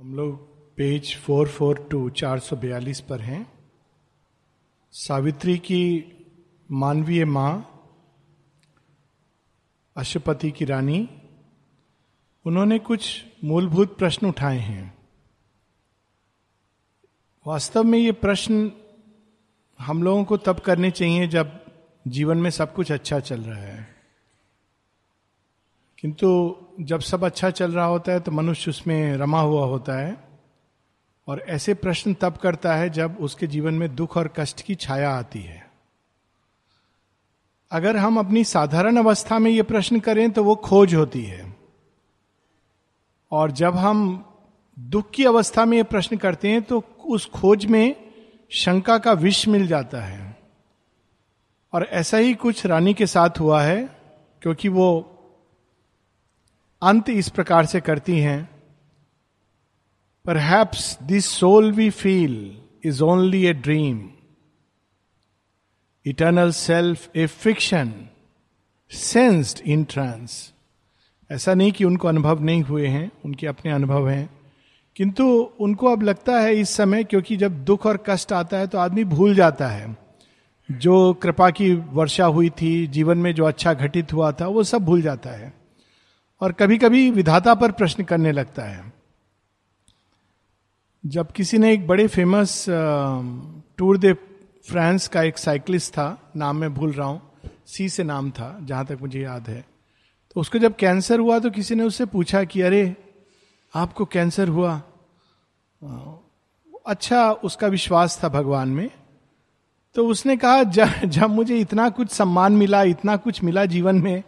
हम 0.00 0.14
लोग 0.14 0.36
page 0.76 1.16
four 1.16 1.48
four 1.48 1.88
to 1.90 2.10
चार 2.10 2.38
सौ 2.38 2.56
बयालीस 2.56 3.00
पर 3.00 3.20
हैं। 3.20 3.52
सावित्री 4.92 5.58
की 5.58 6.12
मानवीय 6.70 7.24
माँ, 7.24 7.82
अशुपति 9.96 10.50
की 10.50 10.64
रानी, 10.64 11.08
उन्होंने 12.46 12.78
कुछ 12.78 13.24
मूलभूत 13.44 13.98
प्रश्न 13.98 14.26
उठाए 14.26 14.58
हैं। 14.58 14.98
वास्तव 17.46 17.84
में 17.84 17.98
ये 17.98 18.12
प्रश्न 18.12 18.72
हम 19.80 20.02
लोगों 20.02 20.24
को 20.24 20.36
तब 20.36 20.60
करने 20.60 20.90
चाहिए 20.90 21.28
जब 21.28 21.66
जीवन 22.08 22.38
में 22.38 22.50
सब 22.50 22.74
कुछ 22.74 22.92
अच्छा 22.92 23.20
चल 23.20 23.40
रहा 23.40 23.62
है। 23.62 23.93
किंतु 26.04 26.56
जब 26.80 27.00
सब 27.00 27.24
अच्छा 27.24 27.50
चल 27.50 27.72
रहा 27.72 27.84
होता 27.84 28.12
है 28.12 28.20
तो 28.20 28.32
मनुष्य 28.32 28.70
उसमें 28.70 29.16
रमा 29.16 29.40
हुआ 29.40 29.66
होता 29.66 29.92
है 29.98 30.16
और 31.28 31.40
ऐसे 31.40 31.74
प्रश्न 31.74 32.14
तब 32.14 32.36
करता 32.36 32.74
है 32.74 32.90
जब 32.90 33.16
उसके 33.20 33.46
जीवन 33.46 33.74
में 33.74 33.94
दुख 33.96 34.16
और 34.16 34.28
कष्ट 34.36 34.60
की 34.62 34.74
छाया 34.74 35.10
आती 35.10 35.40
है। 35.42 35.70
अगर 37.70 37.96
हम 37.96 38.18
अपनी 38.18 38.44
साधारण 38.44 38.96
अवस्था 38.96 39.38
में 39.38 39.50
ये 39.50 39.62
प्रश्न 39.62 40.00
करें 40.00 40.30
तो 40.30 40.44
वो 40.44 40.56
खोज 40.56 40.94
होती 40.94 41.24
है। 41.24 41.56
और 43.32 43.50
जब 43.50 43.76
हम 43.76 44.24
दुख 44.78 45.10
की 45.10 45.24
अवस्था 45.24 45.64
में 45.64 45.76
ये 45.76 45.84
प्रश्न 45.84 46.16
करते 46.16 46.48
हैं 46.48 46.62
तो 46.62 46.82
उस 47.06 47.26
खोज 47.30 47.66
में 47.66 47.96
शंका 48.50 48.98
का 48.98 49.12
विष 49.12 49.46
मिल 49.48 49.66
जाता 49.66 50.00
है। 50.00 50.36
और 51.72 51.84
ऐसा 51.84 52.16
ही 52.16 52.34
कुछ 52.34 52.66
रानी 52.66 52.94
के 52.94 53.06
साथ 53.06 53.40
हुआ 53.40 53.62
है, 53.62 53.82
क्योंकि 54.42 54.68
वो 54.68 55.10
अंत 56.82 57.08
इस 57.08 57.28
प्रकार 57.28 57.66
से 57.66 57.80
करती 57.80 58.18
हैं 58.18 58.50
पर 60.24 60.36
perhaps 60.36 60.98
this 61.02 61.26
soul 61.26 61.72
we 61.72 61.90
feel 61.90 62.58
is 62.84 63.02
only 63.02 63.46
a 63.46 63.52
dream 63.52 64.08
eternal 66.06 66.50
self 66.50 67.16
a 67.16 67.26
fiction 67.26 67.94
sensed 68.90 69.60
in 69.68 69.84
trance 69.84 70.54
ऐसा 71.30 71.54
नहीं 71.54 71.72
कि 71.72 71.84
उनको 71.84 72.08
अनुभव 72.08 72.40
नहीं 72.40 72.62
हुए 72.62 72.86
हैं, 72.86 73.12
उनके 73.24 73.46
अपने 73.46 73.72
अनुभव 73.72 74.08
हैं। 74.08 74.30
किंतु 74.96 75.24
उनको 75.60 75.92
अब 75.92 76.02
लगता 76.02 76.40
है 76.40 76.54
इस 76.54 76.70
समय, 76.70 77.04
क्योंकि 77.04 77.36
जब 77.36 77.64
दुख 77.64 77.86
और 77.86 78.04
कष्ट 78.08 78.32
आता 78.32 78.56
है 78.56 78.66
तो 78.66 78.78
आदमी 78.78 79.04
भूल 79.04 79.34
जाता 79.34 79.68
है। 79.68 79.96
जो 80.70 81.14
कृपा 81.14 81.50
की 81.50 81.74
वर्षा 81.74 82.24
हुई 82.24 82.50
थी, 82.50 82.86
जीवन 82.86 83.18
में 83.18 83.34
जो 83.34 83.44
अच्छा 83.44 83.74
घटित 83.74 84.12
हुआ 84.12 84.32
था, 84.32 84.46
वो 84.46 84.64
सब 84.64 84.84
भूल 84.84 85.02
जाता 85.02 85.30
है। 85.30 85.63
और 86.44 86.52
कभी 86.52 86.78
कभी 86.78 87.10
विधाता 87.10 87.54
पर 87.54 87.72
प्रश्न 87.72 88.04
करने 88.04 88.32
लगता 88.32 88.62
है। 88.62 88.92
जब 91.06 91.32
किसी 91.32 91.58
ने 91.58 91.72
एक 91.72 91.86
बड़े 91.86 92.06
फ़ेमस 92.06 92.66
टूर 93.78 93.98
दे 93.98 94.12
फ्रांस 94.68 95.08
का 95.08 95.22
एक 95.22 95.38
साइकिलिस्ट 95.38 95.92
था, 95.92 96.32
नाम 96.36 96.56
मैं 96.56 96.74
भूल 96.74 96.92
रहा 96.92 97.06
हूँ 97.06 97.22
सी 97.66 97.88
से 97.88 98.02
नाम 98.02 98.30
था, 98.30 98.58
जहाँ 98.62 98.86
तक 98.86 98.98
मुझे 99.00 99.20
याद 99.20 99.48
है। 99.48 99.64
तो 100.34 100.40
उसको 100.40 100.58
जब 100.58 100.76
कैंसर 100.76 101.20
हुआ 101.20 101.38
तो 101.38 101.50
किसी 101.50 101.74
ने 101.74 101.84
उससे 101.84 102.04
पूछा 102.04 102.44
कि, 102.44 102.60
अरे, 102.60 102.96
आपको 103.74 104.04
कैंसर 104.04 104.48
हुआ? 104.48 104.82
अच्छा 106.86 107.32
उसका 107.32 107.66
विश्वास 107.66 108.20
था 108.24 108.28
भगवान 108.28 108.68
में। 108.68 108.90
तो 109.94 110.06
उसने 110.06 110.36
कहा 110.36 110.62
जब 110.62 110.88
जब 111.04 111.30
मुझे 111.30 111.58
इतना 111.58 111.88
कुछ 111.90 112.10
सम्मान 112.10 112.52
मिला, 112.52 112.82
इतना 112.82 113.16
कुछ 113.16 113.42
मिला 113.42 113.64
जीवन 113.64 113.96
में 113.96 114.22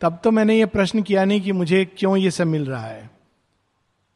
तब 0.00 0.20
तो 0.24 0.30
मैंने 0.30 0.58
ये 0.58 0.66
प्रश्न 0.66 1.02
किया 1.02 1.24
नहीं 1.24 1.40
कि 1.40 1.52
मुझे 1.52 1.84
क्यों 1.98 2.16
ये 2.16 2.30
सब 2.30 2.46
मिल 2.46 2.66
रहा 2.66 2.86
है। 2.86 3.10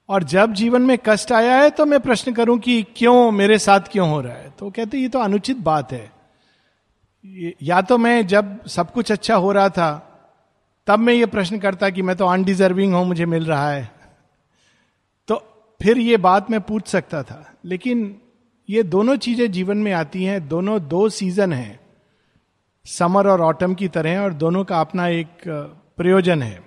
और 0.09 0.23
जब 0.23 0.53
जीवन 0.53 0.83
में 0.83 0.99
कष्ट 1.07 1.33
आया 1.33 1.57
है 1.57 1.71
तो 1.71 1.85
मैं 1.87 2.01
प्रश्न 2.01 2.33
करूँ 2.33 2.59
कि 2.59 2.83
क्यों 2.97 3.31
मेरे 3.31 3.59
साथ 3.59 3.81
क्यों 3.81 4.09
हो 4.11 4.21
रहा 4.21 4.35
है? 4.35 4.51
तो 4.51 4.71
कहते 4.71 4.99
ये 4.99 5.09
तो 5.09 5.19
अनुचित 5.19 5.57
बात 5.57 5.93
है। 5.93 6.11
या 7.63 7.81
तो 7.83 7.99
मैं 7.99 8.27
जब 8.27 8.67
सब 8.67 8.93
कुछ 8.93 9.13
अच्छा 9.13 9.35
हो 9.35 9.53
रहा 9.53 9.69
था, 9.69 10.09
तब 10.87 10.99
मैं 10.99 11.15
ये 11.15 11.27
प्रश्न 11.27 11.59
करता 11.59 11.91
कि 11.91 12.03
मैं 12.03 12.17
तो 12.17 12.27
अनडिजर्विंग 12.27 12.95
हूँ, 12.95 13.05
मुझे 13.07 13.27
मिल 13.27 13.47
रहा 13.47 13.71
है। 13.71 13.91
तो 15.29 15.37
फिर 15.81 15.99
ये 15.99 16.17
बात 16.17 16.51
मैं 16.51 16.61
पूछ 16.61 16.87
सकता 16.87 17.23
था। 17.23 17.55
लेकिन 17.65 18.21
ये 18.71 18.83
दोनों 18.83 19.17
चीज़ें 19.17 19.51
जीवन 19.53 19.77
में 19.77 19.93
आती 19.93 20.25
हैं, 20.25 20.49
दोनों 20.49 20.89
दो 20.89 21.09
सीज़न 21.09 21.53
हैं। 21.53 21.81
समर 22.87 23.27
और 23.29 23.41
ऑटम 23.41 23.75
की 23.75 23.89
तरह 23.89 24.21
और 24.21 24.33
दोनों 24.35 24.65
का 24.65 24.81
अपना 24.81 25.07
एक 25.09 25.43
प्रयोजन 25.97 26.43
है। 26.43 26.63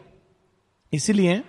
इसलिए 0.93 1.43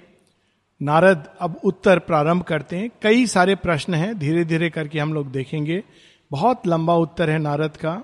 नारद 0.81 1.29
अब 1.41 1.61
उत्तर 1.65 1.99
प्रारंभ 1.99 2.43
करते 2.43 2.77
हैं। 2.77 2.91
कई 3.03 3.27
सारे 3.27 3.55
प्रश्न 3.55 3.95
हैं 3.95 4.19
धीरे 4.19 4.45
धीरे 4.45 4.71
करके 4.71 4.99
हम 4.99 5.15
लोग 5.15 5.31
देखेंगे। 5.31 5.83
बहुत 6.31 6.67
लंबा 6.67 6.95
उत्तर 6.95 7.31
है 7.31 7.39
नारद 7.39 7.77
का। 7.77 8.03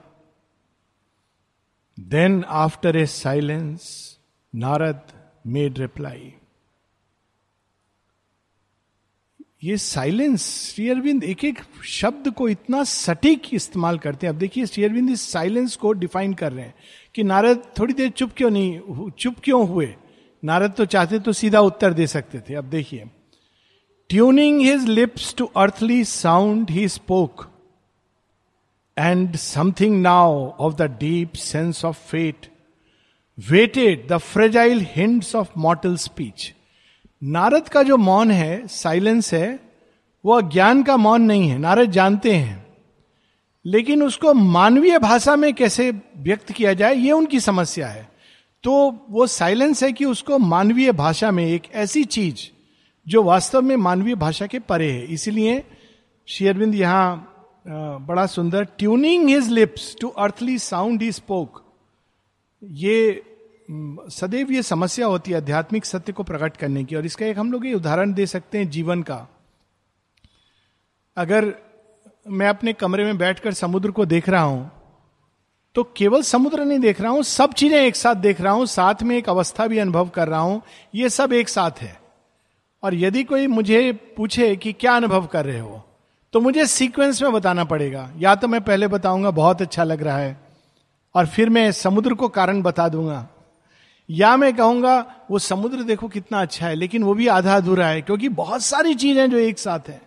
Then 1.99 2.45
after 2.49 2.97
a 2.97 3.07
silence 3.07 3.91
Narad 4.55 5.01
made 5.47 5.79
reply 5.79 6.33
ये 9.63 9.77
साइलेंस 9.77 10.45
श्री 10.67 10.89
अरविंद 10.91 11.25
एक 11.25 11.45
एक 11.45 11.59
शब्द 11.85 12.29
को 12.29 12.49
इतना 12.49 12.83
सटीक 12.85 13.43
इस्तेमाल 13.55 13.99
करते 13.99 14.27
हैं। 14.27 14.33
अब 14.33 14.39
देखिए 14.39 14.67
श्री 14.67 14.85
अरविंद 14.85 15.11
इस 15.11 15.29
साइलेंस 15.33 15.77
को 15.77 15.93
डिफाइन 15.93 16.33
कर 16.35 16.53
रहे 16.53 16.65
हैं 16.65 16.75
कि 17.15 17.23
नारद 17.23 17.63
थोड़ी 17.79 17.95
देर 17.95 18.09
चुप 18.11 18.31
क्यों 18.37 18.51
नहीं 18.51 19.11
चुप 19.11 19.35
क्यों 19.45 19.67
हुए? 19.69 19.95
नारद 20.43 20.73
तो 20.73 20.85
चाहते 20.85 21.19
तो 21.19 21.33
सीधा 21.33 21.61
उत्तर 21.61 21.93
दे 21.93 22.07
सकते 22.07 22.41
थे। 22.41 22.55
अब 22.55 22.65
देखिए, 22.65 23.05
tuning 24.11 24.61
his 24.61 24.89
lips 24.89 25.35
to 25.35 25.45
earthly 25.57 26.03
sound 26.05 26.71
he 26.71 26.89
spoke, 26.89 27.47
and 28.97 29.37
something 29.37 30.01
now 30.03 30.49
of 30.59 30.75
the 30.75 30.91
deep 31.01 31.35
sense 31.35 31.85
of 31.85 32.01
fate, 32.09 32.47
weighted 33.39 34.07
the 34.09 34.19
fragile 34.19 34.87
hints 34.91 35.35
of 35.37 35.59
mortal 35.59 35.97
speech. 35.99 36.53
Narad 37.23 37.69
का 37.69 37.83
जो 37.83 37.97
मौन 37.97 38.31
है 38.31 38.67
साइलेंस 38.67 39.33
है, 39.35 39.59
वो 40.25 40.33
अज्ञान 40.33 40.83
का 40.83 40.97
मौन 40.97 41.23
नहीं 41.23 41.49
है, 41.49 41.59
नारद 41.59 41.91
जानते 41.91 42.35
हैं। 42.35 42.67
लेकिन 43.65 44.03
उसको 44.03 44.33
मानवीय 44.35 44.99
भाषा 44.99 45.37
में 45.37 45.53
कैसे 45.55 45.91
व्यक्त 46.17 46.53
किया 46.53 46.73
जाए, 46.73 46.95
ये 46.95 47.13
उनकी 47.13 47.41
समस्या 47.41 47.89
है। 47.89 48.09
तो 48.65 49.07
वो 49.11 49.27
साइलेंस 49.27 49.83
है 49.83 49.93
कि 49.93 50.05
उसको 50.05 50.39
मानवीय 50.39 50.93
भाषा 50.93 51.31
में 51.31 51.45
एक 51.47 51.63
ऐसी 51.75 52.05
चीज़, 52.05 52.49
जो 53.07 53.23
वास्तव 53.23 53.63
में 53.63 53.77
मानवीय 53.77 54.15
भाषा 54.15 54.47
के 54.47 54.59
परे 54.59 54.91
है। 54.93 55.05
इसीलिए 55.05 55.63
शेयरविंद 56.29 56.75
यहाँ 56.75 57.29
बड़ा 57.67 58.27
सुंदर 58.27 58.65
tuning 58.79 59.29
his 59.29 59.49
lips 59.49 59.95
to 60.01 60.09
earthly 60.09 60.59
sound 60.59 61.03
he 61.03 61.13
spoke 61.13 61.63
ये 62.63 63.23
सदैव 64.11 64.51
ये 64.53 64.63
समस्या 64.63 65.07
होती 65.07 65.31
है 65.31 65.37
आध्यात्मिक 65.37 65.85
सत्य 65.85 66.13
को 66.13 66.23
प्रकट 66.23 66.57
करने 66.57 66.85
की। 66.85 66.97
और 66.97 67.07
इसका 67.07 67.27
एक 67.27 67.39
हम 67.39 67.53
लोग 67.53 67.67
ये 67.67 67.75
उदाहरण 67.75 68.13
दे 68.15 68.27
सकते 68.27 68.59
हैं 68.59 68.69
जीवन 68.71 69.03
का। 69.03 69.27
अगर 71.17 71.53
मैं 72.31 72.49
अपने 72.49 72.73
कमरे 72.75 73.05
में 73.05 73.19
बैठकर 73.19 73.53
समुद्र 73.55 73.91
को 73.91 74.07
देख 74.07 74.29
रहा 74.29 74.43
हूँ 74.43 74.71
तो 75.77 75.83
केवल 75.97 76.23
समुद्र 76.23 76.65
नहीं 76.65 76.79
देख 76.79 77.01
रहा 77.01 77.11
हूँ, 77.13 77.23
सब 77.23 77.53
चीज़ें 77.53 77.79
एक 77.79 77.97
साथ 77.97 78.15
देख 78.17 78.41
रहा 78.41 78.53
हूँ, 78.53 78.67
साथ 78.67 79.03
में 79.03 79.17
एक 79.17 79.29
अवस्था 79.29 79.67
भी 79.67 79.79
अनुभव 79.79 80.09
कर 80.09 80.29
रहा 80.29 80.41
हूँ, 80.41 80.61
ये 80.95 81.09
सब 81.11 81.33
एक 81.33 81.49
साथ 81.49 81.81
है। 81.81 81.97
और 82.83 82.95
यदि 82.95 83.23
कोई 83.25 83.47
मुझे 83.47 83.93
पूछे 84.17 84.55
कि 84.57 84.73
क्या 84.73 84.97
अनुभव 84.97 85.27
कर 85.27 85.45
रहे 85.45 85.59
हो 85.59 85.83
तो 86.35 86.41
मुझे 86.41 86.67
सीक्वेंस 86.67 87.23
में 87.23 87.33
बताना 87.33 87.65
पड़ेगा। 87.65 88.11
या 88.19 88.35
तो 88.35 88.49
मैं 88.49 88.61
पहले 88.61 88.89
बताऊँगा, 88.89 89.31
बहुत 89.33 89.63
अच्छा 89.63 89.85
लग 89.85 90.03
रहा 90.03 90.17
है, 90.19 90.37
और 91.15 91.27
फिर 91.27 91.51
मैं 91.51 91.71
समुद्र 91.73 92.15
को 92.15 92.29
कारण 92.31 92.63
बता 92.63 92.89
दूँगा। 92.89 93.27
या 94.11 94.37
मैं 94.37 94.57
कहूँगा, 94.57 95.27
वो 95.31 95.39
समुद्र 95.39 95.83
देखो 95.83 96.09
कितना 96.09 96.43
अच्छा 96.43 96.67
है, 96.67 96.75
लेकिन 96.75 97.03
वो 97.03 97.15
भी 97.15 97.27
आधा 97.27 97.57
अधूरा 97.57 97.87
है, 97.87 98.03
क्योंकि 98.03 98.29
बहुत 98.29 98.63
सारी 98.63 98.95
चीज़ें 98.95 99.31
जो 99.31 99.39
एक 99.39 99.59
साथ 99.59 99.89
है। 99.89 100.03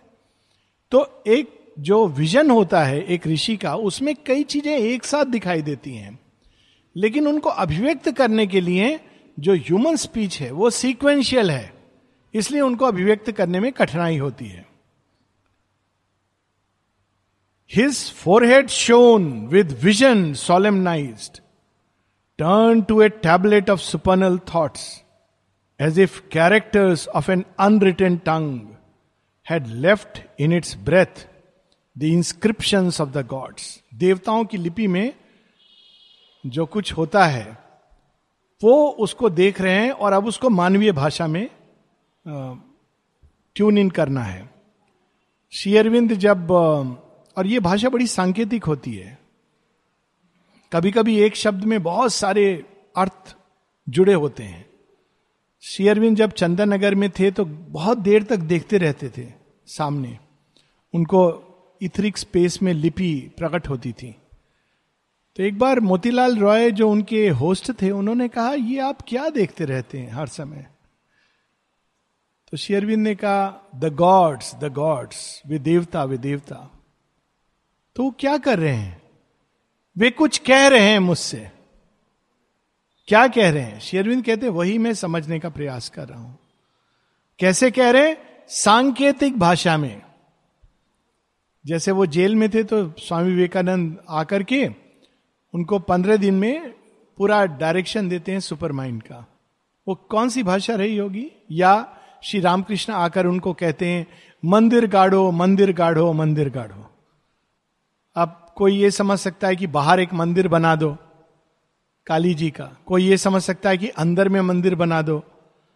तो 0.90 1.24
एक 1.26 1.74
जो 1.78 2.06
विजन 2.06 2.50
होता 2.50 2.84
है, 2.84 3.04
एक 3.04 3.26
ऋषि 3.26 3.56
का, 3.56 3.74
उसमें 3.74 4.14
कई 4.26 4.42
चीज़ें 4.42 4.78
एक 4.78 5.04
साथ 5.04 5.24
दिखाई 5.24 5.62
देती 5.62 5.94
हैं। 5.94 6.18
लेकिन 6.96 7.26
उनको 7.26 7.48
अभिव्यक्त 7.48 8.10
करने 8.10 8.46
के 8.46 8.60
लिए 8.60 9.00
जो 9.38 9.54
ह्यूमन 9.54 9.96
स्पीच 9.96 10.40
है, 10.40 10.50
वो 10.50 10.70
सीक्वेंशियल 10.70 11.50
है। 11.50 11.74
इसलिए 12.34 12.60
उनको 12.60 12.84
अभिव्यक्त 12.84 13.30
करने 13.30 13.60
में 13.60 13.72
कठिनाई 13.72 14.16
होती 14.16 14.46
है। 14.46 14.66
His 17.74 18.12
forehead 18.12 18.68
shone 18.68 19.46
with 19.46 19.80
vision 19.82 20.34
solemnised 20.34 21.40
turn 22.38 22.84
to 22.86 23.00
a 23.00 23.10
tablet 23.10 23.68
of 23.68 23.80
supernal 23.80 24.38
thoughts, 24.38 25.02
as 25.80 25.98
if 25.98 26.28
characters 26.30 27.06
of 27.08 27.28
an 27.28 27.44
unwritten 27.58 28.20
tongue 28.20 28.76
had 29.42 29.70
left 29.70 30.22
in 30.38 30.52
its 30.52 30.74
breath 30.74 31.26
the 31.96 32.12
inscriptions 32.12 33.00
of 33.00 33.12
the 33.12 33.22
gods. 33.22 33.82
देवताओं 33.94 34.44
की 34.44 34.56
लिपि 34.56 34.86
में 34.86 35.12
जो 36.44 36.66
कुछ 36.66 36.92
होता 36.92 37.24
है 37.26 37.46
वो 38.62 38.74
उसको 39.04 39.30
देख 39.30 39.60
रहे 39.60 39.74
हैं 39.74 39.90
और 39.92 40.12
अब 40.12 40.26
उसको 40.26 40.50
मानवीय 40.50 40.92
भाषा 40.92 41.26
में 41.26 41.48
ट्यून 43.56 43.78
इन 43.78 43.90
करना 43.90 44.22
है 44.22 44.48
शेयरविंद 45.52 46.12
जब 46.12 46.50
और 46.50 47.46
ये 47.46 47.60
भाषा 47.60 47.88
बड़ी 47.88 48.06
सांकेतिक 48.06 48.64
होती 48.64 48.92
है 48.94 49.25
कभी 50.72 50.90
कभी 50.90 51.20
एक 51.20 51.36
शब्द 51.36 51.64
में 51.64 51.82
बहुत 51.82 52.12
सारे 52.12 52.64
अर्थ 52.96 53.36
जुड़े 53.88 54.14
होते 54.14 54.42
हैं। 54.42 54.66
शेयरविन 55.60 56.14
जब 56.14 56.30
चंदन 56.30 56.74
नगर 56.74 56.94
में 56.94 57.10
थे 57.10 57.30
तो 57.30 57.44
बहुत 57.44 57.98
देर 57.98 58.22
तक 58.22 58.36
देखते 58.36 58.78
रहते 58.78 59.08
थे 59.08 59.32
सामने। 59.66 60.18
उनको 60.94 61.42
इथरिक 61.82 62.18
स्पेस 62.18 62.62
में 62.62 62.72
लिपि 62.74 63.32
प्रकट 63.38 63.68
होती 63.68 63.92
थी। 63.92 64.16
तो 65.36 65.42
एक 65.42 65.58
बार 65.58 65.80
मोतीलाल 65.80 66.36
रॉय 66.36 66.70
जो 66.70 66.90
उनके 66.90 67.28
होस्ट 67.28 67.82
थे, 67.82 67.90
उन्होंने 67.90 68.28
कहा, 68.28 68.52
ये 68.52 68.78
आप 68.80 68.98
क्या 69.08 69.28
देखते 69.28 69.64
रहते 69.64 69.98
हैं 69.98 70.12
हर 70.12 70.26
समय? 70.26 70.66
तो 72.50 72.56
शेयरविंद 72.56 73.02
ने 73.02 73.14
कहा, 73.14 73.70
द 73.76 73.94
गॉड्स 73.94 74.54
द 74.54 74.72
गॉड्स, 74.72 75.42
वे 75.46 75.58
देवता 75.58 76.04
वे 76.04 76.18
देवता। 76.18 76.82
तो 77.96 78.02
वो 78.02 78.10
क्या 78.10 78.38
कर 78.38 78.58
रहे 78.58 78.74
हैं? 78.74 79.05
वे 79.98 80.10
कुछ 80.10 80.38
कह 80.38 80.68
रहे 80.68 80.80
हैं 80.80 80.98
मुझसे। 80.98 81.50
क्या 83.06 83.28
कह 83.28 83.50
रहे 83.50 83.62
हैं? 83.62 83.80
शेरविंद 83.80 84.24
कहते, 84.24 84.48
वही 84.48 84.78
मैं 84.78 84.94
समझने 84.94 85.38
का 85.38 85.48
प्रयास 85.48 85.88
कर 85.88 86.08
रहा 86.08 86.20
हूँ। 86.20 86.38
कैसे 87.38 87.70
कह 87.70 87.90
रहे? 87.90 88.08
हैं 88.08 88.46
सांकेतिक 88.48 89.38
भाषा 89.38 89.76
में। 89.76 90.02
जैसे 91.66 91.90
वो 91.90 92.06
जेल 92.06 92.34
में 92.34 92.50
थे 92.50 92.64
तो 92.64 92.92
स्वामी 92.98 93.30
विवेकानंद 93.30 94.04
आकर 94.08 94.42
के 94.42 94.68
उनको 95.54 95.78
पंद्रह 95.78 96.16
दिन 96.16 96.34
में 96.34 96.70
पूरा 97.18 97.46
डायरेक्शन 97.46 98.08
देते 98.08 98.32
हैं 98.32 98.40
सुपर 98.40 98.72
माइंड 98.72 99.02
का। 99.02 99.26
वो 99.88 99.94
कौन 99.94 100.28
सी 100.28 100.42
भाषा 100.42 100.74
रही 100.74 100.96
होगी? 100.96 101.30
या 101.50 101.96
श्री 102.22 102.40
रामकृष्ण 102.40 102.92
आकर 102.92 103.26
उनको 103.26 103.52
कहते 103.52 103.86
हैं, 103.86 104.06
मंदिर 104.44 104.86
गाढ़ो 104.86 105.30
मंदिर 105.30 105.72
गाढ़ो 105.72 106.12
मंदिर 106.12 106.50
गाढ़ो। 106.50 106.90
अब 108.16 108.42
कोई 108.56 108.76
ये 108.76 108.90
समझ 108.90 109.18
सकता 109.18 109.48
है 109.48 109.56
कि 109.56 109.66
बाहर 109.66 110.00
एक 110.00 110.12
मंदिर 110.14 110.48
बना 110.48 110.74
दो, 110.76 110.96
काली 112.06 112.34
जी 112.34 112.50
का। 112.50 112.64
कोई 112.86 113.04
ये 113.04 113.16
समझ 113.16 113.42
सकता 113.42 113.70
है 113.70 113.78
कि 113.78 113.88
अंदर 113.88 114.28
में 114.28 114.40
मंदिर 114.40 114.74
बना 114.74 115.02
दो। 115.02 115.22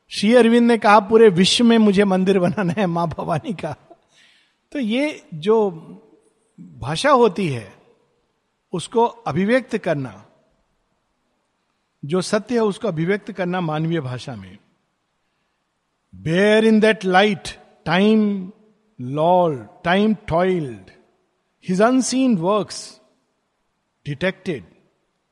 श्री 0.08 0.34
अरविंद 0.34 0.66
ने 0.66 0.78
कहा, 0.78 1.00
पूरे 1.00 1.28
विश्व 1.28 1.64
में 1.64 1.78
मुझे 1.78 2.04
मंदिर 2.04 2.38
बनाना 2.38 2.74
है, 2.78 2.86
माँ 2.86 3.06
भवानी 3.08 3.52
का। 3.52 3.76
तो 4.72 4.78
ये 4.78 5.22
जो 5.34 5.70
भाषा 6.60 7.10
होती 7.10 7.48
है, 7.48 7.72
उसको 8.72 9.04
अभिव्यक्त 9.04 9.76
करना, 9.78 10.24
जो 12.04 12.20
सत्य 12.20 12.54
है, 12.54 12.60
उसको 12.60 12.88
अभिव्यक्त 12.88 13.32
करना 13.32 13.60
मानवीय 13.60 14.00
भाषा 14.00 14.36
में। 14.36 14.58
Bare 16.14 16.64
in 16.64 16.80
that 16.80 17.04
light 17.04 17.48
time 17.84 18.52
lull 19.00 19.68
time 19.84 20.14
toiled 20.28 20.90
his 21.64 21.82
unseen 21.82 22.36
works 22.38 22.82
detected 24.06 24.64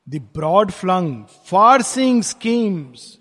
the 0.06 0.20
broad 0.20 0.72
flung, 0.72 1.26
far 1.44 1.80
seeing 1.80 2.22
schemes, 2.22 3.18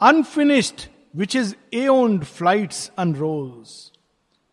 unfinished, 0.00 0.88
which 1.12 1.34
is 1.34 1.56
aeoned 1.72 2.26
flights 2.26 2.90
unrolls, 2.96 3.90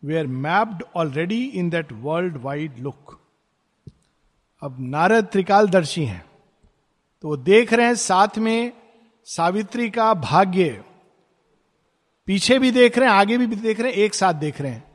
were 0.02 0.26
mapped 0.26 0.82
already 0.94 1.56
in 1.56 1.70
that 1.70 1.92
world 2.02 2.42
wide 2.42 2.80
look. 2.80 3.14
अब 4.62 4.76
नारद 4.80 5.24
त्रिकालदर्शी 5.32 6.04
हैं 6.04 6.24
तो 7.22 7.28
वो 7.28 7.36
देख 7.36 7.72
रहे 7.72 7.86
हैं 7.86 7.94
साथ 7.94 8.38
में 8.38 8.72
सावित्री 9.26 9.88
का 9.90 10.12
भाग्य 10.14 10.84
पीछे 12.28 12.58
भी 12.58 12.70
देख 12.70 12.98
रहे 12.98 13.08
हैं 13.08 13.14
आगे 13.14 13.38
भी 13.38 13.46
देख 13.46 13.80
रहे 13.80 13.92
हैं 13.92 13.98
एक 14.04 14.14
साथ 14.14 14.34
देख 14.34 14.60
रहे 14.60 14.72
हैं 14.72 14.87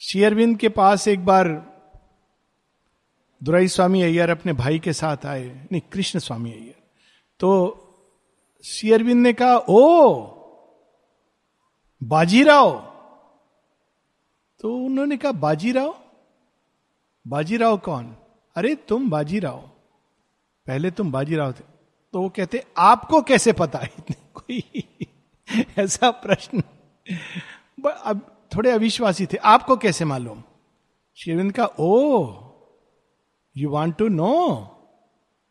शेयरविंद 0.00 0.58
के 0.58 0.68
पास 0.68 1.08
एक 1.08 1.24
बार 1.24 1.76
दुराई 3.42 3.68
स्वामी 3.68 4.02
अय्यर 4.02 4.30
अपने 4.30 4.52
भाई 4.52 4.78
के 4.78 4.92
साथ 4.92 5.26
आए, 5.26 5.68
नहीं, 5.72 5.80
कृष्ण 5.80 6.18
स्वामी 6.18 6.52
अय्यर। 6.52 6.74
तो 7.40 7.82
शेयरविंद 8.64 9.22
ने 9.22 9.32
कहा, 9.32 9.56
ओ, 9.68 10.14
बाजीराव। 12.02 12.80
तो 14.60 14.76
उन्होंने 14.76 15.16
कहा, 15.16 15.32
बाजीराव? 15.32 16.00
बाजीराव 17.28 17.78
कौन? 17.78 18.16
अरे, 18.56 18.74
तुम 18.74 19.10
बाजीराव। 19.10 19.58
पहले 20.66 20.90
तुम 20.90 21.12
बाजीराव 21.12 21.52
थे। 21.52 21.64
तो 22.12 22.22
वो 22.22 22.28
कहते, 22.28 22.64
आपको 22.78 23.22
कैसे 23.22 23.52
पता 23.52 23.78
है? 23.78 23.90
कोई 24.34 24.62
ऐसा 25.78 26.10
प्रश्न। 26.10 26.62
अब 28.04 28.35
थोड़े 28.56 28.70
अविश्वासी 28.70 29.26
थे। 29.26 29.36
आपको 29.36 29.76
कैसे 29.76 30.04
मालूम? 30.04 30.42
शेरविंद 31.16 31.52
का, 31.52 31.64
oh 31.64 32.26
you 33.56 33.70
want 33.70 33.96
to 33.96 34.08
no 34.08 34.72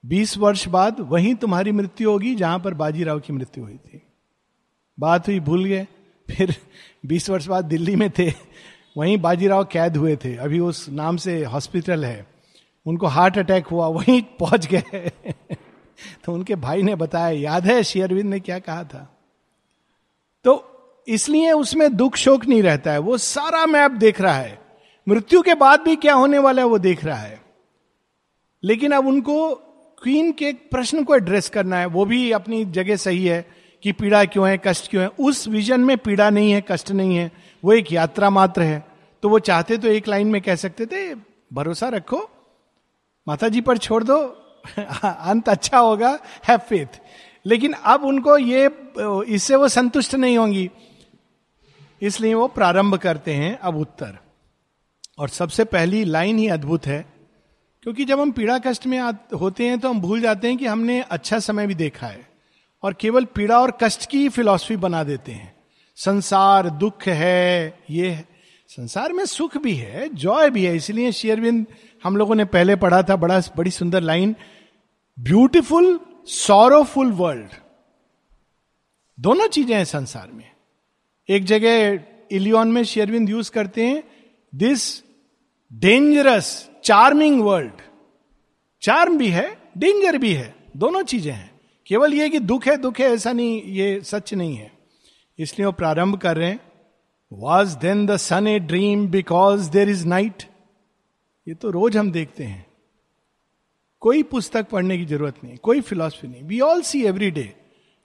बीस 0.06 0.38
वर्ष 0.38 0.68
बाद 0.68 1.00
वहीं 1.00 1.36
तुम्हारी 1.36 1.72
मृत्यु 1.72 2.12
होगी, 2.12 2.36
जहाँ 2.36 2.60
पर 2.60 2.74
बाजीराव 2.74 3.20
की 3.20 3.34
मृत्यु 3.34 3.64
हुई 3.64 3.78
थी। 3.78 4.02
बात 5.00 5.28
हुई, 5.28 5.40
भूल 5.40 5.66
गए। 5.66 5.88
फिर 6.32 6.56
बीस 7.06 7.30
वर्ष 7.30 7.48
बाद 7.48 7.66
दिल्ली 7.66 7.96
में 7.96 8.10
थे। 8.10 8.34
वहीं 8.98 9.18
बाजीराव 9.18 9.66
कैद 9.66 9.98
हुए 9.98 10.16
थे। 10.16 10.36
अभी 10.36 10.60
उस 10.60 10.90
नाम 10.90 11.18
से 11.18 11.46
हॉस्पिटल 11.46 12.06
है। 12.06 12.28
उनको 12.86 13.08
हार्ट 13.08 13.38
अटैक 13.38 13.68
हुआ, 13.68 13.88
वहीं 13.88 14.22
पहुँच 14.22 14.68
गए। 14.68 15.12
तो 16.26 16.34
उनके 16.34 16.56
भाई 16.56 16.82
ने 16.82 16.96
बताया, 16.96 17.30
याद 17.30 17.66
है 17.66 17.84
शेयरविंद 17.84 18.30
ने 18.30 18.40
क्या 18.40 18.60
कहा 18.60 18.84
था? 18.84 19.18
तो 20.44 20.75
इसलिए 21.08 21.52
उसमें 21.52 21.96
दुख 21.96 22.16
शोक 22.16 22.46
नहीं 22.46 22.64
रहता 22.64 22.92
है। 22.92 22.98
वो 22.98 23.18
सारा 23.18 23.66
मैप 23.66 23.92
देख 23.92 24.22
रहा 24.22 24.34
है। 24.34 24.60
मृत्यु 25.10 25.42
के 25.42 25.54
बाद 25.54 25.82
भी 25.82 25.96
क्या 25.96 26.14
होने 26.14 26.38
वाला 26.38 26.62
है, 26.62 26.68
वो 26.68 26.78
देख 26.78 27.06
रहा 27.06 27.18
है। 27.18 27.42
लेकिन 28.64 28.92
अब 28.92 29.08
उनको 29.08 29.56
क्वीन 30.04 30.32
के 30.32 30.54
प्रश्न 30.54 31.04
को 31.04 31.16
एड्रेस 31.16 31.50
करना 31.50 31.78
है। 31.78 31.86
वो 31.86 32.06
भी 32.06 32.32
अपनी 32.32 32.66
जगह 32.66 32.96
सही 32.96 33.26
है 33.26 33.46
कि 33.84 33.92
पीड़ा 33.92 34.26
क्यों 34.26 34.50
है, 34.50 34.62
कष्ट 34.66 34.90
क्यों 34.90 35.04
है। 35.04 35.10
उस 35.10 35.48
विजन 35.48 35.80
में 35.80 35.98
पीड़ा 35.98 36.30
नहीं 36.30 36.52
है, 36.52 36.64
कष्ट 36.68 36.92
नहीं 36.92 37.16
है। 37.16 37.32
वो 37.64 37.74
एक 37.74 37.92
यात्रा 37.92 38.30
मात्र 38.30 38.62
है। 38.62 38.88
तो 39.22 39.30
वो 39.30 39.40
चाहते 39.40 39.78
तो 39.78 39.88
एक 39.88 40.08
लाइन 40.08 40.28
में 40.28 40.42
कह 40.42 40.56
सकते 40.56 40.86
थे, 40.86 41.16
भरोसा 41.54 41.90
रखो। 41.90 42.30
माता 43.28 43.50
जी 43.50 43.62
पर 43.62 43.78
छोड़ 43.78 44.04
दो। 44.04 44.42
अंत 45.04 45.50
अच्छा 45.50 45.80
होगा। 45.80 46.20
हैव 46.48 46.58
फेथ 46.58 47.02
लेकिन 47.48 47.74
अब 47.74 48.04
उनको 48.04 48.38
ये, 48.38 48.70
इससे 49.34 49.56
वो 49.56 49.68
संतुष्ट 49.68 50.16
नहीं 50.16 50.38
होंगी। 50.38 50.72
इसलिए 52.02 52.34
वो 52.34 52.48
प्रारंभ 52.50 52.96
करते 52.98 53.34
हैं 53.34 53.58
अब 53.60 53.78
उत्तर। 53.78 54.18
और 55.20 55.30
सबसे 55.30 55.64
पहली 55.66 56.04
लाइन 56.06 56.38
ही 56.38 56.48
अद्भुत 56.50 56.86
है, 56.88 57.06
क्योंकि 57.84 58.06
जब 58.06 58.20
हम 58.20 58.32
पीड़ा 58.32 58.58
कष्ट 58.60 58.86
में 58.88 59.00
होते 59.36 59.68
हैं 59.68 59.80
तो 59.80 59.90
हम 59.90 60.00
भूल 60.02 60.22
जाते 60.22 60.48
हैं 60.48 60.58
कि 60.58 60.66
हमने 60.66 61.02
अच्छा 61.02 61.40
समय 61.40 61.68
भी 61.68 61.76
देखा 61.76 62.08
है, 62.08 62.28
और 62.84 62.94
केवल 62.94 63.26
पीड़ा 63.26 63.60
और 63.60 63.78
कष्ट 63.84 64.10
की 64.10 64.20
ही 64.20 64.30
फिलॉसफी 64.30 64.76
बना 64.78 65.04
देते 65.04 65.32
हैं। 65.32 65.54
संसार 65.98 66.70
दुख 66.72 67.08
है, 67.08 67.80
ये 67.90 68.10
है। 68.10 68.28
संसार 68.70 69.14
में 69.14 69.26
सुख 69.26 69.58
भी 69.58 69.74
है 69.76 70.08
जॉय 70.16 70.50
भी 70.50 70.66
है, 70.66 70.76
इसलिए 70.76 71.12
शेयरविंद 71.12 71.66
हम 72.04 72.18
लोगों 72.18 72.36
ने 72.36 72.46
पहले 72.46 72.76
पढ़ा 72.76 73.02
था, 73.02 73.16
बड़ा, 73.16 73.40
बड़ी 73.58 73.72
सुंदर 73.72 74.02
लाइन 74.02 74.36
ब्यूटिफुल 75.18 76.00
सौरोफुल 76.28 77.12
वर्ल्ड 77.14 77.54
दोनों 79.18 79.48
चीज़ें 79.50 79.76
हैं 79.76 79.86
संसार 79.86 80.30
में। 80.32 80.52
एक 81.30 81.44
जगह 81.44 82.00
इलियन 82.32 82.68
में 82.68 82.84
शेयरविंद 82.84 83.30
यूज़ 83.30 83.52
करते 83.52 83.86
हैं 83.86 84.04
this 84.54 84.84
dangerous 85.72 86.70
charming 86.84 87.42
world 87.42 87.82
charm 88.82 89.18
भी 89.18 89.28
है 89.30 89.48
डेंजर 89.78 90.18
भी 90.18 90.34
है, 90.34 90.54
दोनों 90.78 91.02
चीज़ें 91.04 91.32
हैं। 91.34 91.52
केवल 91.88 92.14
ये 92.14 92.30
कि 92.30 92.40
दुख 92.42 92.68
है 92.68 92.76
दुख 92.78 93.00
है, 93.00 93.08
ऐसा 93.08 93.32
नहीं, 93.34 93.62
ये 93.64 94.00
सच 94.02 94.34
नहीं 94.34 94.56
है। 94.56 94.72
इसलिए 95.40 95.66
वो 95.66 95.72
प्रारंभ 95.72 96.18
कर 96.18 96.38
रहे 96.38 96.50
हैं 96.50 96.60
was 97.32 97.76
then 97.78 98.06
the 98.06 98.18
sun 98.18 98.48
a 98.48 98.60
dream 98.62 99.08
because 99.08 99.70
there 99.72 99.90
is 99.90 100.06
night 100.08 100.44
ये 101.48 101.54
तो 101.54 101.70
रोज 101.72 101.98
हम 101.98 102.12
देखते 102.12 102.44
हैं। 102.44 102.66
कोई 104.02 104.24
पुस्तक 104.26 104.70
पढ़ने 104.70 104.98
की 104.98 105.06
ज़रूरत 105.06 105.44
नहीं, 105.44 105.58
कोई 105.58 105.82
फिलॉसफी 105.82 106.28
नहीं। 106.28 106.44
We 106.44 106.60
all 106.62 106.82
see 106.82 107.04
every 107.06 107.32
day 107.32 107.54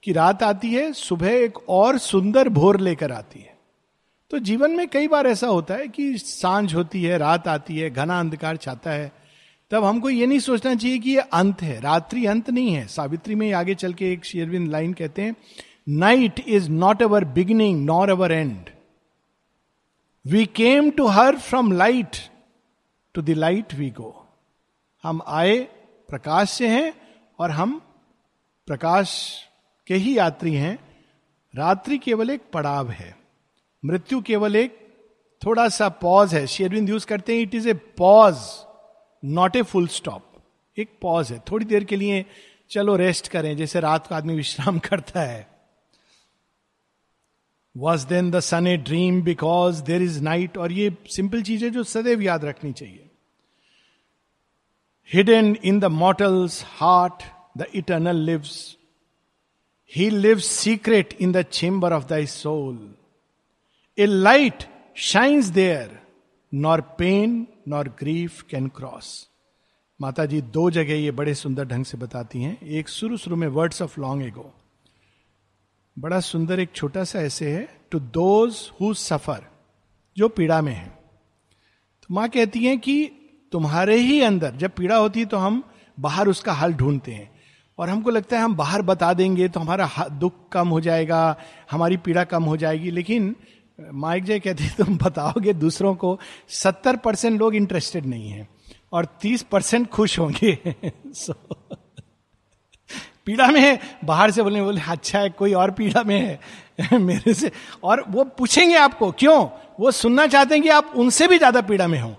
कि 0.03 0.13
रात 0.13 0.43
आती 0.43 0.75
है, 0.75 0.93
सुबह 0.93 1.31
एक 1.31 1.69
और 1.69 1.99
सुंदर 1.99 2.49
भोर 2.49 2.81
लेकर 2.81 3.13
आती 3.13 3.41
है। 3.41 3.59
तो 4.31 4.39
जीवन 4.39 4.71
में 4.71 4.89
कई 4.89 5.09
बार 5.09 5.27
ऐसा 5.27 5.47
होता 5.47 5.75
है 5.75 5.89
कि 5.89 6.19
साँझ 6.19 6.75
होती 6.75 7.03
है, 7.03 7.19
रात 7.19 7.49
आती 7.49 7.79
है, 7.79 7.91
घना 7.91 8.21
अंधकार 8.21 8.57
छाता 8.57 8.91
है। 8.91 9.13
तब 9.71 9.85
हमको 9.85 10.11
ये 10.11 10.27
नहीं 10.27 10.39
सोचना 10.39 10.75
चाहिए 10.75 10.99
कि 10.99 11.11
ये 11.11 11.21
अंत 11.21 11.63
है, 11.63 11.81
रात्रि 11.81 12.27
अंत 12.27 12.51
नहीं 12.51 12.75
है। 12.75 12.87
सावित्री 12.87 13.35
में 13.35 13.53
आगे 13.53 13.75
चल 13.75 13.95
के 13.95 14.13
एक 14.13 14.25
शेरविंद 14.25 14.71
लाइन 14.71 14.93
कहते 14.93 15.23
हैं 15.23 15.37
night 15.89 16.41
is 16.41 16.71
not 16.71 17.03
our 17.03 17.25
beginning 17.25 17.85
nor 17.85 18.11
our 18.11 18.33
and 18.33 18.71
we 20.27 20.47
came 20.47 20.91
to 20.91 21.07
her 21.07 21.39
from 21.39 21.73
light 21.73 22.17
to 23.15 23.23
the 23.23 23.31
light 23.31 23.75
we 23.75 23.91
go 23.91 24.27
हम 25.03 25.23
आए, 25.27 25.59
प्रकाश 26.09 26.51
से 26.51 26.69
हैं 26.69 26.93
और 27.39 27.51
हम 27.51 27.81
प्रकाश 28.67 29.41
के 29.91 29.97
ही 29.97 30.19
यात्री 30.19 30.55
हैं। 30.55 30.79
रात्रि 31.55 31.99
केवल 31.99 32.31
एक 32.31 32.43
पड़ाव 32.53 32.91
है। 32.91 33.19
मृत्यु 33.85 34.21
केवल 34.21 34.57
एक 34.57 34.77
थोड़ा 35.47 35.69
सा 35.69 35.89
पॉज 35.89 36.35
है। 36.35 36.47
शेरविंद 36.47 36.89
यूज़ 36.89 37.07
करते 37.07 37.35
हैं 37.35 37.43
it 37.43 37.55
is 37.55 37.69
a 37.69 37.73
pause 37.73 38.37
not 39.25 39.57
a 39.57 39.63
full 39.63 39.89
stop 39.89 40.45
एक 40.77 40.91
पॉज 41.03 41.33
है। 41.33 41.39
थोड़ी 41.51 41.67
देर 41.67 41.85
के 41.85 41.97
लिए 41.97 42.25
चलो 42.71 42.97
रेस्ट 42.97 43.29
करें, 43.29 43.57
जैसे 43.57 43.81
रात 43.81 44.07
को 44.07 44.15
आदमी 44.15 44.35
विश्राम 44.35 44.79
करता 44.89 45.21
है। 45.21 45.47
Was 47.77 48.07
then 48.07 48.31
the 48.31 48.41
sun 48.41 48.67
a 48.67 48.77
dream 48.77 49.23
because 49.23 49.83
there 49.83 50.03
is 50.03 50.23
night 50.23 50.59
और 50.59 50.73
ये 50.73 50.97
सिंपल 51.07 51.43
चीज़ें 51.43 51.73
जो 51.73 51.85
सदैव 51.85 52.23
याद 52.23 52.45
रखनी 52.45 52.73
चाहिए। 52.73 53.11
Hidden 55.13 55.57
in 55.65 55.81
the 55.81 55.85
mortal's 55.85 56.65
heart 56.67 57.23
the 57.59 57.67
eternal 57.75 58.17
lives 58.17 58.77
he 59.93 60.09
lives 60.11 60.39
secret 60.39 61.17
in 61.21 61.33
the 61.33 61.43
chamber 61.43 61.93
of 61.93 62.07
thy 62.07 62.27
soul 62.27 62.95
a 63.99 64.07
light 64.07 64.65
shines 64.97 65.47
there 65.47 65.99
nor 66.53 66.81
pain 66.99 67.47
nor 67.69 67.89
grief 67.99 68.43
can 68.43 68.69
cross 68.69 69.29
Mata 70.01 70.25
ji 70.27 70.41
दो 70.43 70.71
जगह 70.71 70.95
ये 70.95 71.11
बड़े 71.11 71.35
सुंदर 71.35 71.65
ढंग 71.65 71.85
से 71.85 71.99
बताती 71.99 72.43
हैं। 72.43 72.61
एक 72.61 72.89
शुरू 72.89 73.17
शुरू 73.17 73.37
में 73.37 73.47
वर्ड्स 73.49 73.83
ऑफ़ 73.83 74.01
लॉन्ग 74.01 74.23
एगो 74.23 74.53
बड़ा 75.97 76.21
सुंदर 76.21 76.61
एक 76.61 76.71
छोटा 76.75 77.05
सा 77.05 77.21
ऐसे 77.21 77.51
है 77.53 77.69
टू 77.91 78.01
दोज 78.01 78.71
हु 78.81 78.93
सफ़र 78.95 79.45
जो 80.17 80.29
पीड़ा 80.29 80.61
में 80.63 80.73
है। 80.73 80.87
तो 80.87 82.15
माँ 82.15 82.29
कहती 82.29 82.65
है 82.65 82.77
कि 82.77 83.11
तुम्हारे 83.53 83.97
ही 83.97 84.21
अंदर, 84.21 84.57
जब 84.57 84.71
पीड़ा 84.71 84.97
होती 84.97 85.21
है 85.21 85.27
तो 85.27 85.37
हम 85.37 85.63
बाहर 85.99 86.29
उसका 86.29 86.53
हल 86.53 86.75
ढूंढते 86.75 87.13
हैं। 87.13 87.31
और 87.81 87.89
हमको 87.89 88.11
लगता 88.11 88.37
है 88.37 88.43
हम 88.43 88.55
बाहर 88.57 88.83
बता 88.83 89.13
देंगे 89.15 89.49
तो 89.49 89.61
हमारा 89.61 89.89
दुख 90.11 90.33
कम 90.53 90.69
हो 90.69 90.81
जाएगा 90.81 91.37
हमारी 91.71 91.97
पीड़ा 91.97 92.25
कम 92.25 92.45
हो 92.45 92.57
जाएगी। 92.57 92.91
लेकिन 92.91 93.35
माइक 93.79 94.25
जय 94.25 94.39
कहते 94.41 94.65
हैं 94.65 94.75
तुम 94.77 94.97
बताओगे 94.99 95.53
दूसरों 95.53 95.95
को 95.95 96.19
सत्तर 96.53 96.97
परसेंट 96.97 97.39
लोग 97.41 97.55
इंटरेस्टेड 97.55 98.07
नहीं 98.07 98.31
है 98.31 98.49
और 98.93 99.05
तीस 99.23 99.43
परसेंट 99.43 99.89
खुश 99.89 100.19
होंगे। 100.19 100.59
So, 101.17 101.35
पीड़ा 103.27 103.47
में 103.47 103.61
है 103.61 103.79
बाहर 104.05 104.31
से 104.31 104.43
बोले 104.43 104.63
बोले 104.63 104.81
अच्छा 104.89 105.19
है 105.19 105.31
कोई 105.31 105.53
और 105.53 105.71
पीड़ा 105.71 106.03
में 106.03 106.19
है? 106.21 106.99
मेरे 106.99 107.35
से। 107.35 107.51
और 107.85 108.05
वो 108.09 108.25
पूछेंगे 108.39 108.77
आपको 108.77 109.11
क्यों? 109.13 109.47
वो 109.81 109.91
सुनना 109.91 110.27
चाहते 110.27 110.55
हैं 110.55 110.63
कि 110.63 110.69
आप 110.69 110.93
उनसे 110.97 111.29
भी 111.29 111.39
ज़्यादा 111.39 111.61
पीड़ा 111.61 111.87
में 111.87 112.01
हो। 112.01 112.15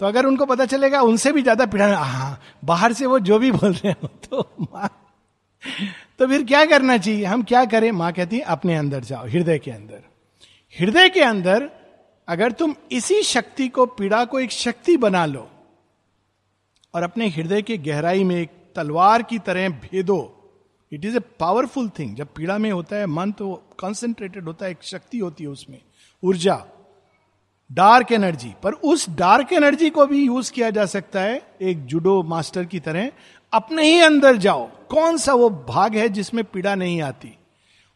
तो 0.00 0.06
अगर 0.06 0.26
उनको 0.26 0.46
पता 0.46 0.64
चलेगा 0.66 1.00
उनसे 1.02 1.32
भी 1.32 1.42
ज़्यादा 1.42 1.66
पीड़ा 1.66 1.86
में 1.88 1.94
हाँ 1.94 2.40
बाहर 2.64 2.92
से 2.92 3.06
वो 3.06 3.18
जो 3.18 3.38
भी 3.38 3.50
बोल 3.52 3.72
रहे 3.72 3.92
हो 3.92 4.08
तो 4.24 4.40
माँ 4.62 4.90
तो 6.18 6.26
फिर 6.26 6.44
क्या 6.44 6.64
करना 6.64 6.96
चाहिए? 6.98 7.24
हम 7.24 7.42
क्या 7.42 7.64
करें? 7.64 7.90
माँ 7.92 8.12
कहती 8.12 8.36
है, 8.36 8.42
अपने 8.42 8.76
अंदर 8.76 9.00
जाओ, 9.00 9.26
हृदय 9.26 9.58
के 9.58 9.70
अंदर। 9.70 10.02
हृदय 10.74 11.08
के 11.08 11.20
अंदर 11.20 11.70
अगर 12.28 12.52
तुम 12.52 12.74
इसी 12.92 13.22
शक्ति 13.22 13.68
को, 13.68 13.86
पीड़ा 13.86 14.24
को 14.24 14.40
एक 14.40 14.50
शक्ति 14.50 14.96
बना 14.96 15.24
लो 15.26 15.48
और 16.94 17.02
अपने 17.02 17.28
हृदय 17.28 17.62
के 17.62 17.76
गहराई 17.78 18.24
में 18.24 18.36
एक 18.36 18.50
तलवार 18.76 19.22
की 19.22 19.38
तरह 19.38 19.68
भेदो 19.68 20.32
it 20.92 21.04
is 21.04 21.16
a 21.16 21.20
powerful 21.40 21.88
thing 21.88 22.14
जब 22.16 22.28
पीड़ा 22.36 22.56
में 22.58 22.70
होता 22.70 22.96
है 22.96 23.06
मन 23.06 23.32
तो 23.32 23.54
कॉन्सेंट्रेटेड 23.80 24.44
होता 24.44 24.64
है, 24.64 24.70
एक 24.70 24.82
शक्ति 24.82 25.18
होती 25.18 25.44
है 25.44 25.50
उसमें, 25.50 25.80
ऊर्जा 26.22 26.64
डार्क 27.70 28.12
एनर्जी 28.12 28.52
पर 28.62 28.72
उस 28.72 29.08
डार्क 29.10 29.52
एनर्जी 29.52 29.90
को 29.90 30.06
भी 30.06 30.24
यूज़ 30.26 30.52
किया 30.52 30.70
जा 30.70 30.84
सकता 30.86 31.20
है, 31.20 31.42
एक 31.62 31.84
जुडो 31.86 32.22
मास्टर 32.22 32.64
की 32.64 32.80
तरह 32.80 33.10
अपने 33.52 33.82
ही 33.82 34.00
अंदर 34.00 34.36
जाओ। 34.36 34.70
कौन 34.90 35.18
सा 35.18 35.34
वो 35.34 35.50
भाग 35.50 35.96
है 35.96 36.08
जिसमें 36.08 36.44
पीड़ा 36.44 36.74
नहीं 36.74 37.02
आती? 37.02 37.38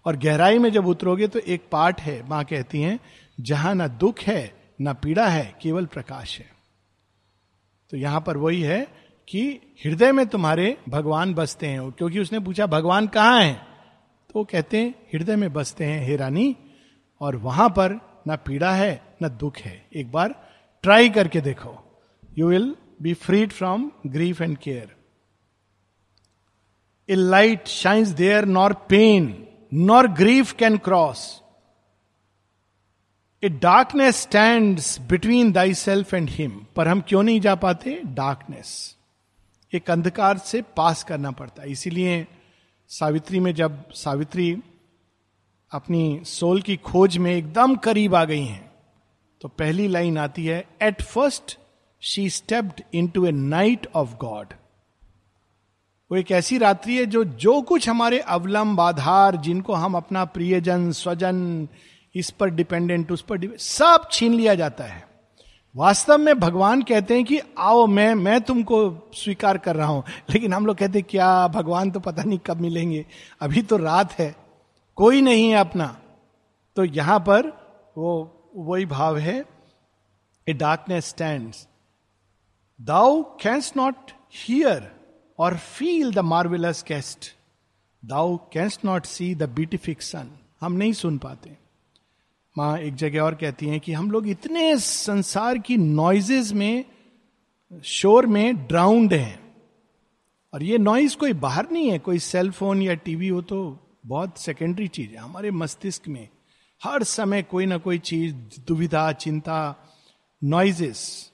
और 0.06 0.16
गहराई 0.16 0.58
में 0.58 0.72
जब 0.72 0.86
उतरोगे 0.86 1.26
तो 1.26 1.38
एक 1.38 1.62
पाठ 1.72 2.00
है, 2.00 2.28
माँ 2.28 2.44
कहती 2.44 2.82
हैं, 2.82 3.00
जहाँ 3.40 3.74
ना 3.74 3.88
दुख 3.88 4.18
है, 4.18 4.74
ना 4.80 4.92
पीड़ा 4.92 5.28
है, 5.28 5.56
केवल 5.62 5.86
प्रकाश 5.86 6.38
है। 6.38 6.50
तो 7.90 7.96
यहाँ 7.96 8.20
पर 8.20 8.36
वही 8.36 8.62
है 8.62 8.88
कि 9.28 9.60
हृदय 9.84 10.12
में 10.12 10.26
तुम्हारे 10.26 10.76
भगवान 10.88 11.34
बसते 11.34 11.66
हैं 11.66 11.90
क्योंकि 11.90 12.20
उसने 12.20 12.40
पूछा, 12.40 12.66
भगवान 12.66 13.06
कहाँ 13.06 13.42
है? 13.42 13.54
तो 14.30 14.38
वो 14.38 14.44
कहते 14.44 14.78
हैं, 14.78 14.94
हृदय 15.14 15.36
में 15.36 15.52
बसते 15.52 15.84
हैं, 15.84 16.06
हे 16.06 16.16
रानी, 16.16 16.56
और 17.20 17.36
वहाँ 17.36 17.68
पर 17.68 18.22
ना 18.26 18.36
पीड़ा 18.36 18.72
है, 18.72 19.16
ना 19.22 19.28
दुख 19.28 19.56
है। 19.56 19.88
एक 19.94 20.12
बार 20.12 20.34
ट्राई 20.82 21.08
करके 21.10 21.40
देखो। 21.40 22.02
You 22.38 22.48
will 22.48 22.76
be 23.02 23.14
freed 23.14 23.52
from 23.52 23.90
grief 24.06 24.40
and 24.40 24.58
care. 24.58 24.99
A 27.10 27.14
light 27.14 27.66
shines 27.68 28.08
there 28.08 28.44
nor 28.44 28.72
pain 28.72 29.48
nor 29.74 30.08
grief 30.08 30.52
can 30.52 30.78
cross 30.78 31.42
a 33.44 33.48
darkness 33.48 34.16
stand 34.16 34.80
between 35.00 35.52
thy 35.52 35.74
self 35.74 36.14
and 36.14 36.30
him 36.30 36.66
पर 36.76 36.88
हम 36.88 37.00
क्यों 37.00 37.22
नहीं 37.22 37.40
जा 37.40 37.54
पाते? 37.54 38.00
डार्कनेस 38.06 38.96
एक 39.74 39.90
अंधकार 39.90 40.38
से 40.38 40.62
पास 40.62 41.04
करना 41.04 41.30
पड़ता 41.30 41.62
है। 41.62 41.70
इसीलिए 41.70 42.26
सावित्री 42.88 43.40
में 43.40 43.54
जब 43.54 43.90
सावित्री 43.90 44.56
अपनी 45.72 46.20
सोल 46.24 46.62
की 46.62 46.76
खोज 46.76 47.16
में 47.16 47.32
एकदम 47.32 47.74
करीब 47.76 48.14
आ 48.14 48.24
गई 48.24 48.44
हैं 48.44 48.72
तो 49.40 49.48
पहली 49.48 49.88
लाइन 49.88 50.18
आती 50.18 50.46
है 50.46 50.64
at 50.82 51.02
first 51.02 51.58
she 52.00 52.30
stepped 52.30 52.82
into 53.08 53.26
a 53.26 53.30
night 53.30 53.86
of 53.94 54.14
God 54.14 54.46
वो 56.12 56.18
एक 56.18 56.30
ऐसी 56.30 56.58
रात्रि 56.58 56.96
है 56.96 57.06
जो 57.06 57.24
जो 57.24 57.62
कुछ 57.62 57.88
हमारे 57.88 58.18
अवलंब 58.18 58.80
आधार, 58.80 59.36
जिनको 59.36 59.72
हम 59.72 59.94
अपना 59.94 60.24
प्रियजन, 60.24 60.92
स्वजन, 60.92 61.68
इस 62.14 62.30
पर 62.30 62.50
डिपेंडेंट, 62.50 63.12
उस 63.12 63.22
पर 63.22 63.56
सब 63.58 64.08
छीन 64.12 64.34
लिया 64.34 64.54
जाता 64.54 64.84
है। 64.84 65.08
वास्तव 65.76 66.18
में 66.18 66.38
भगवान 66.38 66.82
कहते 66.82 67.14
हैं 67.14 67.24
कि, 67.24 67.40
आओ, 67.58 67.86
मैं 67.86 68.14
मैं 68.14 68.40
तुमको 68.40 69.10
स्वीकार 69.14 69.58
कर 69.58 69.76
रहा 69.76 69.86
हूँ। 69.86 70.04
लेकिन 70.30 70.52
हम 70.52 70.66
लोग 70.66 70.76
कहते 70.76 70.98
हैं, 70.98 71.06
क्या 71.10 71.48
भगवान 71.48 71.90
तो 71.90 72.00
पता 72.00 72.22
नहीं 72.22 72.38
कब 72.38 72.56
मिलेंगे? 72.56 73.06
अभी 73.40 73.62
तो 73.62 73.76
रात 73.76 74.12
है, 74.12 74.36
कोई 74.96 75.20
नहीं 75.20 75.50
है 75.50 75.56
अपना। 75.56 76.00
तो 76.76 76.84
यहाँ 76.84 77.20
पर 77.20 77.46
वो, 77.98 78.36
वही 78.56 78.86
भाव 78.86 79.18
है, 79.18 79.44
a 80.48 80.52
darkness 80.52 81.06
stand 81.06 81.52
thou 82.80 83.22
canst 83.22 83.72
not 83.76 83.96
hear 84.34 84.99
और 85.40 85.56
feel 85.56 86.12
the 86.12 86.18
marvellous 86.18 86.84
guest 86.88 87.18
thou 88.04 88.36
canst 88.36 88.78
not 88.84 89.04
see 89.04 89.34
the 89.34 89.42
beatific 89.42 90.02
sun 90.02 90.30
हम 90.60 90.72
नहीं 90.72 90.92
सुन 90.92 91.18
पाते। 91.18 91.56
माँ 92.58 92.78
एक 92.78 92.94
जगह 92.94 93.20
और 93.20 93.34
कहती 93.34 93.66
हैं 93.66 93.80
कि 93.80 93.92
हम 93.92 94.10
लोग 94.10 94.28
इतने 94.28 94.78
संसार 94.78 95.58
की 95.58 95.76
नॉइजेज 95.76 96.52
में, 96.52 96.84
शोर 97.84 98.26
में 98.26 98.66
ड्राउंड 98.66 99.14
हैं। 99.14 99.56
और 100.54 100.62
ये 100.62 100.78
नॉइज़ 100.78 101.16
कोई 101.16 101.32
बाहर 101.32 101.70
नहीं 101.70 101.90
है। 101.90 101.98
कोई 101.98 102.18
सेल 102.18 102.50
फ़ोन 102.50 102.82
या 102.82 102.94
टीवी 102.94 103.28
हो 103.28 103.42
तो 103.42 103.78
बहुत 104.06 104.38
सेकेंडरी 104.38 104.88
चीज़ 104.88 105.10
है। 105.10 105.16
हमारे 105.16 105.50
मस्तिष्क 105.50 106.08
में 106.08 106.28
हर 106.84 107.02
समय 107.02 107.42
कोई 107.42 107.66
ना 107.66 107.78
कोई 107.78 107.98
चीज़ 107.98 108.34
दुविधा, 108.60 109.12
चिंता 109.12 109.88
नॉइजेस 110.44 111.29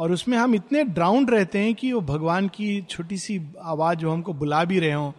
और 0.00 0.12
उसमें 0.12 0.38
हम 0.38 0.54
इतने 0.54 0.84
ड्राउंड 0.84 1.30
रहते 1.30 1.58
हैं 1.58 1.74
कि 1.74 1.92
वो 1.92 2.00
भगवान 2.00 2.48
की 2.48 2.82
छोटी 2.82 3.16
सी 3.16 3.42
आवाज़ 3.62 3.98
जो 3.98 4.10
हमको 4.10 4.32
बुला 4.32 4.64
भी 4.64 4.78
रहे 4.78 4.92
हो, 4.92 5.14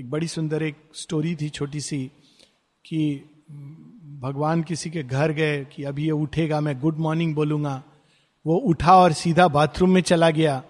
एक 0.00 0.10
बड़ी 0.10 0.26
सुंदर 0.26 0.62
एक 0.62 0.76
स्टोरी 0.94 1.36
थी 1.36 1.48
छोटी 1.48 1.80
सी 1.80 2.10
कि 2.86 3.16
भगवान 4.20 4.62
किसी 4.62 4.90
के 4.90 5.02
घर 5.02 5.32
गए 5.32 5.64
कि 5.64 5.84
अभी 5.84 6.04
ये 6.04 6.10
उठेगा, 6.10 6.60
मैं 6.60 6.80
गुड 6.80 6.98
मॉर्निंग 6.98 7.34
बोलूँगा। 7.34 7.82
वो 8.46 8.56
उठा 8.56 8.96
और 8.96 9.12
सीधा 9.12 9.48
बाथरूम 9.48 9.90
में 9.90 10.00
चला 10.00 10.30
गया। 10.30 10.62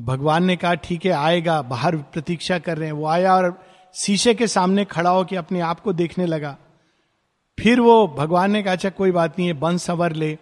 भगवान 0.00 0.44
ने 0.44 0.56
कहा, 0.56 0.74
ठीक 0.74 1.06
है, 1.06 1.12
आएगा, 1.12 1.62
बाहर 1.62 1.96
प्रतीक्षा 1.96 2.58
कर 2.58 2.78
रहे 2.78 2.86
हैं। 2.86 2.92
वो 2.92 3.06
आया 3.06 3.34
और 3.34 3.62
शीशे 3.94 4.34
के 4.34 4.46
सामने 4.46 4.84
खड़ा 4.84 5.10
हो 5.10 5.24
कि 5.24 5.36
अपने 5.36 5.60
आप 5.60 5.80
को 5.80 5.92
देखने 5.92 6.26
लगा। 6.26 6.58
फिर 7.60 7.80
वो, 7.80 8.08
भगवान 8.08 8.50
ने 8.50 8.62
कहा 8.62 8.72
अच्छा 8.72 8.90
कोई 8.90 9.10
बात 9.10 9.38
नहीं 9.38 9.48
है 9.48 9.54
बंद 9.54 9.78
सवर 9.78 10.12
ले। 10.12 10.38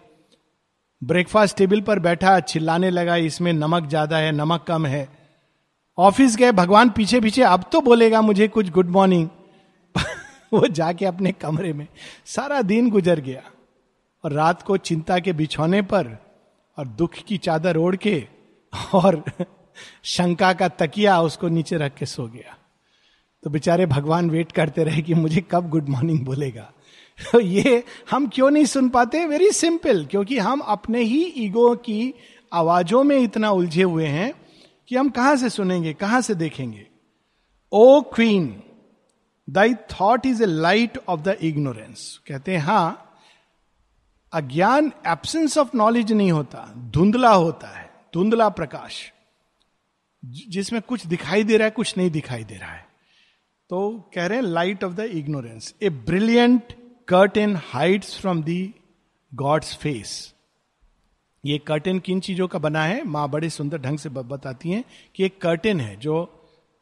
ब्रेकफास्ट 1.03 1.57
टेबल 1.57 1.81
पर 1.81 1.99
बैठा, 1.99 2.39
चिल्लाने 2.39 2.89
लगा, 2.89 3.15
इसमें 3.15 3.53
नमक 3.53 3.89
ज़्यादा 3.89 4.17
है, 4.17 4.31
नमक 4.31 4.63
कम 4.63 4.85
है। 4.85 5.09
ऑफ़िस 5.97 6.35
गए, 6.35 6.51
भगवान 6.51 6.89
पीछे 6.89 7.21
पीछे, 7.21 7.41
अब 7.41 7.63
तो 7.71 7.81
बोलेगा 7.81 8.21
मुझे 8.21 8.47
कुछ 8.47 8.69
गुड 8.69 8.89
मॉर्निंग 8.89 9.29
वो 10.53 10.67
जाके 10.67 11.05
अपने 11.05 11.31
कमरे 11.31 11.73
में, 11.73 11.87
सारा 12.25 12.61
दिन 12.61 12.89
गुजर 12.89 13.19
गया। 13.19 13.41
और 14.23 14.33
रात 14.33 14.61
को 14.61 14.77
चिंता 14.77 15.19
के 15.19 15.33
बिछौने 15.33 15.81
पर, 15.81 16.17
और 16.77 16.87
दुख 16.87 17.13
की 17.13 17.37
चादर 17.37 17.77
ओढ़ 17.77 17.95
के, 17.95 18.27
और 18.93 19.23
शंका 20.03 20.53
का 20.53 20.67
तकिया 20.67 21.21
उसको 21.21 21.47
नीचे 21.47 21.77
रख 21.77 21.95
के 21.95 22.05
सो 22.05 22.27
गया। 22.27 22.57
तो 23.43 23.49
बेचारे 23.49 23.85
भगवान 23.85 24.29
वेट 24.29 24.51
करते 24.51 24.83
रहे 24.83 25.01
कि 25.01 25.13
मुझे 25.13 25.41
कब 25.51 25.69
गुड 25.69 25.89
मॉर्निंग 25.89 26.25
बोलेगा। 26.25 26.71
तो 27.17 27.39
ये 27.39 27.83
हम 28.11 28.27
क्यों 28.27 28.49
नहीं 28.51 28.65
सुन 28.65 28.89
पाते? 28.89 29.25
वेरी 29.25 29.51
सिंपल 29.51 30.05
क्योंकि 30.05 30.37
हम 30.37 30.59
अपने 30.59 31.01
ही 31.01 31.23
ईगो 31.23 31.75
की 31.75 32.13
आवाजों 32.53 33.03
में 33.03 33.17
इतना 33.17 33.51
उलझे 33.51 33.83
हुए 33.83 34.05
हैं 34.05 34.33
कि 34.87 34.95
हम 34.95 35.09
कहाँ 35.09 35.35
से 35.35 35.49
सुनेंगे, 35.49 35.93
कहाँ 35.93 36.21
से 36.21 36.35
देखेंगे? 36.35 36.87
O 37.71 38.01
queen 38.01 38.63
thy 39.49 39.73
thought 39.73 40.25
is 40.25 40.43
a 40.43 40.45
light 40.45 40.97
of 41.07 41.21
the 41.21 41.37
ignorance 41.41 42.19
कहते 42.27 42.51
हैं 42.51 42.59
हाँ 42.59 43.03
अज्ञान 44.33 44.91
एब्सेंस 45.07 45.57
ऑफ़ 45.57 45.69
नॉलेज 45.75 46.11
नहीं 46.11 46.31
होता, 46.31 46.73
धुंधला 46.77 47.33
होता 47.33 47.67
है, 47.67 47.89
धुंधला 48.13 48.49
प्रकाश। 48.49 49.13
जिसमें 50.25 50.81
कुछ 50.81 51.07
दिखाई 51.07 51.43
दे 51.43 51.57
रहा 51.57 51.65
है, 51.65 51.71
कुछ 51.71 51.97
नहीं 51.97 52.09
दिखाई 52.11 52.43
दे 52.43 52.55
रहा 52.55 52.71
है। 52.71 52.85
तो 53.69 54.09
कह 54.15 54.25
रहे 54.25 54.37
हैं 54.37 54.45
light 54.45 54.83
of 54.83 54.93
the 54.93 54.99
ignorance 54.99 55.73
a 55.83 55.89
brilliant 55.89 56.73
curtain 57.07 57.55
hides 57.65 58.19
from 58.19 58.41
the 58.43 58.73
God's 59.31 59.75
face 59.75 60.09
ये 61.43 61.57
कर्टेन 61.57 61.99
किन 61.99 62.19
चीज़ों 62.19 62.47
का 62.47 62.59
बना 62.59 62.83
है? 62.83 63.03
माँ 63.03 63.29
बड़े 63.29 63.49
सुंदर 63.49 63.77
ढंग 63.77 63.97
से 63.97 64.09
बताती 64.09 64.71
हैं 64.71 64.83
कि 65.15 65.23
एक 65.25 65.39
कर्टेन 65.41 65.79
है 65.79 65.95
जो 65.95 66.15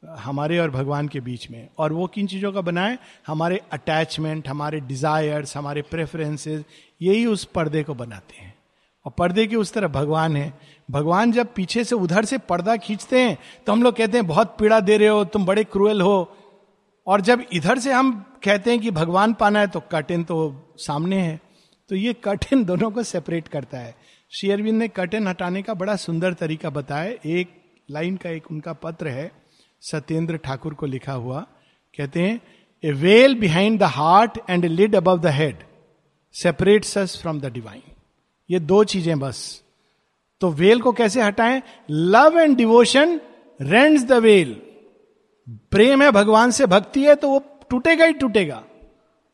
हमारे 0.03 0.57
और 0.59 0.71
भगवान 0.71 1.07
के 1.07 1.19
बीच 1.19 1.49
में 1.51 1.67
और 1.77 1.93
वो 1.93 2.07
किन 2.07 2.27
चीज़ों 2.27 2.51
का 2.51 2.61
बना 2.61 2.85
है? 2.87 2.97
हमारे 3.27 3.61
अटैचमेंट 3.71 4.47
हमारे 4.47 4.79
डिजायर्स 4.79 5.55
हमारे 5.57 5.81
प्रेफरेंसेस 5.81 6.63
यही 7.01 7.25
उस 7.25 7.43
पर्दे 7.45 7.83
को 7.83 7.93
बनाते 7.93 8.37
हैं। 8.37 8.53
और 9.05 9.11
पर्दे 9.17 9.45
के 9.47 9.55
उस 9.55 9.73
तरह 9.73 9.87
भगवान 9.89 10.35
है। 10.35 10.51
भगवान 10.91 11.31
जब 11.31 11.53
पीछे 11.55 11.83
से 11.83 11.95
उधर 11.95 12.25
से 12.25 12.37
पर्दा 12.37 12.75
खींचते 12.77 13.19
हैं 13.19 13.37
तो 13.67 13.71
हम 13.71 13.83
लोग 13.83 13.95
कहते 13.95 14.17
हैं, 14.17 14.27
बहुत 14.27 14.55
पीड़ा 14.59 14.79
दे 14.79 14.97
रहे 14.97 15.07
हो, 15.07 15.23
तुम 15.25 15.45
बड़े 15.45 15.63
क्रूएल 15.63 16.01
हो। 16.01 16.37
और 17.07 17.21
जब 17.21 17.43
इधर 17.53 17.79
से 17.79 17.91
हम 17.91 18.11
कहते 18.43 18.71
हैं 18.71 18.79
कि 18.79 18.91
भगवान 18.91 19.33
पाना 19.33 19.59
है 19.59 19.67
तो 19.67 19.79
कर्टेन 19.91 20.23
तो 20.23 20.37
सामने 20.79 21.19
है 21.21 21.39
तो 21.89 21.95
ये 21.95 22.13
कर्टेन 22.23 22.63
दोनों 22.65 22.89
को 22.91 23.03
सेपरेट 23.03 23.47
करता 23.47 23.77
है। 23.77 23.93
शेयरविंद 24.31 24.77
ने 24.79 24.87
कर्टेन 24.87 25.27
हटाने 25.27 25.61
का 25.61 25.73
बड़ा 25.73 25.95
सुंदर 25.95 26.33
तरीका 26.33 26.69
बताया। 26.69 27.13
एक 27.25 27.49
लाइन 27.89 28.15
का 28.17 28.29
एक 28.29 28.51
उनका 28.51 28.73
पत्र 28.75 29.07
है, 29.07 29.31
सत्येंद्र 29.81 30.37
ठाकुर 30.37 30.73
को 30.73 30.85
लिखा 30.85 31.13
हुआ। 31.13 31.45
कहते 31.93 32.21
हैं 32.21 32.39
a 32.83 32.91
veil 32.93 33.35
behind 33.39 33.79
the 33.79 33.83
heart 33.91 34.39
and 34.49 34.65
a 34.65 34.67
lid 34.67 34.95
above 34.95 35.19
the 35.19 35.33
head 35.33 35.63
separates 36.35 36.97
us 36.97 37.17
from 37.21 37.39
the 37.41 37.51
divine 37.53 37.81
ये 38.49 38.59
दो 38.61 38.83
चीज़ें 38.85 39.17
बस। 39.19 39.61
तो 40.41 40.49
वेल 40.51 40.81
को 40.81 40.91
कैसे 40.93 41.21
हटाएँ? 41.21 41.61
Love 41.89 42.39
and 42.39 42.57
devotion 42.57 43.19
rends 43.59 44.03
the 44.03 44.13
veil 44.23 44.61
प्रेम 45.47 46.01
है, 46.03 46.11
भगवान 46.11 46.51
से 46.51 46.65
भक्ति 46.67 47.03
है 47.05 47.15
तो 47.15 47.29
वो 47.29 47.39
टूटेगा 47.69 48.05
ही 48.05 48.13
टूटेगा। 48.13 48.63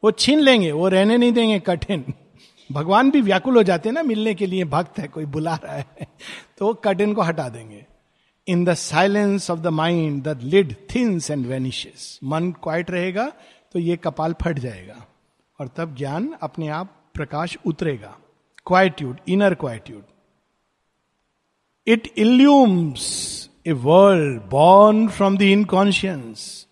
वो 0.04 0.12
छीन 0.14 0.40
लेंगे, 0.40 0.72
वो 0.72 0.88
रहने 0.88 1.18
नहीं 1.18 1.32
देंगे, 1.32 1.60
कठिन। 1.62 2.14
भगवान 2.70 3.12
भी 3.12 3.22
व्याकुल 3.22 3.56
हो 3.58 3.64
जाते 3.64 3.90
हैं 3.90 3.94
ना, 3.94 4.04
मिलने 4.04 4.34
के 4.34 4.46
लिए 4.46 4.64
भक्त 4.66 5.00
है, 5.00 5.08
कोई 5.08 5.26
बुला 5.28 5.56
रहा 5.56 5.76
है 5.76 6.08
तो 6.58 6.66
वो 6.66 6.74
कठिन 6.76 7.14
को 7.14 7.22
हटा 7.22 7.48
देंगे। 7.50 7.86
In 8.48 8.64
the 8.66 8.74
silence 8.76 9.50
of 9.52 9.60
the 9.60 9.68
mind 9.70 10.24
the 10.24 10.40
lid 10.44 10.76
thins 10.96 11.30
and 11.32 11.46
vanishes 11.46 12.20
मन 12.24 12.52
क्वाइट 12.64 12.92
रहेगा 12.92 13.32
तो 13.76 13.80
ये 13.80 13.96
कपाल 13.98 14.34
फट 14.42 14.60
जाएगा, 14.60 15.06
और 15.60 15.68
तब 15.68 15.96
ज्ञान 15.96 16.34
अपने 16.42 16.68
आप 16.70 16.96
प्रकाश 17.16 17.58
उतरेगा। 17.66 18.18
Quietude 18.66 19.20
inner 19.28 19.54
quietude 19.56 20.04
it 21.88 22.08
illumes 22.18 23.08
a 23.66 23.72
world 23.72 24.42
born 24.42 25.08
from 25.08 25.38
the 25.38 25.42
inconscience 25.42 26.68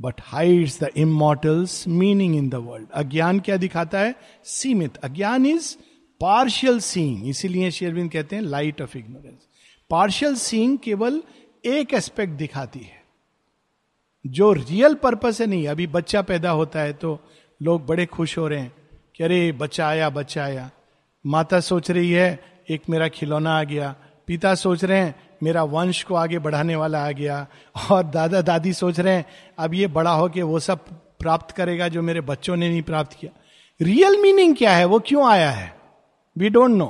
but 0.00 0.14
hides 0.22 0.82
the 0.82 0.90
immortal's 0.96 1.86
meaning 1.88 2.36
in 2.36 2.48
the 2.48 2.54
world 2.54 2.88
अज्ञान 2.94 3.40
क्या 3.40 3.56
दिखाता 3.56 3.98
है? 3.98 4.14
सीमित। 4.44 4.96
अज्ञान 4.96 5.46
इज़ 5.46 5.74
पार्शियल 6.20 6.78
सीइंग 6.80 7.28
इसीलिए 7.28 7.70
शेरविंद 7.70 8.10
कहते 8.10 8.36
हैं 8.36 8.42
light 8.42 8.82
of 8.82 8.98
ignorance 8.98 9.48
partial 9.90 10.34
seeing 10.34 10.78
केवल 10.78 11.22
एक 11.64 11.94
एस्पेक्ट 11.94 12.32
दिखाती 12.32 12.78
है, 12.78 13.02
जो 14.24 14.52
रियल 14.52 14.94
पर्पस 14.94 15.40
है 15.40 15.46
नहीं। 15.46 15.66
अभी 15.68 15.86
बच्चा 15.86 16.22
पैदा 16.22 16.50
होता 16.50 16.80
है 16.80 16.92
तो 16.92 17.18
लोग 17.60 17.86
बड़े 17.86 18.06
खुश 18.06 18.38
हो 18.38 18.48
रहे 18.48 18.60
हैं 18.60 18.72
कि 19.16 19.24
अरे, 19.24 19.52
बच्चा 19.52 19.86
आया 19.88 20.08
बच्चा 20.10 20.44
आया। 20.44 20.70
माता 21.24 21.60
सोच 21.60 21.90
रही 21.90 22.10
है, 22.12 22.40
एक 22.70 22.82
मेरा 22.90 23.08
खिलौना 23.08 23.58
आ 23.58 23.62
गया। 23.64 23.94
पिता 24.26 24.54
सोच 24.54 24.84
रहे 24.84 24.98
हैं 24.98 25.14
मेरा 25.42 25.62
वंश 25.64 26.02
को 26.02 26.14
आगे 26.14 26.38
बढ़ाने 26.38 26.76
वाला 26.76 27.04
आ 27.06 27.10
गया। 27.12 27.46
और 27.90 28.02
दादा, 28.04 28.40
दादी 28.42 28.72
सोच 28.72 29.00
रहे 29.00 29.14
हैं, 29.14 29.24
अब 29.58 29.74
ये 29.74 29.86
बड़ा 29.88 30.12
हो 30.12 30.28
के 30.28 30.42
वो 30.42 30.58
सब 30.60 30.84
प्राप्त 31.20 31.54
करेगा 31.56 31.88
जो 31.88 32.02
मेरे 32.02 32.20
बच्चों 32.22 32.56
ने 32.56 32.68
नहीं 32.68 32.82
प्राप्त 32.82 33.16
किया। 33.20 33.30
रियल 33.80 34.20
मीनिंग 34.22 34.56
क्या 34.56 34.72
है? 34.72 34.84
वो 34.84 34.98
क्यों 34.98 35.26
आया 35.28 35.50
है? 35.50 35.72
वी 36.36 36.48
डोंट 36.48 36.70
नो 36.70 36.86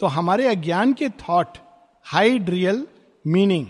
तो 0.00 0.06
हमारे 0.06 0.48
अज्ञान 0.48 0.92
के 0.92 1.08
थॉट 1.20 1.58
हाइड 2.06 2.50
रियल 2.50 2.86
मीनिंग 3.24 3.66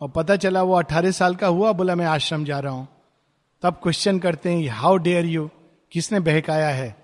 और 0.00 0.08
पता 0.08 0.36
चला 0.36 0.62
वो 0.62 0.74
अट्ठारह 0.74 1.10
साल 1.10 1.34
का 1.34 1.46
हुआ, 1.46 1.72
बोला 1.72 1.94
मैं 1.94 2.06
आश्रम 2.06 2.44
जा 2.44 2.58
रहा 2.58 2.72
हूँ। 2.72 2.88
तब 3.62 3.78
क्वेश्चन 3.82 4.18
करते 4.18 4.50
हैं 4.50 4.68
हाउ 4.70 4.96
डेयर 4.96 5.26
यू 5.26 5.48
किसने 5.92 6.20
बहकाया 6.20 6.68
है? 6.68 6.94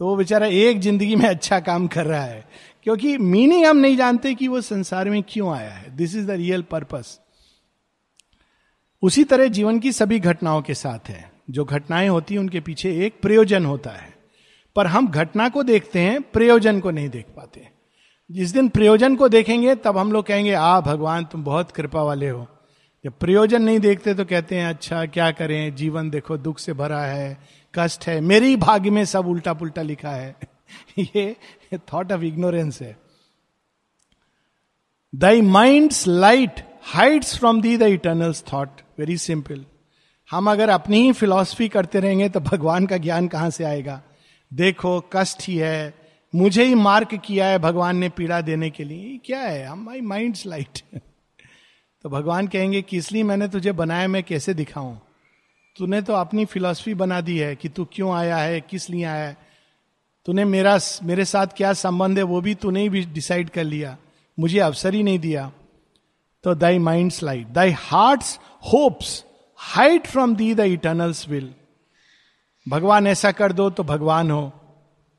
तो 0.00 0.06
वो 0.06 0.14
बेचारा 0.16 0.46
एक 0.46 0.80
ज़िंदगी 0.80 1.16
में 1.16 1.28
अच्छा 1.28 1.58
काम 1.60 1.86
कर 1.86 2.06
रहा 2.06 2.22
है। 2.22 2.44
क्योंकि 2.82 3.18
मीनिंग 3.18 3.66
हम 3.66 3.76
नहीं 3.76 3.96
जानते 3.96 4.34
कि 4.34 4.48
वो 4.48 4.60
संसार 4.60 5.10
में 5.10 5.22
क्यों 5.28 5.54
आया 5.54 5.70
है। 5.70 5.96
This 5.96 6.16
is 6.16 6.26
the 6.26 6.30
real 6.30 6.62
purpose 6.62 7.20
उसी 9.02 9.24
तरह 9.24 9.48
जीवन 9.48 9.78
की 9.78 9.92
सभी 9.92 10.20
घटनाओं 10.20 10.62
के 10.62 10.74
साथ 10.74 11.08
है। 11.08 11.32
जो 11.50 11.64
घटनाएँ 11.64 12.08
होती 12.08 12.34
हैं, 12.34 12.40
उनके 12.40 12.60
पीछे 12.60 13.06
एक 13.06 13.20
प्रयोजन 13.22 13.66
होता 13.66 13.90
है। 13.90 14.16
पर 14.76 14.86
हम 14.86 15.08
घटना 15.08 15.48
को 15.48 15.62
देखते 15.62 16.00
हैं, 16.00 16.22
प्रयोजन 16.22 16.80
को 16.80 16.90
नहीं 16.90 17.08
देख 17.08 17.24
पाते। 17.36 17.68
जिस 18.30 18.50
दिन 18.50 18.68
प्रयोजन 18.68 19.16
को 19.16 19.28
देखेंगे, 19.28 19.74
तब 19.74 19.98
हम 19.98 20.12
लोग 20.12 20.26
कहेंगे, 20.26 20.52
आ, 20.52 20.80
भगवान, 20.80 21.24
तुम 21.24 21.44
बहुत 21.44 21.70
कृपा 21.70 22.02
वाले 22.02 22.28
हो। 22.28 22.46
जब 23.04 23.12
प्रयोजन 23.12 23.62
नहीं 23.62 23.78
देखते 23.78 24.14
तो 24.14 24.24
कहते 24.24 24.56
हैं 24.56 24.66
अच्छा 24.66 25.06
क्या 25.06 25.30
करें? 25.30 25.74
जीवन 25.74 26.10
देखो, 26.10 26.36
दुख 26.36 26.58
से 26.58 26.72
भरा 26.72 27.02
है, 27.02 27.38
कष्ट 27.74 28.06
है, 28.06 28.20
मेरे 28.20 28.56
भाग्य 28.56 28.90
में 28.90 29.04
सब 29.04 29.26
उल्टा 29.26 29.52
पुल्टा 29.52 29.82
लिखा 29.82 30.10
है। 30.10 30.36
ये 30.98 31.36
थॉट 31.78 32.12
ऑफ़ 32.12 32.22
इग्नोरेंस 32.22 32.80
है. 32.82 32.96
Thy 35.14 35.40
mind 35.40 35.92
light 36.06 36.64
hides 36.82 37.38
from 37.38 37.60
the 37.62 37.76
the 37.76 37.82
eternal's 37.82 38.44
thought 38.52 38.80
very 38.98 39.16
simple 39.18 39.64
हम 40.30 40.50
अगर 40.50 40.68
अपनी 40.68 41.02
ही 41.02 41.12
फिलॉसफी 41.12 41.68
करते 41.68 42.00
रहेंगे 42.00 42.28
तो 42.28 42.40
भगवान 42.40 42.86
का 42.86 42.96
ज्ञान 42.96 43.28
कहाँ 43.28 43.50
से 43.50 43.64
आएगा? 43.64 44.02
देखो, 44.52 45.00
कष्ट 45.12 45.42
ही 45.42 45.56
है। 45.56 45.94
मुझे 46.34 46.64
ही 46.64 46.74
मार्क 46.74 47.14
किया 47.14 47.46
है 47.46 47.58
भगवान 47.58 47.96
ने 47.96 48.08
पीड़ा 48.08 48.40
देने 48.40 48.70
के 48.70 48.84
लिए। 48.84 49.18
क्या 49.24 49.40
है? 49.40 49.64
हम 49.66 49.84
माई 49.84 50.00
माइंड 50.00 50.36
लाइट 50.46 50.78
तो 52.04 52.08
भगवान 52.08 52.46
कहेंगे 52.46 52.82
कि 52.82 52.96
इसलिए 52.96 53.22
मैंने 53.22 53.48
तुझे 53.48 53.72
बनाया, 53.72 54.08
मैं 54.08 54.22
कैसे 54.22 54.54
दिखाऊँ? 54.54 55.00
तूने 55.76 56.02
तो 56.02 56.12
अपनी 56.12 56.44
फिलॉसफी 56.44 56.94
बना 56.94 57.20
दी 57.20 57.38
है 57.38 57.56
कि 57.56 57.68
तू 57.68 57.84
क्यों 57.84 58.12
आया 58.12 58.36
है, 58.36 58.60
किस 58.60 58.90
लिए 58.90 59.04
आया 59.04 59.28
है। 59.28 59.36
तूने 60.26 60.44
मेरा, 60.44 60.78
मेरे 61.02 61.24
साथ 61.24 61.46
क्या 61.56 61.72
संबंध 61.72 62.18
है 62.18 62.24
वो 62.24 62.40
भी 62.40 62.54
तूने 62.54 62.88
भी 62.88 63.04
डिसाइड 63.04 63.50
कर 63.50 63.64
लिया। 63.64 63.96
मुझे 64.38 64.58
अवसर 64.58 64.94
ही 64.94 65.02
नहीं 65.02 65.18
दिया। 65.18 65.50
तो 66.44 66.54
thy 66.54 66.78
mind 66.78 67.12
light 67.22 67.48
thy 67.48 67.70
heart 67.70 68.22
hopes 68.72 69.24
hide 69.58 70.06
from 70.06 70.34
the 70.36 70.54
the 70.54 70.60
eternal's 70.60 71.28
will 71.28 71.52
भगवान, 72.66 73.06
ऐसा 73.06 73.32
कर 73.32 73.52
दो 73.52 73.68
तो 73.70 73.82
भगवान 73.84 74.30
हो। 74.30 74.52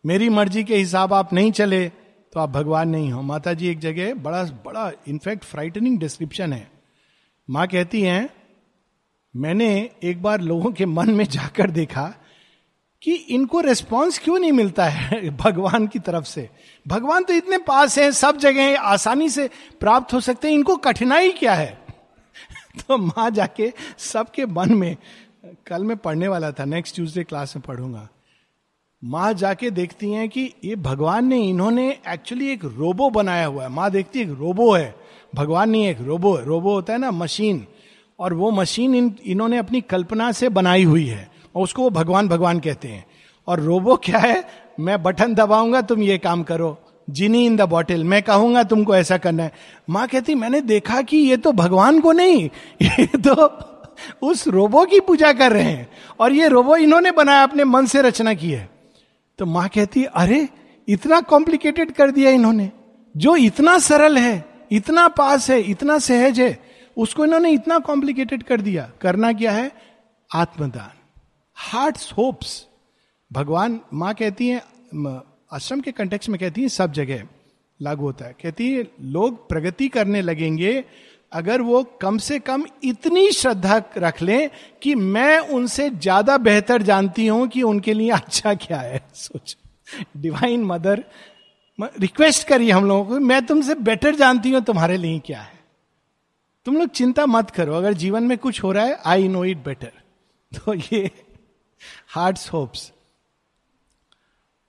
मेरी 0.04 0.30
मर्ज़ी 0.30 0.64
के 0.64 0.76
हिसाब 0.76 1.14
आप 1.14 1.34
नहीं 1.34 1.52
चले 1.52 1.88
तो 1.90 2.40
आप 2.40 2.50
भगवान 2.50 2.90
नहीं 2.90 3.12
हो। 3.12 3.22
माता 3.22 3.54
जी 3.54 3.68
एक 3.68 3.80
जगह, 3.80 4.14
बड़ा 4.14 4.44
बड़ा 4.66 4.92
इनफैक्ट 5.08 5.44
फ्राइटनिंग 5.44 6.00
डिस्क्रिप्शन 6.00 6.54
है। 6.54 6.72
माँ 7.50 7.68
कहती 7.68 8.02
हैं, 8.02 8.30
मैंने 9.36 9.90
एक 10.04 10.22
बार 10.22 10.42
लोगों 10.42 10.72
के 10.72 10.86
मन 10.86 11.10
में 11.10 11.26
जाकर 11.26 11.72
देखा 11.72 12.14
कि 13.04 13.14
इनको 13.14 13.62
रेस्पॉन्स 13.62 14.20
क्यों 14.20 14.40
नहीं 14.40 14.52
मिलता 14.52 14.86
है 14.86 15.30
भगवान 15.38 15.88
की 15.88 16.00
तरफ़ 16.00 16.26
से? 16.26 16.50
भगवान 16.88 17.24
तो 17.24 17.34
इतने 17.34 17.58
पास 17.58 18.00
हैं, 18.00 18.12
सब 18.12 18.38
जगह 18.38 18.80
आसानी 18.80 19.30
से 19.30 19.50
प्राप्त 19.80 20.14
हो 20.14 20.20
सकते 20.20 20.48
हैं। 20.48 20.56
इनको 20.56 20.76
कठिनाई 20.76 21.32
क्या 21.32 21.54
है? 21.54 21.82
तो 22.88 22.98
माँ 22.98 23.30
जाके 23.30 23.74
सबके 23.98 24.46
मन 24.46 24.74
में, 24.74 24.98
कल 25.68 25.84
मैं 25.84 25.98
पढ़ने 25.98 26.28
वाला 26.28 26.52
था 26.52 26.66
नेक्स्ट 26.66 26.96
ट्यूजडे 26.96 27.24
क्लास 27.24 27.56
में 27.56 27.64
पढ़ूँगा। 27.68 28.10
माँ 29.04 29.34
जाके 29.34 29.72
देखती 29.72 30.12
हैं 30.12 30.30
कि 30.30 30.54
ये 30.64 30.76
भगवान 30.76 31.26
ने, 31.26 31.42
इन्होंने 31.42 32.00
एक्चुअली 32.10 32.50
एक 32.50 32.66
रोबो 32.66 33.10
बनाया 33.10 33.46
हुआ 33.46 33.64
है। 33.64 33.70
माँ 33.70 33.92
देखती 33.92 34.20
है, 34.20 34.26
एक 34.26 34.38
रोबो 34.40 34.74
है। 34.74 34.96
भगवान 35.36 35.70
नहीं, 35.70 35.88
एक 35.88 36.02
रोबो 36.02 36.36
है। 36.36 36.46
रोबो 36.46 36.74
होता 36.74 36.94
है 36.94 37.00
ना 37.00 37.12
मशीन 37.12 37.68
और 38.20 38.34
वो 38.34 38.52
मशीन 38.52 38.96
इन, 38.96 39.16
इन्होंने 39.26 39.58
अपनी 39.58 39.82
कल्पना 39.82 40.32
से 40.32 40.50
बनाई 40.50 40.84
हुई 40.84 41.06
है। 41.06 41.31
और 41.56 41.64
उसको 41.64 41.82
वो 41.82 41.90
भगवान 41.90 42.28
भगवान 42.28 42.60
कहते 42.60 42.88
हैं। 42.88 43.06
और 43.48 43.60
रोबो 43.60 43.96
क्या 43.96 44.20
है? 44.20 44.46
मैं 44.80 45.04
बटन 45.04 45.34
दबाऊँगा, 45.34 45.82
तुम 45.82 46.02
ये 46.02 46.18
काम 46.18 46.44
करो। 46.44 46.82
Genie 47.10 47.46
in 47.46 47.56
the 47.56 47.62
bottle. 47.62 48.04
मैं 48.04 48.24
कहूँगा, 48.24 48.64
तुमको 48.64 48.96
ऐसा 48.96 49.18
करना 49.18 49.44
है। 49.44 49.52
माँ 49.90 50.08
कहती, 50.08 50.36
मैंने 50.36 50.62
देखा 50.62 51.02
कि 51.02 51.18
ये 51.18 51.38
तो 51.38 51.52
भगवान 51.52 52.00
को 52.00 52.12
नहीं, 52.12 52.50
ये 52.82 53.06
तो 53.06 53.60
उस 54.22 54.48
रोबो 54.48 54.86
की 54.86 55.00
पूजा 55.00 55.34
कर 55.34 55.52
रहे 55.52 55.64
हैं। 55.64 55.92
और 56.20 56.34
ये 56.34 56.48
रोबो 56.48 56.76
इन्होंने 56.76 57.12
बनाया, 57.12 57.44
अपने 57.44 57.64
मन 57.64 57.86
से 57.86 58.02
रचना 58.02 58.34
की 58.34 58.52
है। 58.52 58.70
तो 59.38 59.46
माँ 59.46 59.70
कहती, 59.70 60.04
अरे, 60.04 60.50
इतना 60.88 61.22
कॉम्प्लिकेटेड 61.22 61.92
कर 61.92 62.12
दिया 62.12 62.32
इन्होंने। 62.32 62.72
जो 63.18 63.36
इतना 63.36 63.80
सरल 63.80 64.18
है, 64.18 64.46
इतना 64.72 65.08
पास 65.08 65.50
है, 65.50 65.62
इतना 65.62 65.98
सहज 66.00 66.40
है, 66.40 66.60
उसको 66.98 67.26
इन्होंने 67.26 67.52
इतना 67.52 67.80
कॉम्प्लिकेटेड 67.80 68.44
कर 68.44 68.62
दिया। 68.62 68.92
करना 69.02 69.34
क्या 69.34 69.52
है? 69.52 69.72
आत्मदान। 70.36 71.01
Heart 71.62 71.98
hopes. 72.18 72.66
भगवान 73.32 73.80
माँ 73.94 74.14
कहती 74.14 74.48
है 74.48 74.62
आश्रम 75.54 75.82
के 75.82 75.92
कंटेक्स 75.92 76.30
में 76.30 76.40
कहती 76.40 76.62
है, 76.62 76.70
सब 76.70 76.92
जगह 76.94 77.24
लागू 77.80 78.04
होता 78.04 78.26
है। 78.26 78.36
कहती 78.42 78.72
है, 78.74 78.88
लोग 79.02 79.48
प्रगति 79.50 79.88
करने 79.90 80.22
लगेंगे, 80.22 80.84
अगर 81.32 81.62
वो 81.62 81.84
कम 82.02 82.18
से 82.18 82.40
कम 82.40 82.66
इतनी 82.84 83.32
श्रद्धा 83.32 83.82
रख 83.98 84.22
लें 84.22 84.50
कि 84.82 84.96
मैं 84.96 85.40
उनसे 85.40 85.90
ज़्यादा 85.90 86.38
बेहतर 86.40 86.82
जानती 86.82 87.28
हूँ 87.28 87.48
कि 87.48 87.62
उनके 87.64 87.94
लिए 87.94 88.10
अच्छा 88.12 88.54
क्या 88.56 88.80
है। 88.80 89.02
सोच। 89.14 89.56
डिवाइन 90.18 90.64
मदर 90.66 91.04
रिक्वेस्ट 91.80 92.48
करिए 92.48 92.72
हम 92.72 92.86
लोगों 92.86 93.06
को, 93.06 93.20
मैं 93.20 93.46
तुमसे 93.46 93.76
बेटर 93.76 94.16
जानती 94.16 94.52
हूँ 94.52 94.62
तुम्हारे 94.62 94.98
लिए 94.98 95.20
क्या 95.20 95.40
है। 95.40 95.60
तुम 96.66 96.78
लोग 96.78 96.90
चिंता 96.90 97.26
मत 97.26 97.50
करो, 97.50 97.74
अगर 97.74 97.94
जीवन 97.94 98.24
में 98.24 98.38
कुछ 98.38 98.64
हो 98.64 98.72
रहा 98.72 98.86
है 98.86 99.00
आई 99.06 99.28
नो 99.28 99.44
इट 99.46 99.64
बेटर 99.66 99.92
तो 100.52 100.74
ये 100.74 101.10
heart 102.08 102.50
hopes 102.54 102.92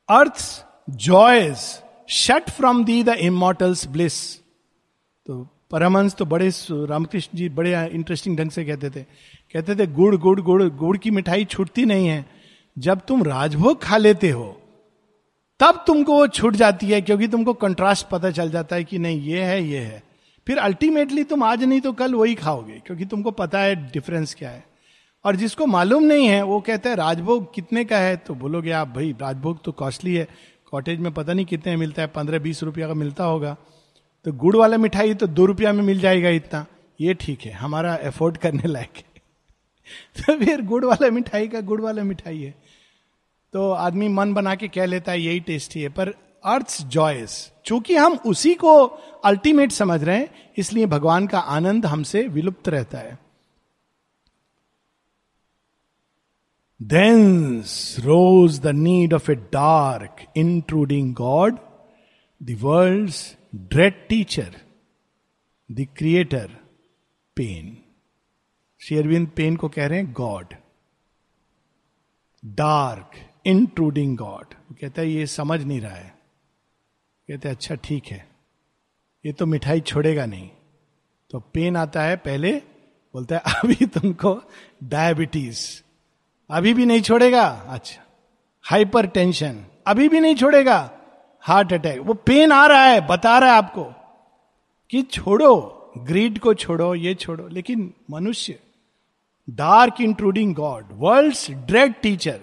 earth 0.08 0.42
joys 0.90 1.58
shut 2.08 2.50
from 2.50 2.84
the 2.84 3.02
the 3.04 3.08
immortal's 3.20 3.86
bliss 3.86 4.18
तो 5.26 5.46
परमंश 5.70 6.14
तो 6.14 6.24
बड़े 6.24 6.48
रामकृष्ण 6.70 7.38
जी 7.38 7.48
बड़े 7.48 7.72
इंटरेस्टिंग 7.86 8.36
ढंग 8.38 8.50
से 8.50 8.64
कहते 8.64 8.90
थे। 8.90 9.02
कहते 9.54 9.74
थे, 9.76 9.86
गुड़ 9.88 10.16
गुड़ 10.16 10.40
गुड़ 10.40 10.62
गुड़ 10.62 10.96
की 10.96 11.10
मिठाई 11.10 11.44
छूटती 11.44 11.84
नहीं 11.84 12.08
है। 12.08 12.24
जब 12.76 13.00
तुम 13.08 13.22
राजभोग 13.22 13.82
खा 13.82 13.96
लेते 13.96 14.30
हो, 14.30 14.46
तब 15.60 15.82
तुमको 15.86 16.16
वो 16.16 16.26
छूट 16.28 16.56
जाती 16.56 16.86
है, 16.86 17.00
क्योंकि 17.00 17.28
तुमको 17.28 17.52
कंट्रास्ट 17.54 18.06
पता 18.08 18.30
चल 18.30 18.50
जाता 18.50 18.76
है 18.76 18.84
कि 18.84 18.98
नहीं, 18.98 19.20
ये 19.20 19.42
है 19.42 19.62
ये 19.64 19.78
है। 19.78 20.02
फिर 20.46 20.58
अल्टीमेटली 20.58 21.24
तुम 21.24 21.42
आज 21.42 21.64
नहीं 21.64 21.80
तो 21.80 21.92
कल 21.92 22.14
वही 22.14 22.34
खाओगे, 22.34 22.80
क्योंकि 22.86 23.04
तुमको 23.04 23.30
पता 23.30 23.58
है 23.58 23.74
डिफरेंस 23.90 24.34
क्या 24.34 24.50
है। 24.50 24.64
और 25.24 25.36
जिसको 25.36 25.66
मालूम 25.66 26.02
नहीं 26.02 26.26
है, 26.26 26.42
वो 26.42 26.60
कहता 26.60 26.90
है, 26.90 26.96
राजभोग 26.96 27.54
कितने 27.54 27.84
का 27.84 27.98
है? 27.98 28.16
तो 28.16 28.34
बोलोगे, 28.34 28.70
आप 28.70 28.88
भाई, 28.88 29.14
राजभोग 29.20 29.64
तो 29.64 29.72
कॉस्टली 29.72 30.14
है। 30.14 30.28
कॉटेज 30.70 31.00
में 31.00 31.14
पता 31.14 31.32
नहीं 31.32 31.46
कितने 31.46 31.76
मिलता 31.76 32.02
है 32.02 32.08
पंद्रह 32.08 32.38
बीस 32.38 32.62
रुपया 32.62 32.88
का 32.88 32.94
मिलता 32.94 33.24
होगा। 33.24 33.56
तो 34.24 34.32
गुड़ 34.32 34.56
वाला 34.56 34.76
मिठाई 34.76 35.14
तो 35.14 35.26
दो 35.26 35.44
रुपया 35.44 35.72
में 35.72 35.82
मिल 35.82 36.00
जाएगा 36.00 36.28
इतना। 36.28 36.66
ये 37.00 37.14
ठीक 37.14 37.40
है, 37.42 37.52
हमारा 37.52 37.98
एफोर्ड 38.02 38.36
करने 38.36 38.68
लायक 38.68 38.92
है। 38.96 39.04
तो 40.22 40.44
फिर 40.44 40.62
गुड़ 40.62 40.84
वाला 40.84 41.10
मिठाई 41.10 41.48
का 41.48 41.60
गुड़ 41.60 41.80
वाला 41.80 42.02
मिठाई 42.02 42.42
है। 42.42 42.54
तो 43.52 43.70
आदमी 43.70 44.08
मन 44.08 44.34
बना 44.34 44.54
के 44.54 44.68
कह 44.68 44.86
लेता 44.86 45.12
है, 45.12 45.20
यही 45.20 45.40
टेस्टी 45.40 45.80
है। 45.80 45.88
पर 45.88 46.08
अर्थ 46.44 46.82
जॉयस, 46.82 47.52
चूँकि 47.64 47.96
हम 47.96 48.12
उसी 48.12 48.54
को 48.54 48.86
अल्टीमेट 49.24 49.72
समझ 49.72 50.04
रहे 50.04 50.16
हैं, 50.16 50.52
इसलिए 50.58 50.86
भगवान 50.86 51.26
का 51.26 51.38
आनंद 51.38 51.86
हमसे 51.86 52.28
विलुप्त 52.28 52.68
रहता 52.68 52.98
है। 52.98 53.21
Thence 56.88 58.00
rose 58.04 58.60
the 58.60 58.72
need 58.72 59.12
of 59.12 59.28
a 59.28 59.36
dark, 59.36 60.26
intruding 60.34 61.12
God, 61.12 61.60
the 62.40 62.54
world's 62.54 63.36
dread 63.68 64.08
teacher, 64.08 64.50
the 65.76 65.86
creator, 65.86 66.48
pain. 67.36 67.76
शेरविंद 68.80 69.28
पेन 69.28 69.56
को 69.56 69.68
कह 69.68 69.86
रहे 69.86 69.98
हैं 69.98 70.12
गॉड 70.12 70.54
डार्क 72.44 73.10
इंट्रूडिंग 73.46 74.16
गॉड 74.16 74.54
कहता 74.80 75.02
है 75.02 75.08
ये 75.08 75.26
समझ 75.26 75.64
नहीं 75.64 75.80
रहा 75.80 75.94
है. 75.94 76.18
कहते 77.28 77.48
अच्छा 77.48 77.74
ठीक 77.74 78.06
है। 78.06 78.28
ये 79.26 79.32
तो 79.32 79.46
मिठाई 79.46 79.80
छोड़ेगा 79.80 80.26
नहीं। 80.26 80.50
तो 81.30 81.40
पेन 81.40 81.76
आता 81.76 82.02
है 82.02 82.16
पहले 82.16 82.52
बोलता 83.12 83.36
है 83.36 83.42
अभी 83.46 83.86
तुमको 83.86 84.42
डायबिटीज़ 84.84 85.82
अभी 86.52 86.74
भी 86.74 86.86
नहीं 86.86 87.00
छोड़ेगा? 87.00 87.46
अच्छा। 87.68 88.02
हाइपर 88.62 89.06
टेंशन 89.06 89.64
अभी 89.86 90.08
भी 90.08 90.20
नहीं 90.20 90.34
छोड़ेगा? 90.34 90.90
हार्ट 91.40 91.72
अटैक 91.72 91.98
वो 91.98 92.14
पेन 92.14 92.52
आ 92.52 92.66
रहा 92.66 92.84
है, 92.84 93.06
बता 93.06 93.38
रहा 93.38 93.50
है 93.50 93.56
आपको 93.56 93.84
कि 94.90 95.02
छोड़ो 95.02 95.78
ग्रीड 95.98 96.38
को 96.38 96.54
छोड़ो, 96.54 96.94
ये 96.94 97.14
छोड़ो। 97.14 97.48
लेकिन 97.48 97.94
मनुष्य 98.10 98.58
dark 99.50 100.00
intruding 100.00 100.54
god 100.54 100.86
world 100.92 101.54
dread 101.66 101.94
teacher 102.02 102.40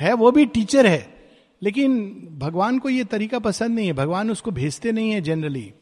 है, 0.00 0.12
वो 0.12 0.30
भी 0.30 0.46
टीचर 0.46 0.86
है। 0.86 1.16
लेकिन 1.62 2.10
भगवान 2.38 2.78
को 2.78 2.88
ये 2.88 3.04
तरीका 3.04 3.38
पसंद 3.38 3.74
नहीं 3.74 3.86
है। 3.86 3.92
भगवान 3.92 4.30
उसको 4.30 4.50
भेजते 4.50 4.92
नहीं 4.92 5.10
है 5.10 5.20
जनरली 5.20 5.72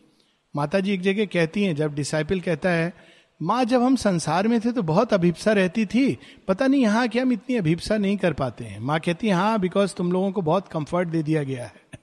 माता 0.56 0.80
जी 0.80 0.92
एक 0.92 1.00
जगह 1.00 1.24
कहती 1.24 1.64
हैं, 1.64 1.76
जब 1.76 1.94
डिसाइपल 1.94 2.40
कहता 2.40 2.70
है 2.70 3.13
माँ 3.44 3.64
जब 3.64 3.82
हम 3.82 3.96
संसार 3.96 4.48
में 4.48 4.60
थे 4.60 4.72
तो 4.72 4.82
बहुत 4.82 5.12
अभिप्सा 5.14 5.52
रहती 5.52 5.86
थी। 5.86 6.18
पता 6.48 6.66
नहीं 6.66 6.82
यहाँ 6.82 7.08
कि 7.08 7.18
हम 7.18 7.32
इतनी 7.32 7.56
अभिप्सा 7.56 7.96
नहीं 7.98 8.16
कर 8.16 8.32
पाते 8.32 8.64
हैं। 8.64 8.80
माँ 8.80 9.00
कहती, 9.00 9.28
है 9.28 9.34
हाँ 9.34 9.58
बिकॉज़ 9.60 9.94
तुम 9.94 10.12
लोगों 10.12 10.32
को 10.32 10.42
बहुत 10.42 10.68
कंफर्ट 10.68 11.08
दे 11.08 11.22
दिया 11.22 11.42
गया 11.42 11.64
है। 11.64 11.98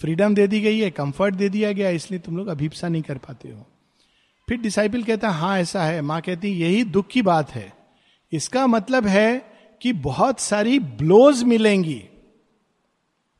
फ्रीडम 0.00 0.34
दे 0.34 0.46
दी 0.46 0.60
गई 0.60 0.78
है 0.78 0.90
कंफर्ट 0.90 1.34
दे 1.34 1.48
दिया 1.48 1.72
गया 1.72 1.90
इसलिए 1.90 2.20
तुम 2.20 2.36
लोग 2.36 2.48
अभिप्सा 2.48 2.88
नहीं 2.88 3.02
कर 3.02 3.18
पाते 3.18 3.48
हो। 3.48 3.66
फिर 4.48 4.60
डिसाइपल 4.60 5.02
कहता, 5.02 5.30
है, 5.30 5.60
ऐसा 5.60 5.84
है। 5.84 6.00
माँ 6.00 6.20
कहती, 6.20 6.48
यही 6.48 6.84
दुख 6.84 7.06
की 7.06 7.22
बात 7.22 7.50
है। 7.50 7.72
इसका 8.32 8.66
मतलब 8.66 9.06
है 9.06 9.52
कि 9.82 9.92
बहुत 9.92 10.40
सारी 10.40 10.78
ब्लोज 10.78 11.42
मिलेंगी। 11.42 12.02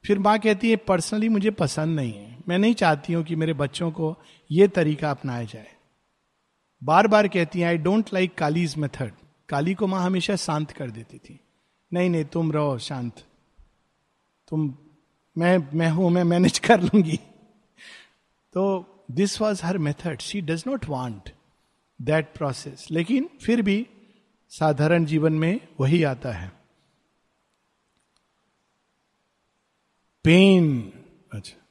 फिर 0.04 0.18
माँ 0.18 0.38
कहती 0.38 0.70
है 0.70 0.76
पर्सनली 0.76 1.28
मुझे 1.28 1.50
पसंद 1.50 1.96
नहीं 1.96 2.12
है। 2.12 2.36
मैं 2.48 2.58
नहीं 2.58 2.74
चाहती 2.74 3.12
हूँ 3.12 3.24
कि 3.24 3.36
मेरे 3.36 3.52
बच्चों 3.52 3.90
को 3.90 4.16
ये 4.50 4.68
तरीका 4.68 5.10
अपनाया 5.10 5.44
जाए। 5.44 5.68
बार 6.83 7.07
बार 7.07 7.29
कहती 7.29 7.61
हैं 7.61 7.66
I 7.68 7.79
don't 7.79 8.12
like 8.14 8.35
Kali's 8.35 8.77
method 8.77 9.12
Kali 9.49 9.75
को 9.75 9.87
माँ 9.87 10.05
हमेशा 10.05 10.37
शांत 10.37 10.71
कर 10.71 10.90
देती 10.90 11.18
थी। 11.18 11.38
नहीं 11.92 12.11
नहीं, 12.11 12.25
तुम 12.25 12.53
रहो 12.53 12.79
शांत। 12.79 13.25
तुम, 14.49 14.75
मैं 15.38 15.57
मैं 15.75 15.88
हूँ, 15.90 16.11
मैं 16.11 16.25
मैनेज 16.25 16.59
कर 16.59 16.81
लूँगी। 16.81 17.18
तो 18.55 18.64
this 19.11 19.40
was 19.40 19.64
her 19.64 19.79
method 19.79 20.21
she 20.21 20.40
does 20.40 20.64
not 20.66 20.87
want 20.88 21.31
that 22.01 22.35
process 22.35 22.87
लेकिन 22.90 23.29
फिर 23.42 23.62
भी 23.62 23.87
साधारण 24.53 25.05
जीवन 25.05 25.33
में 25.33 25.61
वही 25.81 26.03
आता 26.03 26.33
है। 26.33 26.53
पेन 30.25 30.92
अच्छा। 31.33 31.62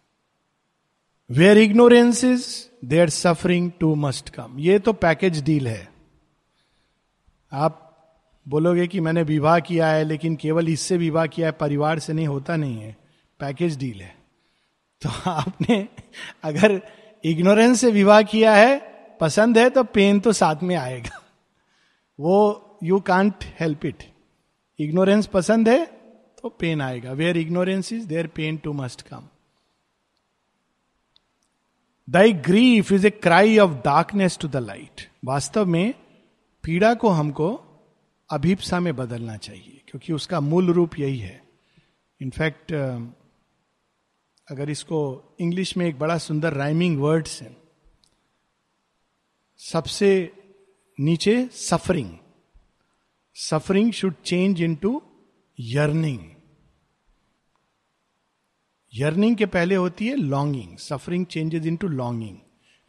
Where 1.32 1.58
ignorance 1.58 2.24
is 2.24 2.46
there 2.86 3.10
suffering 3.10 3.70
too 3.80 3.94
must 3.96 4.30
come 4.30 4.56
ये 4.60 4.80
तो 4.80 4.94
पैकेज 4.94 5.42
डील 5.44 5.68
है। 5.68 5.88
आप 7.52 7.78
बोलोगे 8.46 8.88
कि 8.88 9.00
मैंने 9.00 9.24
विवाह 9.24 9.60
किया 9.60 9.88
है, 9.88 10.04
लेकिन 10.04 10.36
केवल 10.36 10.70
इससे 10.70 10.98
विवाह 10.98 11.26
किया 11.26 11.48
है, 11.48 11.52
परिवार 11.52 12.00
से 12.00 12.14
नहीं, 12.14 12.28
होता 12.28 12.56
नहीं 12.56 12.82
है। 12.82 12.96
पैकेज 13.40 13.78
डील 13.80 14.02
है। 14.02 14.14
तो 15.02 15.10
आपने 15.30 15.88
अगर 16.44 16.80
इग्नोरेंस 17.24 17.82
से 17.82 17.92
विवाह 17.92 18.22
किया 18.24 18.56
है, 18.56 18.78
पसंद 19.22 19.58
है 19.58 19.70
तो 19.70 19.84
पेन 19.84 20.20
तो 20.20 20.34
साथ 20.34 20.64
में 20.64 20.76
आएगा। 20.76 21.22
वो 22.20 22.78
you 22.84 23.00
can't 23.00 23.54
help 23.60 23.86
it 23.86 24.04
ignorance 24.80 25.28
पसंद 25.28 25.70
है 25.70 25.86
तो 26.44 26.50
पेन 26.50 26.82
आएगा। 26.82 27.12
Where 27.14 27.38
ignorance 27.38 27.94
is 27.94 28.08
there 28.08 28.28
pain 28.28 28.58
too 28.58 28.74
must 28.76 29.02
come 29.02 29.28
thy 32.08 32.34
grief 32.46 32.92
is 32.92 33.08
a 33.08 33.10
cry 33.10 33.58
of 33.60 33.72
darkness 33.84 34.38
to 34.42 34.48
the 34.48 34.58
light 34.58 35.08
वास्तव 35.26 35.66
में 35.66 35.94
पीड़ा 36.64 36.94
को 36.94 37.10
हमको 37.10 37.50
अभिप्सा 38.30 38.80
में 38.80 38.96
बदलना 38.96 39.38
चाहिए, 39.38 39.82
क्योंकि 39.88 40.14
उसका 40.14 40.40
मूल 40.42 40.72
रूप 40.74 41.00
यही 41.00 41.18
है। 41.20 41.42
इनफैक्ट 42.22 42.72
अगर 44.48 44.70
इसको 44.70 45.00
इंग्लिश 45.40 45.76
में 45.78 45.86
एक 45.86 46.00
बड़ा 46.00 46.18
सुंदर 46.18 46.54
राइमिंग 46.54 47.00
वर्ड्स 47.00 47.42
है, 47.42 47.56
सबसे 49.60 50.10
नीचे 51.00 51.36
suffering 51.54 52.10
suffering 53.36 53.92
should 53.94 54.16
change 54.26 54.62
into 54.76 55.02
yearning 55.60 56.20
yearning 58.94 59.36
के 59.36 59.46
पहले 59.46 59.76
होती 59.76 60.08
है 60.08 60.16
longing 60.16 60.78
suffering 60.78 61.26
changes 61.26 61.66
into 61.76 61.88
longing 61.88 62.38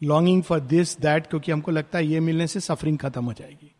longing 0.02 0.42
for 0.42 0.60
this 0.60 0.98
that 1.00 1.26
क्योंकि 1.26 1.52
हमको 1.52 1.70
लगता 1.70 1.98
है 1.98 2.06
ये 2.06 2.20
मिलने 2.20 2.46
से 2.46 2.60
सफरिंग 2.60 2.98
खत्म 2.98 3.24
हो 3.24 3.32
जाएगी। 3.32 3.70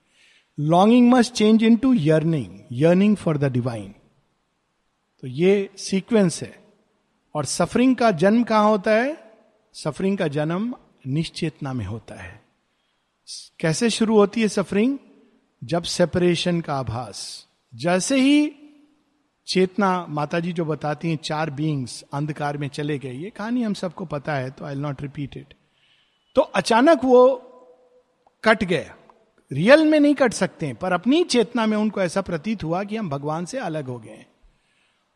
Longing 0.59 1.11
must 1.11 1.33
change 1.33 1.63
into 1.77 1.93
yearning 1.95 2.59
yearning 2.73 3.17
for 3.17 3.39
the 3.39 3.53
divine 3.53 3.95
तो 5.23 5.29
ये 5.29 5.69
सीक्वेंस 5.79 6.43
है। 6.43 6.55
और 7.35 7.45
सफरिंग 7.45 7.97
का 7.97 8.11
जन्म 8.11 8.43
कहाँ 8.43 8.69
होता 8.69 8.91
है? 8.91 9.17
सफरिंग 9.75 10.19
का 10.19 10.29
जन्म 10.29 10.75
निश्चेतना 11.07 11.73
में 11.73 11.85
होता 11.85 12.15
है। 12.15 12.41
कैसे 13.61 13.91
शुरू 13.91 14.17
होती 14.17 14.41
है 14.41 14.49
सफरिंग 14.49 14.99
जब 15.63 15.83
सेपरेशन 15.83 16.61
का 16.61 16.75
आभास। 16.75 17.47
जैसे 17.75 18.21
ही 18.21 18.53
चेतना 19.53 19.89
माता 20.09 20.39
जी 20.41 20.53
जो 20.53 20.65
बताती 20.65 21.09
हैं, 21.11 21.17
चार 21.17 21.51
बींग्स 21.51 22.03
अंधकार 22.15 22.57
में 22.59 22.69
चले 22.69 22.99
गए, 22.99 23.13
ये 23.13 23.31
कहानी 23.31 23.63
हम 23.63 23.75
सबको 23.75 24.05
पता 24.07 24.35
है 24.35 24.51
तो 24.51 24.65
आई 24.65 24.75
नॉट 24.75 25.03
रिपीट 25.03 25.37
इट 25.37 25.55
तो 26.37 26.43
अचानक 26.43 27.05
वो 27.05 27.25
कट 28.45 28.65
गए। 28.65 28.91
रियल 29.51 29.85
में 29.87 29.99
नहीं 30.01 30.15
कट 30.15 30.33
सकते 30.33 30.67
हैं 30.67 30.77
पर 30.77 30.93
अपनी 30.93 31.23
चेतना 31.25 31.67
में 31.67 31.77
उनको 31.77 32.01
ऐसा 32.03 32.21
प्रतीत 32.21 32.65
हुआ 32.65 32.83
कि 32.85 32.97
हम 32.97 33.11
भगवान 33.11 33.45
से 33.45 33.59
अलग 33.59 33.87
हो 33.87 33.99
गए 33.99 34.25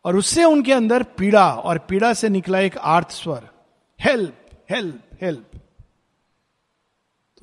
और 0.05 0.16
उससे 0.16 0.44
उनके 0.44 0.72
अंदर 0.72 1.03
पीड़ा, 1.18 1.51
और 1.51 1.79
पीड़ा 1.79 2.12
से 2.12 2.29
निकला 2.29 2.61
एक 2.61 2.77
आर्थ 2.79 3.11
स्वर। 3.12 3.49
हेल्प 4.01 4.51
हेल्प 4.70 5.18
हेल्प 5.22 5.61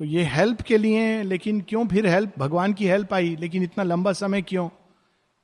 तो 0.00 0.04
ये 0.04 0.22
हेल्प 0.26 0.60
के 0.60 0.78
लिए, 0.78 1.22
लेकिन 1.22 1.60
क्यों 1.60 1.86
फिर 1.88 2.06
हेल्प 2.06 2.38
भगवान 2.38 2.72
की 2.72 2.86
हेल्प 2.86 3.14
आई, 3.14 3.36
लेकिन 3.36 3.62
इतना 3.62 3.84
लंबा 3.84 4.12
समय 4.12 4.42
क्यों? 4.42 4.68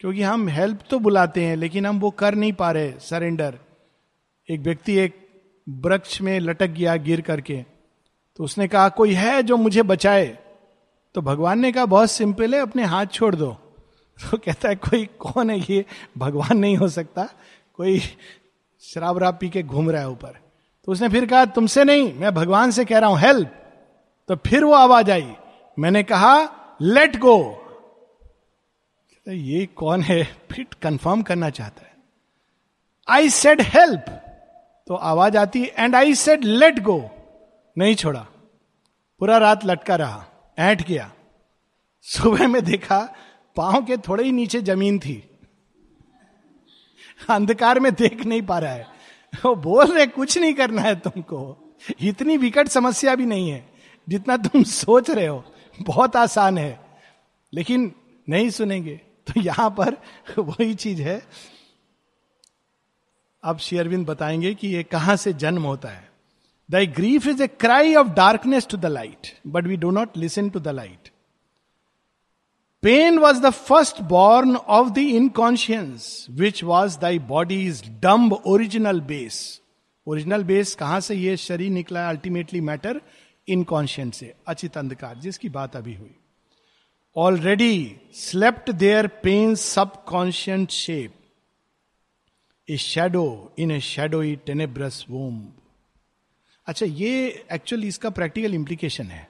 क्योंकि 0.00 0.22
हम 0.22 0.48
हेल्प 0.48 0.78
तो 0.90 0.98
बुलाते 0.98 1.44
हैं, 1.44 1.56
लेकिन 1.56 1.86
हम 1.86 2.00
वो 2.00 2.10
कर 2.10 2.34
नहीं 2.34 2.52
पा 2.52 2.70
रहे 2.70 2.92
सरेंडर 3.00 3.58
एक 4.50 4.60
व्यक्ति 4.60 4.96
एक 4.96 5.28
वृक्ष 5.68 6.20
में 6.20 6.40
लटक 6.40 6.66
गया 6.66 6.96
गिर 6.96 7.20
करके। 7.20 7.64
तो 8.36 8.44
उसने 8.44 8.68
कहा, 8.68 8.88
कोई 8.88 9.12
है 9.12 9.42
जो 9.42 9.56
मुझे 9.56 9.82
बचाए? 9.82 10.38
तो 11.14 11.20
भगवान 11.20 11.58
ने 11.58 11.72
कहा, 11.72 11.84
बहुत 11.84 12.10
सिंपल 12.10 12.54
है, 12.54 12.60
अपने 12.60 12.84
हाथ 12.84 13.06
छोड़ 13.06 13.34
दो. 13.34 13.52
तो 14.30 14.38
कहता 14.38 14.68
है, 14.68 14.74
कोई 14.74 15.04
कौन 15.04 15.50
है 15.50 15.58
ये? 15.70 15.84
भगवान 16.18 16.58
नहीं 16.58 16.76
हो 16.76 16.88
सकता। 16.88 17.28
कोई 17.74 18.00
शराब 18.80 19.18
राब 19.18 19.38
पी 19.40 19.48
के 19.48 19.62
घूम 19.62 19.90
रहा 19.90 20.00
है 20.00 20.10
ऊपर. 20.10 20.38
तो 20.84 20.92
उसने 20.92 21.08
फिर 21.08 21.26
कहा, 21.26 21.44
तुमसे 21.44 21.84
नहीं, 21.84 22.14
मैं 22.14 22.34
भगवान 22.34 22.70
से 22.70 22.84
कह 22.84 22.98
रहा 22.98 23.10
हूँ 23.10 23.18
हेल्प 23.18 23.56
तो 24.28 24.36
फिर 24.36 24.64
वो 24.64 24.72
आवाज़ 24.72 25.10
आई। 25.10 25.34
मैंने 25.78 26.02
कहा 26.02 26.48
लेट 26.82 27.16
गो 27.16 27.59
ये 29.28 29.66
कौन 29.66 30.02
है? 30.02 30.24
फिर 30.24 30.66
कंफर्म 30.82 31.22
करना 31.22 31.50
चाहता 31.50 31.82
है। 31.82 31.94
आई 33.08 33.28
सेड 33.28 33.60
हेल्प 33.60 34.04
तो 34.86 34.94
आवाज़ 34.94 35.36
आती 35.36 35.70
and 35.76 35.94
I 35.94 36.14
said 36.14 36.44
let 36.44 36.78
go 36.78 37.10
नहीं 37.78 37.94
छोड़ा। 37.94 38.26
पूरा 39.18 39.38
रात 39.38 39.64
लटका 39.64 39.96
रहा, 39.96 40.26
ऐठ 40.58 40.88
गया। 40.88 41.12
सुबह 42.02 42.48
में 42.48 42.64
देखा, 42.64 43.14
पाँव 43.56 43.84
के 43.84 43.96
थोड़े 43.96 44.24
ही 44.24 44.32
नीचे 44.32 44.60
ज़मीन 44.60 44.98
थी। 44.98 45.30
अंधकार 47.30 47.80
में 47.80 47.94
देख 47.94 48.26
नहीं 48.26 48.42
पा 48.42 48.58
रहा 48.58 48.72
है। 48.72 48.86
वो 49.44 49.54
बोल 49.54 49.86
रहे, 49.86 50.06
कुछ 50.06 50.38
नहीं 50.38 50.54
करना 50.54 50.82
है 50.82 50.96
तुमको। 50.96 51.74
इतनी 52.00 52.36
विकट 52.36 52.68
समस्या 52.68 53.14
भी 53.14 53.26
नहीं 53.26 53.50
है, 53.50 53.68
जितना 54.08 54.36
तुम 54.36 54.62
सोच 54.62 55.10
रहे 55.10 55.26
हो। 55.26 55.44
बहुत 55.82 56.16
आसान 56.16 56.58
है। 56.58 56.80
लेकिन 57.54 57.94
नहीं 58.28 58.50
सुनेंगे। 58.50 59.00
तो 59.30 59.40
यहाँ 59.40 59.70
पर 59.70 59.96
वही 60.38 60.74
चीज़ 60.74 61.02
है। 61.02 61.22
अब 63.44 63.58
शेयरविंद 63.58 64.06
बताएँगे 64.06 64.54
कि 64.54 64.68
ये 64.68 64.82
कहाँ 64.82 65.16
से 65.16 65.32
जन्म 65.32 65.62
होता 65.62 65.88
है। 65.88 66.10
The 66.70 66.74
grief 66.96 67.26
is 67.26 67.42
a 67.42 67.46
cry 67.46 67.94
of 67.94 68.08
darkness 68.08 68.66
to 68.70 68.76
the 68.76 68.86
light 68.86 69.38
but 69.46 69.66
we 69.66 69.76
do 69.76 69.90
not 69.90 70.16
listen 70.16 70.50
to 70.50 70.60
the 70.60 70.68
light 70.68 71.08
pain 72.82 73.18
was 73.18 73.40
the 73.40 73.50
first 73.50 74.02
born 74.02 74.56
of 74.56 74.90
the 74.90 74.98
inconscience 74.98 76.26
which 76.30 76.64
was 76.64 76.98
thy 76.98 77.18
body 77.18 77.66
is 77.66 77.82
dumb 77.90 78.32
original 78.32 79.00
base 79.00 79.60
original 80.08 80.44
base 80.44 80.74
कहाँ 80.74 81.00
से 81.00 81.14
ये 81.14 81.36
शरीर 81.36 81.70
निकला 81.70 82.08
ultimately 82.08 82.60
matter 82.60 83.00
inconscient 83.48 84.14
से, 84.14 84.34
अचित 84.46 84.78
अंधकार, 84.78 85.18
जिसकी 85.18 85.48
बात 85.48 85.76
अभी 85.76 85.94
हुई। 85.94 86.19
Already 87.16 87.96
slept 88.14 88.70
there 88.70 89.06
pain 89.22 89.54
subconscient 90.04 90.70
shape 90.70 91.12
a 92.68 92.76
shadow 92.76 93.52
in 93.58 93.70
a 93.70 93.78
shadow 93.80 94.22
E 94.22 94.34
tenebrous 94.46 95.04
womb 95.10 95.40
अच्छा 96.66 96.86
ये 96.86 97.44
एक्चुअली 97.52 97.88
इसका 97.88 98.10
प्रैक्टिकल 98.10 98.54
इंप्लीकेशन 98.54 99.06
है। 99.06 99.28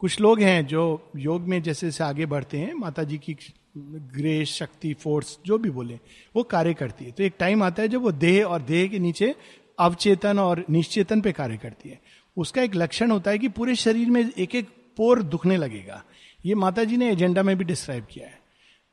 कुछ 0.00 0.20
लोग 0.20 0.40
हैं 0.40 0.66
जो 0.66 1.10
योग 1.16 1.48
में 1.48 1.60
जैसे 1.62 1.86
जैसे 1.86 2.04
आगे 2.04 2.26
बढ़ते 2.26 2.58
हैं 2.58 2.74
माता 2.74 3.02
जी 3.04 3.18
की 3.18 3.36
ग्रेस 3.76 4.48
शक्ति 4.48 4.92
फोर्स 4.94 5.38
जो 5.46 5.58
भी 5.58 5.70
बोले, 5.70 5.98
वो 6.34 6.42
कार्य 6.42 6.74
करती 6.74 7.04
है। 7.04 7.10
तो 7.10 7.22
एक 7.22 7.34
टाइम 7.38 7.62
आता 7.62 7.82
है 7.82 7.88
जब 7.88 8.02
वो 8.02 8.12
देह 8.12 8.44
और 8.44 8.62
देह 8.62 8.86
के 8.88 8.98
नीचे 8.98 9.34
अवचेतन 9.78 10.38
और 10.38 10.64
निश्चेतन 10.70 11.20
पे 11.20 11.32
कार्य 11.32 11.56
करती 11.56 11.88
है। 11.88 12.00
उसका 12.36 12.62
एक 12.62 12.74
लक्षण 12.74 13.10
होता 13.10 13.30
है 13.30 13.38
कि 13.38 13.48
पूरे 13.50 13.74
शरीर 13.76 14.10
में 14.10 14.22
एक 14.22 14.54
एक 14.54 14.68
पोर 14.98 15.22
दुखने 15.22 15.56
लगेगा। 15.56 16.02
ये 16.46 16.54
माता 16.54 16.84
जी 16.84 16.96
ने 16.96 17.12
एजेंडा 17.12 17.42
में 17.42 17.58
भी 17.58 17.64
डिस्क्राइब 17.64 18.06
किया 18.10 18.26
है। 18.26 18.40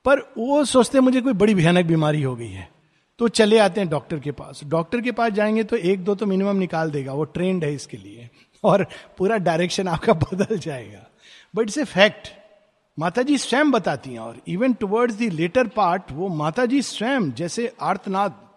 पर 0.05 0.19
वो 0.19 0.65
सोचते 0.65 0.99
मुझे 0.99 1.21
कोई 1.21 1.33
बड़ी 1.33 1.55
भयानक 1.55 1.85
बीमारी 1.85 2.21
हो 2.21 2.35
गई 2.35 2.49
है। 2.49 2.69
तो 3.19 3.27
चले 3.27 3.59
आते 3.59 3.81
हैं 3.81 3.89
डॉक्टर 3.89 4.19
के 4.19 4.31
पास। 4.31 4.61
डॉक्टर 4.63 5.01
के 5.01 5.11
पास 5.11 5.31
जाएँगे 5.31 5.63
तो 5.63 5.75
एक 5.75 6.03
दो 6.03 6.15
तो 6.15 6.25
मिनिमम 6.25 6.55
निकाल 6.55 6.91
देगा। 6.91 7.13
वो 7.13 7.23
ट्रेंड 7.23 7.63
है 7.63 7.73
इसके 7.73 7.97
लिए। 7.97 8.29
और 8.63 8.87
पूरा 9.17 9.37
डायरेक्शन 9.37 9.87
आपका 9.87 10.13
बदल 10.33 10.57
जाएगा। 10.57 11.07
बट 11.55 11.61
इट्स 11.61 11.77
ए 11.77 11.83
फैक्ट 11.83 12.27
माता 12.99 13.21
जी 13.21 13.37
स्वयं 13.37 13.71
बताती 13.71 14.11
हैं, 14.11 14.19
और 14.19 14.37
even 14.47 14.73
towards 14.73 15.15
the 15.15 15.29
later 15.29 15.67
part 15.67 16.03
वो 16.11 16.27
माता 16.27 16.65
जी 16.65 16.81
स्वयं, 16.81 17.31
जैसे 17.31 17.73
आर्तनाद, 17.81 18.49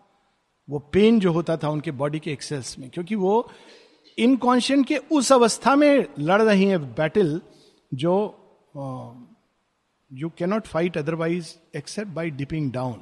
वो 0.71 0.79
पेन 0.79 1.21
जो 1.21 1.33
होता 1.33 1.57
था 1.57 1.69
उनके 1.69 1.91
बॉडी 1.91 2.19
के 2.19 2.33
एक्सेल्स 2.33 2.79
में, 2.79 2.91
क्योंकि 2.91 3.15
वो 3.15 3.51
इनकॉन्शियंट 4.19 4.87
के 4.87 4.97
उस 4.97 5.33
अवस्था 5.33 5.77
में 5.77 6.07
लड़ 6.19 6.43
रही 6.43 6.65
है 6.65 6.79
बैटल 6.79 7.41
जो 7.95 8.37
you 8.75 10.29
cannot 10.39 10.67
fight 10.67 10.99
otherwise 10.99 11.55
except 11.77 12.11
by 12.13 12.31
dipping 12.31 12.71
down 12.73 13.01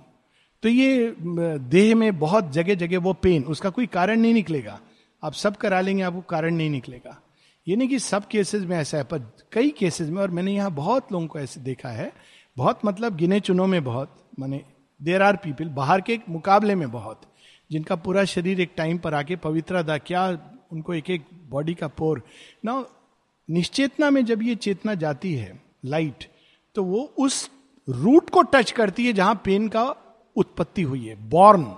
तो 0.63 0.69
ये 0.69 1.15
देह 1.21 1.95
में 1.97 2.19
बहुत 2.19 2.51
जगह 2.53 2.75
जगह 2.75 2.99
वो 2.99 3.13
पेन 3.13 3.45
उसका 3.45 3.71
कोई 3.71 3.87
कारण 3.87 4.21
नहीं 4.21 4.35
निकलेगा। 4.35 4.79
आप 5.23 5.33
सब 5.33 5.57
करा 5.57 5.81
लेंगे, 5.81 6.03
आपको 6.03 6.21
कारण 6.21 6.55
नहीं 6.55 6.71
निकलेगा। 6.71 7.21
ये 7.67 7.77
नहीं 7.77 7.89
कि 7.89 7.99
सब 7.99 8.27
केसेस 8.29 8.63
में 8.63 8.77
ऐसा 8.77 8.99
है, 8.99 9.05
पर 9.05 9.19
कई 9.53 9.71
केसेस 9.71 10.09
में, 10.09 10.21
और 10.23 10.31
मैंने 10.31 10.55
यहाँ 10.55 10.71
बहुत 10.71 11.13
लोगों 11.13 11.27
को 11.27 11.39
ऐसे 11.39 11.61
देखा 11.61 11.89
है, 11.89 12.13
बहुत 12.57 12.81
मतलब 12.85 13.17
गिने 13.17 13.41
चुनों 13.41 13.67
में 13.67 13.83
बहुत, 13.85 14.15
माने 14.39 14.61
देर 15.01 15.23
आर 15.23 15.37
पीपल 15.37 15.69
बाहर 15.71 16.01
के 16.01 16.19
मुकाबले 16.29 16.75
में 16.75 16.91
बहुत, 16.91 17.21
जिनका 17.71 17.97
पूरा 17.97 18.25
शरीर 18.25 18.61
एक 18.61 18.73
टाइम 18.77 18.99
पर 18.99 19.15
आके 19.15 19.37
पवित्र 19.37 19.83
था 19.89 19.99
क्या, 20.01 20.29
उनको 20.73 20.95
एक 20.95 21.11
एक 21.11 21.27
बॉडी 21.49 21.75
का 21.75 21.89
पोर। 21.89 22.23
ना 22.65 22.85
निश्चेतना 23.51 24.11
में 24.11 24.25
जब 24.25 24.43
ये 24.43 24.55
चेतना 24.55 24.95
जाती 24.95 25.35
है 25.35 25.63
लाइट 25.85 26.25
तो 26.75 26.85
वो 26.85 27.13
उस 27.19 27.51
रूट 27.89 28.31
को 28.31 28.43
टच 28.43 28.71
करती 28.71 29.07
है 29.07 29.13
जहाँ 29.13 29.43
पेन 29.45 29.69
का 29.69 29.97
उत्पत्ति 30.37 30.83
हुई 30.83 31.07
है 31.07 31.29
बॉर्न 31.29 31.77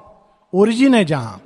ओरिजिन 0.54 0.94
है 0.94 1.04
जहाँ। 1.04 1.42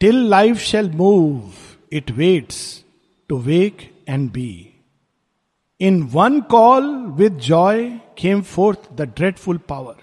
Till 0.00 0.16
life 0.16 0.56
shall 0.56 0.90
move 0.90 1.52
it 1.92 2.10
waits 2.10 2.84
to 3.28 3.36
wake 3.36 4.04
and 4.08 4.32
be 4.32 4.70
in 5.80 6.02
one 6.02 6.40
call 6.40 6.96
with 6.96 7.36
joy 7.36 7.90
came 8.18 8.42
forth 8.42 8.92
the 8.92 9.02
dreadful 9.02 9.58
power 9.58 9.96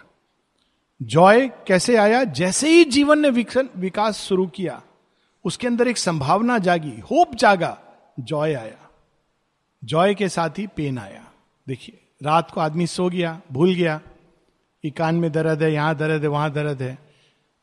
joy 1.02 1.48
कैसे 1.48 1.96
आया? 1.96 2.24
जैसे 2.24 2.70
ही 2.70 2.84
जीवन 2.86 3.20
ने 3.20 3.30
विकास 3.76 4.18
शुरू 4.18 4.48
किया 4.48 4.84
उसके 5.46 5.68
अंदर 5.68 5.88
एक 5.88 5.98
संभावना 5.98 6.58
जागी, 6.58 7.00
होप 7.00 7.36
जागा, 7.36 7.82
जॉय 8.20 8.54
आया। 8.54 8.90
जॉय 9.84 10.16
के 10.16 10.30
साथ 10.30 10.50
ही 10.50 10.68
पेन 10.68 10.98
आया। 10.98 11.32
देखिए, 11.68 12.02
रात 12.24 12.52
को 12.52 12.62
आदमी 12.62 12.88
सो 12.88 13.10
गया, 13.10 13.42
भूल 13.52 13.74
गया। 13.74 14.02
कि 14.84 14.92
कान 14.92 15.16
में 15.16 15.32
दर्द 15.32 15.64
है, 15.64 15.74
यहाँ 15.74 15.96
दर्द 15.96 16.22
है, 16.22 16.28
वहाँ 16.28 16.52
दर्द 16.52 16.82
है। 16.82 16.98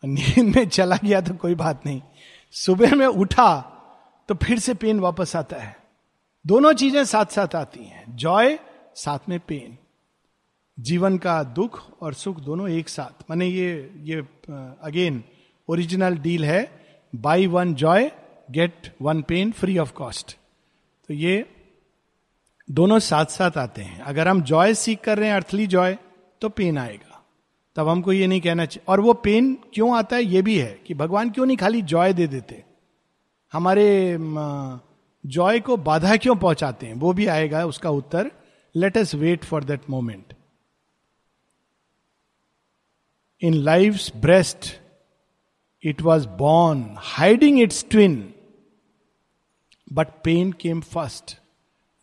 नींद 0.05 0.57
में 0.57 0.69
चला 0.69 0.99
गया 1.05 1.21
तो 1.21 1.35
कोई 1.35 1.55
बात 1.55 1.87
नहीं। 1.87 2.03
सुबह 2.53 2.95
में 2.95 3.07
उठा 3.07 3.61
तो 4.29 4.35
फिर 4.35 4.59
से 4.59 4.75
पेन 4.75 5.01
वापस 5.01 5.37
आता 5.37 5.57
है। 5.57 5.77
दोनों 6.47 6.73
चीज़ें 6.73 7.05
साथ 7.05 7.25
साथ 7.25 7.55
आती 7.55 7.85
हैं। 7.85 8.17
जॉय, 8.17 8.59
साथ 8.95 9.19
में 9.29 9.41
पेन। 9.41 9.79
जीवन 10.81 11.19
का 11.19 11.43
दुख 11.43 12.01
और 12.01 12.15
सुख 12.15 12.41
दोनों 12.41 12.69
एक 12.69 12.89
साथ। 12.89 13.31
माने 13.31 13.47
ये 13.47 13.95
ये 13.97 14.17
अगेन, 14.83 15.25
ओरिजिनल 15.69 16.17
डील 16.17 16.45
है। 16.45 16.82
Buy 17.15 17.47
one 17.47 17.75
joy 17.75 18.11
get 18.51 18.95
one 19.03 19.23
pain 19.23 19.53
free 19.53 19.79
of 19.79 19.93
cost 19.93 20.37
तो 21.09 21.15
ये 21.15 21.45
दोनों 22.69 22.99
साथ 22.99 23.27
साथ 23.27 23.59
आते 23.59 23.83
हैं। 23.83 24.01
अगर 24.01 24.29
हम 24.29 24.43
जॉय 24.43 24.75
सीख 24.75 25.01
कर 25.01 25.19
रहे 25.19 25.29
हैं 25.29 25.35
अर्थली 25.37 25.67
जॉय 25.67 25.97
तो 26.41 26.49
पेन 26.49 26.79
आएगा। 26.79 27.23
तब 27.77 27.89
हमको 27.89 28.13
ये 28.13 28.27
नहीं 28.27 28.41
कहना 28.41 28.65
चाहिए। 28.67 28.85
और 28.89 29.01
वो 29.01 29.13
पेन 29.15 29.55
क्यों 29.75 29.97
आता 29.97 30.17
है, 30.17 30.25
ये 30.25 30.43
भी 30.43 30.59
है 30.59 30.73
कि 30.87 30.95
भगवान 30.95 31.31
क्यों 31.31 31.47
नहीं 31.47 31.57
खाली 31.57 31.83
जॉय 31.83 32.13
दे 32.13 32.27
देते? 32.27 32.65
हमारे 33.53 34.17
जॉय 35.25 35.61
को 35.61 35.77
बाधा 35.77 36.17
क्यों 36.17 36.37
पहुंचाते 36.37 36.87
हैं? 36.87 36.95
वो 36.95 37.13
भी 37.13 37.27
आएगा, 37.27 37.65
उसका 37.67 37.91
उत्तर। 37.91 38.31
Let 38.75 38.99
us 38.99 39.15
wait 39.15 39.45
for 39.45 39.65
that 39.65 39.91
moment 39.91 40.35
in 43.43 43.55
life 43.55 44.17
breast 44.17 44.82
it 45.83 46.03
was 46.03 46.29
born 46.29 46.95
hiding 46.99 47.61
its 47.61 47.87
twin 47.91 48.35
but 49.93 50.09
pain 50.25 50.53
came 50.53 50.81
first 50.81 51.39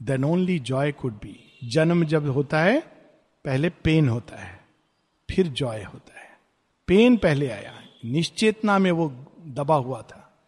then 0.01 0.23
only 0.23 0.59
joy 0.59 0.91
could 0.91 1.13
be 1.13 1.45
जन्म 1.63 2.05
जब 2.05 2.29
होता 2.29 2.61
है, 2.61 2.79
पहले 3.45 3.69
पेन 3.69 4.09
होता 4.09 4.37
है, 4.37 4.65
फिर 5.29 5.47
जॉय 5.47 5.83
होता 5.83 6.19
है। 6.19 6.39
पेन 6.87 7.17
पहले 7.17 7.49
आया। 7.49 7.81
निश्चेतना 8.05 8.77
में 8.77 8.91
वो 8.91 9.09
दबा 9.45 9.75
हुआ 9.75 10.01
था। 10.01 10.39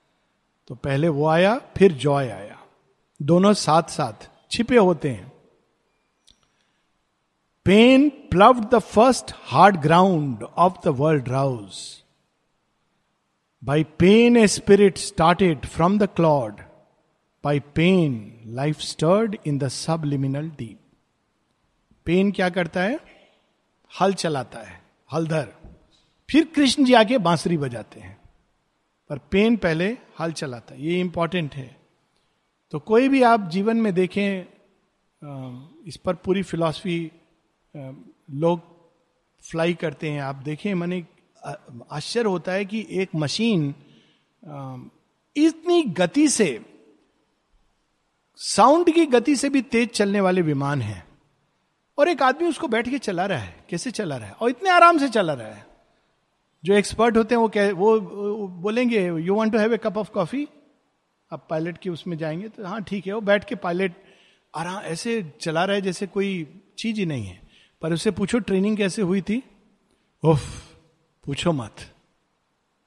तो 0.67 0.75
पहले 0.75 1.07
वो 1.07 1.27
आया, 1.27 1.57
फिर 1.57 1.91
जॉय 1.91 2.29
आया। 2.29 2.63
दोनों 3.21 3.53
साथ 3.53 3.83
साथ 3.83 4.29
छिपे 4.51 4.77
होते 4.77 5.09
हैं। 5.09 5.31
Pain 7.65 8.09
ploughed 8.09 8.75
the 8.75 8.79
first 8.79 9.31
hard 9.35 9.77
ground 9.77 10.43
of 10.43 10.73
the 10.85 10.87
world 10.87 11.29
rouse 11.29 12.00
pain 13.63 14.37
a 14.37 14.47
spirit 14.47 14.97
started 14.97 15.65
from 15.65 15.97
the 15.99 16.07
clod 16.09 16.61
by 17.43 17.59
pain 17.59 18.41
life 18.45 18.79
stirred 18.79 19.37
in 19.47 19.57
the 19.57 19.67
subliminal 20.05 20.49
deep 20.49 20.79
pain 22.05 22.31
क्या 22.31 22.49
करता 22.49 22.83
है? 22.83 22.99
हल 23.91 24.13
चलाता 24.13 24.59
है 24.59 24.81
हलधर 25.13 25.53
फिर 26.29 26.45
कृष्ण 26.45 26.85
जी 26.85 26.93
आके 26.93 27.17
बांसुरी 27.17 27.57
बजाते 27.57 27.99
हैं। 27.99 28.17
पर 29.09 29.17
पेन 29.17 29.57
पहले 29.57 29.97
हल 30.19 30.31
चलाता 30.31 30.73
है। 30.73 30.85
ये 30.85 30.99
इंपॉर्टेंट 30.99 31.55
है। 31.55 31.75
तो 32.71 32.79
कोई 32.79 33.09
भी 33.09 33.21
आप 33.23 33.49
जीवन 33.49 33.77
में 33.77 33.93
देखें 33.93 34.43
इस 35.87 35.97
पर 35.97 36.13
पूरी 36.15 36.43
फिलॉसफी 36.43 37.11
लोग 38.31 38.61
फ्लाई 39.43 39.73
करते 39.73 40.09
हैं। 40.09 40.21
आप 40.21 40.35
देखें, 40.35 40.73
मैंने 40.73 41.03
आश्चर्य 41.91 42.29
होता 42.29 42.51
है 42.51 42.65
कि 42.65 42.85
एक 42.91 43.09
मशीन 43.15 43.73
इतनी 45.35 45.83
गति 45.83 46.27
से 46.27 46.65
साउंड 48.39 48.93
की 48.93 49.05
गति 49.05 49.35
से 49.35 49.49
भी 49.49 49.61
तेज 49.61 49.89
चलने 49.89 50.21
वाले 50.21 50.41
विमान 50.41 50.81
हैं। 50.81 51.03
और 51.97 52.09
एक 52.09 52.21
आदमी 52.23 52.47
उसको 52.47 52.67
बैठ 52.67 52.89
के 52.89 52.97
चला 52.97 53.25
रहा 53.25 53.37
है। 53.37 53.65
कैसे 53.69 53.91
चला 53.91 54.17
रहा 54.17 54.27
है? 54.27 54.33
और 54.33 54.49
इतने 54.49 54.69
आराम 54.69 54.97
से 54.97 55.09
चला 55.09 55.33
रहा 55.33 55.47
है। 55.47 55.65
जो 56.63 56.73
एक्सपर्ट 56.73 57.17
होते 57.17 57.35
हैं 57.35 57.41
वो 57.41 57.47
कह 57.47 57.71
वो, 57.71 57.99
बोलेंगे 58.47 59.05
you 59.05 59.35
want 59.35 59.51
to 59.53 59.59
have 59.59 59.73
a 59.73 59.77
cup 59.77 59.97
of 59.97 60.09
coffee 60.09 60.47
आप 61.31 61.47
पायलट 61.49 61.77
की 61.77 61.89
उसमें 61.89 62.17
जाएँगे 62.17 62.49
तो 62.49 62.65
हाँ 62.65 62.81
ठीक 62.83 63.07
है। 63.07 63.13
वो 63.13 63.21
बैठ 63.21 63.43
के 63.43 63.55
पायलट 63.55 63.93
आराम 64.55 64.81
ऐसे 64.83 65.21
चला 65.41 65.65
रहा 65.65 65.75
है 65.75 65.81
जैसे 65.81 66.07
कोई 66.07 66.61
चीज़ 66.77 66.99
ही 66.99 67.05
नहीं 67.05 67.25
है। 67.25 67.41
पर 67.81 67.93
उससे 67.93 68.11
पूछो 68.11 68.39
ट्रेनिंग 68.39 68.77
कैसे 68.77 69.01
हुई 69.01 69.21
थी? 69.21 69.43
उफ। 70.23 70.70
पूछो 71.25 71.51
मत। 71.51 71.75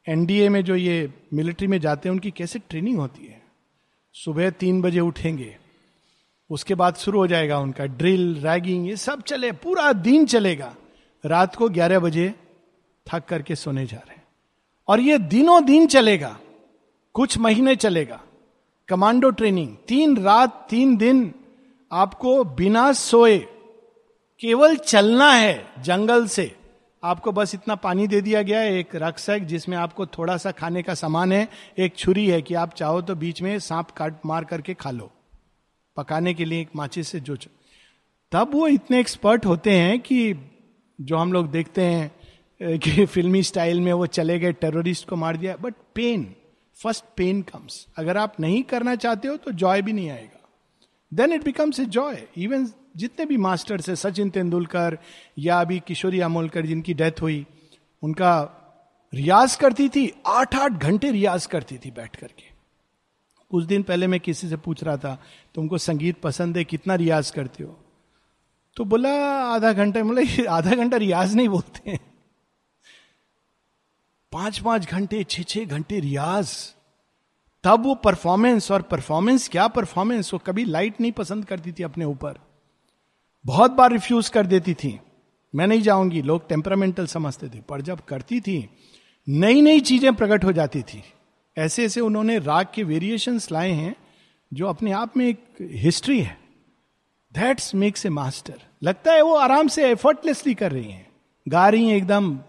एनडीए 0.06 0.48
में 0.48 0.64
जो 0.64 0.76
ये 0.76 1.12
मिलिट्री 1.32 1.66
में 1.66 1.78
जाते 1.80 2.08
हैं, 2.08 2.14
उनकी 2.14 2.30
कैसे 2.30 2.58
ट्रेनिंग 2.58 2.98
होती 2.98 3.26
है? 3.26 3.42
सुबह 4.14 4.50
तीन 4.50 4.80
बजे 4.82 5.00
उठेंगे, 5.00 5.56
उसके 6.50 6.74
बाद 6.74 6.94
शुरू 6.94 7.18
हो 7.18 7.26
जाएगा 7.26 7.58
उनका 7.58 7.84
ड्रिल 7.84 8.34
रैगिंग 8.42 8.88
ये 8.88 8.96
सब 8.96 9.22
चले, 9.22 9.52
पूरा 9.52 9.92
दिन 9.92 10.26
चलेगा। 10.26 10.74
रात 11.24 11.54
को 11.56 11.68
ग्यारह 11.68 11.98
बजे 11.98 12.34
थक 13.06 13.24
करके 13.24 13.54
सोने 13.54 13.86
जा 13.86 13.96
रहे 13.96 14.14
हैं। 14.14 14.22
और 14.88 15.00
ये 15.00 15.18
दिनों 15.18 15.64
दिन 15.64 15.86
चलेगा, 15.86 16.38
कुछ 17.14 17.38
महीने 17.38 17.76
चलेगा। 17.76 18.20
कमांडो 18.88 19.30
ट्रेनिंग 19.30 19.76
तीन 19.88 20.16
रात, 20.16 20.66
तीन 20.70 20.96
दिन 20.96 21.32
आपको 21.92 22.42
बिना 22.44 22.92
सोए 22.92 23.38
केवल 24.40 24.76
चलना 24.76 25.32
है 25.32 25.72
जंगल 25.78 26.26
से। 26.26 26.54
आपको 27.04 27.32
बस 27.32 27.54
इतना 27.54 27.74
पानी 27.74 28.06
दे 28.06 28.20
दिया 28.20 28.42
गया 28.42 28.60
है, 28.60 28.78
एक 28.78 28.94
रक्सक 28.96 29.38
जिसमें 29.38 29.76
आपको 29.76 30.06
थोड़ा 30.06 30.36
सा 30.36 30.50
खाने 30.50 30.82
का 30.82 30.94
सामान 30.94 31.32
है, 31.32 31.48
एक 31.78 31.96
छुरी 31.96 32.26
है 32.26 32.42
कि 32.42 32.54
आप 32.54 32.74
चाहो 32.74 33.02
तो 33.02 33.14
बीच 33.14 33.42
में 33.42 33.58
सांप 33.58 33.90
काट 33.90 34.26
मार 34.26 34.44
करके 34.44 34.74
खा 34.74 34.90
लो। 34.90 35.10
पकाने 35.96 36.34
के 36.34 36.44
लिए 36.44 36.60
एक 36.60 36.68
माचिस 36.76 37.08
से 37.08 37.20
जो 37.20 37.36
तब 38.32 38.50
वो 38.54 38.68
इतने 38.68 39.00
एक्सपर्ट 39.00 39.46
होते 39.46 39.70
हैं 39.70 39.98
कि 40.00 40.34
जो 40.98 41.16
हम 41.16 41.32
लोग 41.32 41.50
देखते 41.50 41.82
हैं 41.82 42.78
कि 42.78 43.04
फिल्मी 43.14 43.42
स्टाइल 43.42 43.80
में 43.80 43.92
वो 43.92 44.06
चले 44.06 44.38
गए 44.38 44.52
टेररिस्ट 44.52 45.08
को 45.08 45.16
मार 45.16 45.36
दिया 45.36 45.56
but 45.56 45.74
pain 45.94 46.34
first 46.82 47.04
pain 47.16 47.42
comes 47.42 47.86
अगर 47.96 48.16
आप 48.16 48.40
नहीं 48.40 48.62
करना 48.62 48.94
चाहते 48.94 49.28
हो 49.28 49.36
तो 49.36 49.52
जॉय 49.52 49.82
भी 49.82 49.92
नहीं 49.92 50.10
आएगा। 50.10 50.40
Then 51.12 51.32
it 51.32 51.44
becomes 51.44 51.80
a 51.80 51.84
joy 51.84 52.26
even 52.36 52.66
जितने 52.96 53.26
भी 53.26 53.36
मास्टर्स 53.36 53.88
है, 53.88 53.96
सचिन 53.96 54.30
तेंदुलकर 54.30 54.98
या 55.38 55.60
अभी 55.60 55.82
किशोरी 55.86 56.20
अमोलकर 56.20 56.66
जिनकी 56.66 56.94
डेथ 56.94 57.22
हुई, 57.22 57.46
उनका 58.02 58.60
रियाज 59.14 59.56
करती 59.56 59.88
थी 59.88 60.12
आठ 60.26 60.54
आठ 60.54 60.72
घंटे 60.72 61.10
रियाज 61.10 61.46
करती 61.46 61.78
थी 61.78 61.90
बैठ 61.90 62.16
करके। 62.16 62.52
कुछ 63.50 63.64
दिन 63.64 63.82
पहले 63.82 64.06
मैं 64.06 64.20
किसी 64.20 64.48
से 64.48 64.56
पूछ 64.56 64.84
रहा 64.84 64.96
था, 64.96 65.22
तुमको 65.54 65.78
संगीत 65.78 66.20
पसंद 66.20 66.56
है, 66.56 66.64
कितना 66.64 66.94
रियाज 66.94 67.30
करते 67.30 67.64
हो? 67.64 67.78
तो 68.76 68.84
बोला, 68.84 69.10
आधा 69.44 69.72
घंटा, 69.72 70.02
बोला 70.02 70.52
आधा 70.52 70.74
घंटा 70.74 70.96
रियाज 70.96 71.34
नहीं 71.34 71.48
बोलते 71.48 71.90
हैं। 71.90 72.00
पाँच 74.32 74.58
पाँच 74.58 74.90
घंटे 74.90 75.24
छह 75.24 75.42
छह 75.42 75.64
घंटे 75.64 76.00
रियाज। 76.00 76.74
तब 77.64 77.84
वो 77.84 77.94
परफॉर्मेंस 77.94 78.70
और 78.70 78.82
परफॉर्मेंस 78.82 79.48
क्या 79.48 79.68
परफॉर्मेंस 79.68 80.32
वो 80.32 80.38
कभी 80.38 80.64
लाइट 80.64 81.00
नहीं 81.00 81.12
पसंद 81.12 81.44
करती 81.44 81.72
थी 81.72 81.82
अपने 81.82 82.04
ऊपर। 82.04 82.38
बहुत 83.46 83.70
बार 83.70 83.92
रिफ्यूज 83.92 84.28
कर 84.28 84.46
देती 84.46 84.74
थी। 84.74 85.00
मैं 85.54 85.66
नहीं 85.66 85.82
जाऊँगी। 85.82 86.22
लोग 86.22 86.48
टेम्परामेंटल 86.48 87.06
समझते 87.06 87.48
थे। 87.48 87.60
पर 87.60 87.80
जब 87.80 88.00
करती 88.00 88.40
थी 88.40 88.70
नई 89.28 89.60
नई 89.60 89.80
चीज़ें 89.80 90.14
प्रकट 90.14 90.44
हो 90.44 90.52
जाती 90.52 90.82
थी। 90.82 91.02
ऐसे 91.58 91.84
ऐसे 91.84 92.00
उन्होंने 92.00 92.38
राग 92.38 92.66
के 92.74 92.82
वेरिएशन 92.82 93.40
लाए 93.52 93.70
हैं, 93.70 93.96
जो 94.54 94.66
अपने 94.66 94.92
आप 94.92 95.16
में 95.16 95.28
एक 95.28 95.44
हिस्ट्री 95.60 96.20
है। 96.20 96.38
दैट्स 97.32 97.74
मेक्स 97.74 98.06
ए 98.06 98.08
मास्टर 98.08 98.62
लगता 98.82 99.12
है 99.12 99.22
वो 99.22 99.34
आराम 99.34 99.68
से 99.68 99.90
एफर्टलेसली 99.90 100.54
कर 100.54 100.72
रही 100.72 100.90
हैं। 100.90 101.12
गा 101.48 101.68
रही 101.68 101.88
हैं 101.88 101.96
एकदम। 101.96 102.40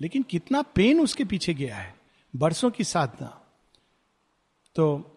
लेकिन 0.00 0.22
कितना 0.22 0.62
पेन 0.62 1.00
उसके 1.00 1.24
पीछे 1.24 1.54
गया 1.54 1.76
है। 1.76 1.94
बरसों 2.36 2.70
की 2.70 2.84
साधना। 2.84 3.40
तो 4.74 5.16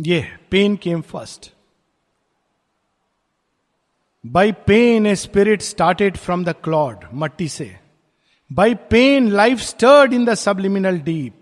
ये 0.00 0.38
pain 0.50 0.76
came 0.76 1.00
first 1.00 1.52
By 4.24 4.52
pain, 4.52 5.06
a 5.06 5.16
spirit 5.16 5.62
started 5.62 6.16
from 6.16 6.44
the 6.44 6.54
clod, 6.54 7.12
matti 7.12 7.48
se. 7.48 7.78
By 8.48 8.74
pain, 8.74 9.32
life 9.32 9.60
stirred 9.60 10.12
in 10.12 10.26
the 10.26 10.36
subliminal 10.36 10.96
deep, 10.98 11.34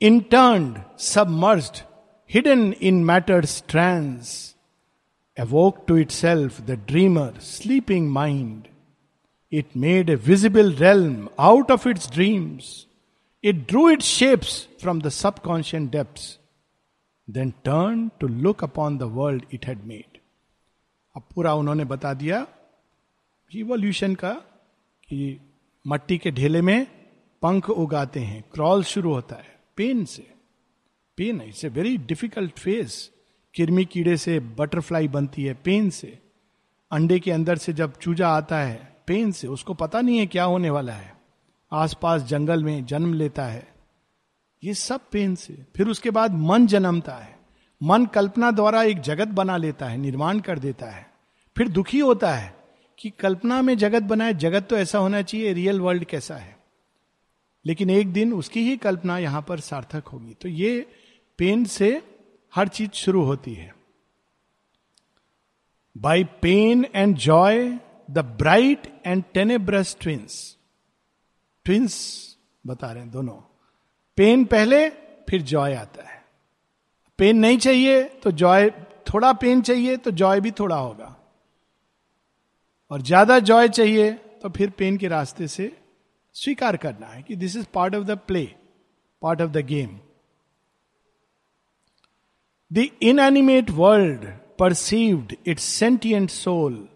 interned, 0.00 0.84
submerged, 0.96 1.82
hidden 2.26 2.74
in 2.74 3.06
matter's 3.06 3.62
trance, 3.62 4.54
awoke 5.38 5.86
to 5.86 5.96
itself 5.96 6.66
the 6.66 6.76
dreamer, 6.76 7.32
sleeping 7.38 8.10
mind. 8.10 8.68
It 9.50 9.74
made 9.74 10.10
a 10.10 10.18
visible 10.18 10.72
realm 10.74 11.30
out 11.38 11.70
of 11.70 11.86
its 11.86 12.06
dreams. 12.06 12.86
It 13.42 13.66
drew 13.66 13.88
its 13.88 14.04
shapes 14.04 14.68
from 14.78 14.98
the 15.00 15.10
subconscious 15.10 15.88
depths, 15.88 16.38
then 17.26 17.54
turned 17.64 18.10
to 18.20 18.28
look 18.28 18.60
upon 18.60 18.98
the 18.98 19.08
world 19.08 19.46
it 19.50 19.64
had 19.64 19.86
made. 19.86 20.19
अब 21.16 21.22
पूरा 21.34 21.54
उन्होंने 21.54 21.84
बता 21.84 22.14
दिया 22.14 22.46
evolution 23.54 24.14
का 24.14 24.32
कि 25.08 25.40
मट्टी 25.86 26.18
के 26.18 26.30
ढेले 26.30 26.62
में 26.62 26.86
पंख 27.42 27.70
उगाते 27.70 28.20
हैं 28.20 28.44
क्रॉल 28.54 28.84
शुरू 28.84 29.14
होता 29.14 29.36
है 29.36 29.60
पेन 29.76 30.04
से। 30.04 30.30
Pain 31.16 31.40
it's 31.40 31.64
a 31.64 31.68
very 31.68 31.96
difficult 31.96 32.58
face 32.58 33.10
किरमी 33.54 33.84
कीड़े 33.84 34.16
से 34.16 34.40
बटरफ्लाई 34.40 35.08
बनती 35.08 35.44
है 35.44 35.54
पेन 35.54 35.90
से। 35.90 36.18
अंडे 36.90 37.20
के 37.20 37.32
अंदर 37.32 37.56
से 37.56 37.72
जब 37.72 37.98
चूजा 37.98 38.28
आता 38.28 38.58
है 38.58 38.96
पेन 39.06 39.32
से, 39.32 39.48
उसको 39.48 39.74
पता 39.74 40.00
नहीं 40.00 40.18
है 40.18 40.26
क्या 40.26 40.44
होने 40.44 40.70
वाला 40.70 40.92
है। 40.92 41.16
आसपास 41.72 42.22
जंगल 42.22 42.64
में 42.64 42.86
जन्म 42.86 43.14
लेता 43.14 43.44
है। 43.44 43.74
ये 44.64 44.74
सब 44.74 45.00
पेन 45.12 45.34
से। 45.34 45.66
फिर 45.76 45.88
उसके 45.88 46.10
बाद 46.10 46.34
मन 46.34 46.66
जन्मता 46.66 47.14
है। 47.14 47.39
मन 47.82 48.06
कल्पना 48.06 48.50
द्वारा 48.50 48.82
एक 48.82 49.00
जगत 49.00 49.28
बना 49.28 49.56
लेता 49.56 49.86
है, 49.86 49.96
निर्माण 49.96 50.40
कर 50.40 50.58
देता 50.58 50.86
है। 50.86 51.10
फिर 51.56 51.68
दुखी 51.68 51.98
होता 51.98 52.34
है 52.34 52.56
कि 52.98 53.10
कल्पना 53.10 53.62
में 53.62 53.78
जगत 53.78 54.02
बनाए, 54.02 54.34
जगत 54.34 54.62
तो 54.62 54.76
ऐसा 54.76 54.98
होना 54.98 55.22
चाहिए 55.22 55.52
रियल 55.52 55.80
वर्ल्ड 55.80 56.04
कैसा 56.04 56.36
है। 56.36 56.58
लेकिन 57.66 57.90
एक 57.90 58.12
दिन 58.12 58.32
उसकी 58.32 58.60
ही 58.60 58.76
कल्पना 58.76 59.18
यहाँ 59.18 59.42
पर 59.42 59.60
सार्थक 59.60 60.08
होगी। 60.08 60.34
तो 60.34 60.48
ये 60.48 60.92
पेन 61.38 61.64
से 61.64 62.02
हर 62.54 62.68
चीज़ 62.68 62.90
शुरू 62.90 63.22
होती 63.22 63.54
है। 63.54 63.74
By 65.98 66.24
pain 66.24 66.86
and 66.94 67.16
joy 67.16 67.78
the 68.10 68.18
bright 68.18 69.02
and 69.06 69.24
tenebrous 69.34 69.96
twins 70.00 70.56
twins 71.64 72.26
बता 72.66 72.92
रहे 72.92 73.02
हैं 73.02 73.12
दोनों। 73.12 73.62
पेन 74.16 74.44
पहले, 74.44 74.88
फिर 75.28 75.42
जॉय 75.42 75.74
आता 75.74 76.10
है। 76.10 76.19
पेन 77.20 77.38
नहीं 77.38 77.58
चाहिए 77.58 78.02
तो 78.22 78.30
जॉय, 78.32 78.70
थोड़ा 79.06 79.32
पेन 79.34 79.62
चाहिए 79.62 79.96
तो 79.96 80.10
जॉय 80.12 80.40
भी 80.40 80.50
थोड़ा 80.50 80.76
होगा। 80.76 81.16
और 82.90 83.02
ज़्यादा 83.02 83.38
जॉय 83.40 83.68
चाहिए 83.68 84.12
तो 84.42 84.48
फिर 84.48 84.70
पेन 84.70 84.96
के 84.96 85.08
रास्ते 85.08 85.48
से 85.48 85.72
स्वीकार 86.36 86.76
करना 86.76 87.06
है 87.06 87.22
कि 87.22 87.36
this 87.36 87.56
is 87.56 87.66
part 87.74 87.94
of 87.94 88.04
the 88.04 88.18
play 88.26 88.44
part 89.22 89.40
of 89.42 89.50
the 89.50 89.64
game 89.66 89.98
the 92.70 92.86
inanimate 93.02 93.70
world 93.70 94.26
perceived 94.58 95.36
its 95.46 95.64
sentient 95.64 96.30
soul 96.30 96.86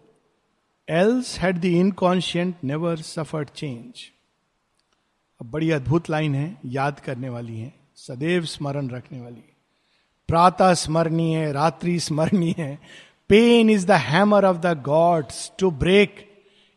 else 0.87 1.37
had 1.39 1.59
the 1.61 1.65
inconscient 1.65 2.63
never 2.63 3.01
suffered 3.03 3.49
change 3.51 4.09
अब 5.41 5.49
बड़ी 5.51 5.71
अद्भुत 5.71 6.09
लाइन 6.09 6.35
है, 6.35 6.57
याद 6.65 6.99
करने 6.99 7.29
वाली 7.29 7.57
है, 7.59 7.73
सदैव 7.95 8.45
स्मरण 8.45 8.89
रखने 8.89 9.21
वाली 9.21 9.43
प्रातः 10.27 10.73
स्मरणीय, 10.73 11.51
रात्रि 11.51 11.99
स्मरणीय। 11.99 12.77
Pain 13.29 13.69
is 13.69 13.87
the 13.87 13.91
hammer 13.91 14.45
of 14.45 14.57
the 14.57 14.81
gods 14.85 15.51
to 15.59 15.71
break 15.71 16.31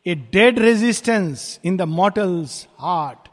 a 0.07 0.15
dead 0.15 0.59
resistance 0.59 1.61
in 1.65 1.77
the 1.77 1.83
mortal's 1.83 2.69
heart 2.79 3.29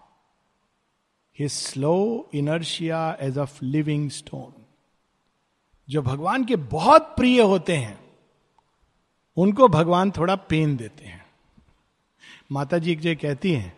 his 1.39 1.51
slow 1.51 2.30
inertia 2.34 3.18
as 3.22 3.38
of 3.38 3.59
living 3.63 4.09
stone 4.09 4.53
जो 5.89 6.01
भगवान 6.01 6.45
के 6.45 6.55
बहुत 6.55 7.01
प्रिय 7.01 7.41
होते 7.41 7.76
हैं, 7.76 7.99
उनको 9.38 9.68
भगवान 9.68 10.11
थोड़ा 10.11 10.36
पेन 10.36 10.76
देते 10.78 11.05
हैं। 11.05 11.26
माता 12.51 12.78
जी 12.78 12.91
एक 12.91 12.99
जो 12.99 13.16
कहती 13.16 13.51
हैं 13.53 13.76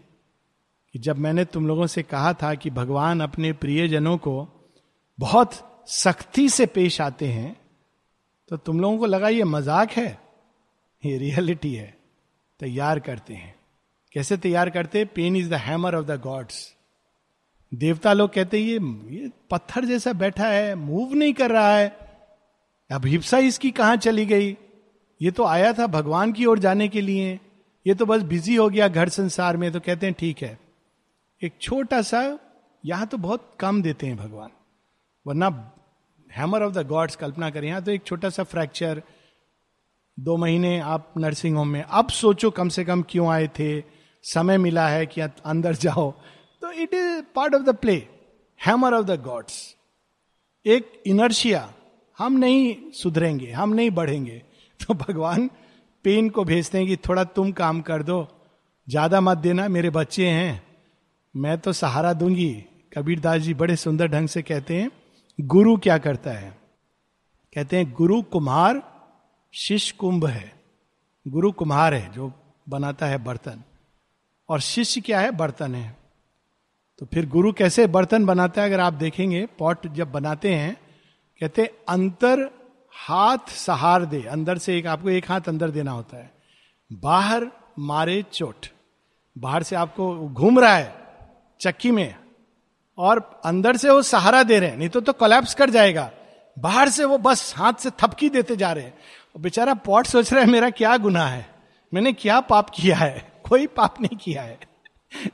कि 0.93 0.99
जब 0.99 1.17
मैंने 1.17 1.45
तुम 1.45 1.67
लोगों 1.67 1.87
से 1.87 2.03
कहा 2.03 2.33
था 2.33 2.53
कि 2.55 2.69
भगवान 2.69 3.21
अपने 3.21 3.53
प्रियजनों 3.53 4.17
को 4.17 4.47
बहुत 5.19 5.66
सख्ती 5.87 6.47
से 6.49 6.65
पेश 6.67 6.99
आते 7.01 7.27
हैं 7.27 7.55
तो 8.51 8.57
तुम 8.57 8.79
लोगों 8.79 8.97
को 8.97 9.05
लगा 9.05 9.27
ये 9.29 9.43
मज़ाक 9.45 9.91
है, 9.91 10.17
ये 11.03 11.17
रियलिटी 11.17 11.73
है, 11.73 11.93
तैयार 12.59 12.99
करते 12.99 13.33
हैं। 13.33 13.55
कैसे 14.15 14.37
तैयार 14.37 14.69
करते? 14.69 14.99
हैं 14.99 15.07
pain 15.07 15.35
is 15.35 15.49
the 15.49 15.53
hammer 15.55 15.95
of 15.95 16.05
the 16.05 16.19
gods 16.21 16.67
देवता 17.71 18.13
लोग 18.13 18.33
कहते 18.33 18.59
हैं, 18.59 18.65
ये 18.65 19.17
ये 19.17 19.31
पत्थर 19.51 19.85
जैसा 19.85 20.13
बैठा 20.15 20.47
है 20.47 20.75
मूव 20.75 21.13
नहीं 21.13 21.33
कर 21.33 21.51
रहा 21.51 21.75
है। 21.77 21.87
अभिप्सा 22.89 23.37
इसकी 23.39 23.71
कहाँ 23.71 23.95
चली 23.97 24.25
गई? 24.25 24.55
ये 25.21 25.31
तो 25.31 25.43
आया 25.45 25.71
था 25.73 25.87
भगवान 25.87 26.31
की 26.33 26.45
ओर 26.45 26.59
जाने 26.59 26.87
के 26.87 27.01
लिए। 27.01 27.39
ये 27.85 27.93
तो 27.93 28.05
बस 28.05 28.21
बिज़ी 28.23 28.55
हो 28.55 28.69
गया 28.69 28.87
घर 28.87 29.09
संसार 29.09 29.57
में 29.57 29.71
तो 29.71 29.79
कहते 29.79 30.05
हैं, 30.05 30.15
ठीक 30.15 30.41
है। 30.41 30.57
एक 31.41 31.53
छोटा 31.61 32.01
सा, 32.01 32.21
यहाँ 32.83 33.07
तो 33.07 33.17
बहुत 33.17 33.51
कम 33.59 33.81
देते 33.81 34.07
हैं 34.07 34.17
भगवान। 34.17 34.49
वरना 35.27 35.47
हैमर 36.31 36.63
ऑफ़ 36.63 36.73
द 36.73 36.85
गॉड्स 36.87 37.15
कल्पना 37.15 37.49
करें। 37.49 37.67
यहाँ 37.67 37.81
तो 37.83 37.91
एक 37.91 38.03
छोटा 38.05 38.29
सा 38.29 38.43
फ्रैक्चर 38.45 39.01
दो 40.17 40.35
महीने 40.37 40.79
आप 40.81 41.13
नर्सिंग 41.17 41.57
होम 41.57 41.67
में। 41.67 41.81
अब 41.81 42.09
सोचो 42.11 42.49
कम 42.51 42.69
से 42.69 42.83
कम 42.85 43.01
क्यों 43.09 43.27
आए 43.29 43.47
थे? 43.49 43.81
समय 44.23 44.57
मिला 44.57 44.87
है 44.87 45.05
कि 45.05 45.21
अंदर 45.21 45.75
जाओ। 45.75 46.11
तो 46.61 46.71
it 46.73 46.93
is 46.93 47.21
part 47.35 47.55
of 47.55 47.63
the 47.63 47.75
play 47.75 47.95
hammer 48.59 48.93
of 48.93 49.05
the 49.05 49.19
gods 49.21 49.75
एक 50.65 51.01
इनर्शिया 51.07 51.69
हम 52.17 52.33
नहीं 52.33 52.91
सुधरेंगे, 52.93 53.51
हम 53.51 53.73
नहीं 53.73 53.89
बढ़ेंगे। 53.91 54.41
तो 54.79 54.93
भगवान 54.95 55.49
पेन 56.05 56.29
को 56.29 56.43
भेजते 56.43 56.77
हैं 56.77 56.87
कि 56.87 56.95
थोड़ा 56.99 57.23
तुम 57.23 57.51
काम 57.51 57.81
कर 57.81 58.03
दो, 58.03 58.27
ज़्यादा 58.87 59.21
मत 59.21 59.37
देना, 59.37 59.67
मेरे 59.67 59.89
बच्चे 59.89 60.27
हैं, 60.27 60.61
मैं 61.35 61.57
तो 61.57 61.73
सहारा 61.73 62.13
दूँगी। 62.13 62.53
कबीर 62.93 63.19
दास 63.19 63.41
जी 63.41 63.53
बड़े 63.53 63.75
सुंदर 63.75 64.07
ढंग 64.07 64.27
से 64.27 64.41
कहते 64.41 64.75
हैं 64.75 64.89
गुरु 65.41 65.77
क्या 65.77 65.97
करता 65.97 66.31
है? 66.31 66.57
कहते 67.55 67.77
हैं, 67.77 67.93
गुरु 67.93 68.21
कुम्हार 68.21 69.03
शिष्य 69.53 69.95
कुंभ 69.99 70.25
है। 70.25 70.63
गुरु 71.27 71.51
कुम्हार 71.51 71.93
है, 71.93 72.13
जो 72.13 72.31
बनाता 72.69 73.05
है 73.05 73.17
बर्तन। 73.17 73.63
और 74.49 74.59
शिष्य 74.59 75.01
क्या 75.01 75.19
है? 75.19 75.31
बर्तन 75.31 75.75
है। 75.75 75.97
तो 76.99 77.05
फिर 77.05 77.29
गुरु 77.29 77.53
कैसे 77.53 77.87
बर्तन 77.87 78.25
बनाता 78.25 78.61
है? 78.61 78.67
अगर 78.67 78.79
आप 78.79 78.93
देखेंगे, 78.93 79.45
पॉट 79.45 79.87
जब 79.87 80.11
बनाते 80.11 80.55
हैं, 80.55 80.77
कहते 81.39 81.61
हैं, 81.61 81.69
अंतर 81.89 82.51
हाथ 82.91 83.49
सहार 83.49 84.05
दे। 84.05 84.23
अंदर 84.23 84.57
से 84.57 84.77
एक, 84.77 84.87
आपको 84.87 85.09
एक 85.09 85.31
हाथ 85.31 85.41
अंदर 85.47 85.69
देना 85.69 85.91
होता 85.91 86.17
है। 86.17 86.33
बाहर 86.93 87.51
मारे 87.79 88.23
चोट। 88.23 88.65
बाहर 89.37 89.63
से 89.63 89.75
आपको 89.75 90.29
घूम 90.29 90.59
रहा 90.59 90.75
है, 90.75 90.95
चक्की 91.61 91.91
में। 91.91 92.26
और 92.97 93.41
अंदर 93.45 93.77
से 93.77 93.89
वो 93.89 94.01
सहारा 94.01 94.43
दे 94.43 94.59
रहे 94.59 94.69
हैं, 94.69 94.77
नहीं 94.77 94.89
तो 94.89 95.01
तो 95.01 95.13
कोलैप्स 95.13 95.53
कर 95.53 95.69
जाएगा। 95.69 96.11
बाहर 96.59 96.89
से 96.89 97.05
वो 97.05 97.17
बस 97.17 97.53
हाथ 97.57 97.73
से 97.73 97.89
थपकी 97.89 98.29
देते 98.29 98.55
जा 98.55 98.71
रहे 98.71 98.83
हैं। 98.83 98.97
बेचारा 99.39 99.73
पॉट 99.73 100.05
सोच 100.05 100.33
रहा 100.33 100.43
है, 100.43 100.49
मेरा 100.49 100.69
क्या 100.69 100.97
गुना 100.97 101.25
है? 101.25 101.55
मैंने 101.93 102.13
क्या 102.13 102.39
पाप 102.39 102.69
किया 102.69 102.97
है? 102.97 103.41
कोई 103.49 103.67
पाप 103.67 104.01
नहीं 104.01 104.17
किया 104.17 104.41
है। 104.41 104.59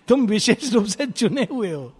तुम 0.07 0.26
विशेष 0.28 0.74
रूप 0.74 0.86
से 0.86 1.05
चुने 1.05 1.47
हुए 1.51 1.72
हो। 1.72 1.93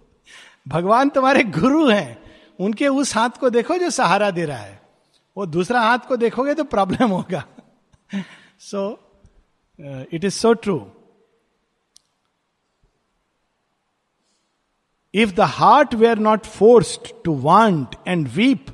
भगवान 0.68 1.08
तुम्हारे 1.08 1.42
गुरु 1.44 1.88
हैं। 1.88 2.18
उनके 2.60 2.88
उस 2.88 3.14
हाथ 3.14 3.30
को 3.30 3.50
देखो 3.50 3.78
जो 3.78 3.90
सहारा 3.90 4.30
दे 4.30 4.44
रहा 4.44 4.58
है। 4.58 4.82
वो 5.36 5.46
दूसरा 5.46 5.80
हाथ 5.80 5.98
को 5.98 6.16
देखोगे 6.16 6.54
तो 6.54 6.64
प्रॉब्लम 6.64 7.10
होगा। 7.10 7.44
So 8.58 8.90
it 10.12 10.24
is 10.24 10.34
so 10.34 10.52
true 10.52 10.78
if 15.14 15.34
the 15.34 15.40
heart 15.40 15.94
were 15.94 16.18
not 16.18 16.46
forced 16.46 17.12
to 17.24 17.34
want 17.40 17.94
and 18.08 18.28
weep 18.28 18.66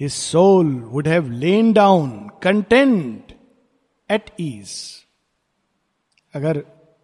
his 0.00 0.12
soul 0.12 0.74
would 0.90 1.08
have 1.08 1.30
lain 1.30 1.72
down 1.72 2.10
content 2.42 3.32
at 4.10 4.30
ease 4.40 4.72
अगर 6.34 6.58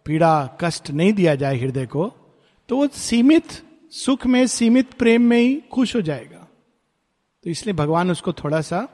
पीड़ा, 0.05 0.57
कष्ट 0.61 0.91
नहीं 0.91 1.13
दिया 1.13 1.35
जाए 1.35 1.57
हृदय 1.57 1.85
को 1.85 2.11
तो 2.69 2.77
वो 2.77 2.87
सीमित 2.87 3.61
सुख 3.91 4.25
में, 4.25 4.45
सीमित 4.47 4.93
प्रेम 4.93 5.21
में 5.21 5.37
ही 5.37 5.55
खुश 5.71 5.95
हो 5.95 6.01
जाएगा। 6.01 6.47
तो 7.43 7.49
इसलिए 7.49 7.73
भगवान 7.73 8.11
उसको 8.11 8.33
थोड़ा 8.33 8.61
सा 8.61 8.87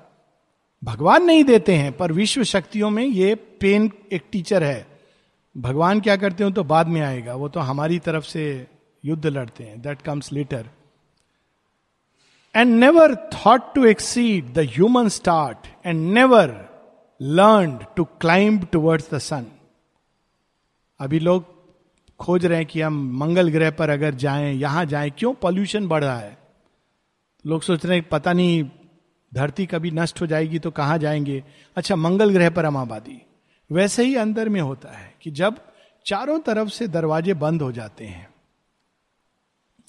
भगवान 0.83 1.23
नहीं 1.23 1.43
देते 1.43 1.75
हैं, 1.75 1.91
पर 1.97 2.11
विश्व 2.11 2.43
शक्तियों 2.43 2.89
में 2.89 3.03
ये 3.03 3.33
पेन 3.35 3.89
एक 4.11 4.23
टीचर 4.31 4.63
है। 4.63 4.87
भगवान 5.55 5.99
क्या 6.01 6.15
करते 6.15 6.43
हो 6.43 6.49
तो 6.49 6.63
बाद 6.63 6.87
में 6.87 7.01
आएगा, 7.01 7.35
वो 7.35 7.49
तो 7.49 7.59
हमारी 7.59 7.99
तरफ़ 7.99 8.25
से 8.25 8.67
युद्ध 9.05 9.25
लड़ते 9.25 9.63
हैं 9.63 9.81
that 9.81 10.01
comes 10.01 10.33
later 10.33 10.69
and 12.55 12.75
never 12.75 13.15
thought 13.15 13.75
to 13.75 13.85
exceed 13.85 14.53
the 14.53 14.59
human 14.59 15.09
start 15.09 15.67
and 15.85 16.13
never 16.13 16.69
learn 17.21 17.79
to 17.97 18.03
climb 18.03 18.67
towards 18.71 19.13
the 19.13 19.17
sun 19.17 19.45
अभी 20.99 21.19
लोग 21.19 21.61
खोज 22.19 22.45
रहे 22.45 22.57
हैं 22.57 22.65
कि 22.65 22.81
हम 22.81 23.17
मंगल 23.17 23.49
ग्रह 23.49 23.71
पर 23.71 23.89
अगर 23.89 24.13
जाएँ, 24.13 24.53
यहाँ 24.53 24.85
जाएँ, 24.85 25.11
क्यों 25.17 25.33
पॉल्यूशन 25.33 25.87
बढ़ 25.87 26.03
रहा 26.03 26.19
है? 26.19 26.37
लोग 27.45 27.61
सोच 27.61 27.85
रहे 27.85 27.97
हैं, 27.97 28.09
पता 28.09 28.33
नहीं, 28.33 28.69
धरती 29.33 29.65
कभी 29.65 29.91
नष्ट 29.91 30.21
हो 30.21 30.27
जाएगी 30.27 30.59
तो 30.59 30.71
कहाँ 30.71 30.97
जाएँगे? 30.97 31.43
अच्छा 31.75 31.95
मंगल 31.95 32.33
ग्रह 32.33 32.49
पर 32.49 32.65
हम 32.65 32.77
आबादी। 32.77 33.21
वैसे 33.71 34.03
ही 34.03 34.15
अंदर 34.15 34.49
में 34.49 34.61
होता 34.61 34.91
है 34.91 35.15
कि 35.21 35.31
जब 35.31 35.55
चारों 36.05 36.39
तरफ़ 36.39 36.69
से 36.69 36.87
दरवाजे 36.87 37.33
बंद 37.33 37.61
हो 37.61 37.71
जाते 37.71 38.05
हैं 38.05 38.30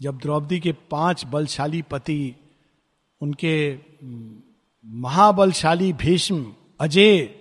जब 0.03 0.19
द्रौपदी 0.19 0.61
के 0.61 0.73
पाँच 0.73 1.27
बलशाली 1.27 1.83
पति, 1.83 2.35
उनके 3.21 3.79
महाबलशाली 4.85 5.93
भीष्म, 5.93 6.55
अजय, 6.81 7.35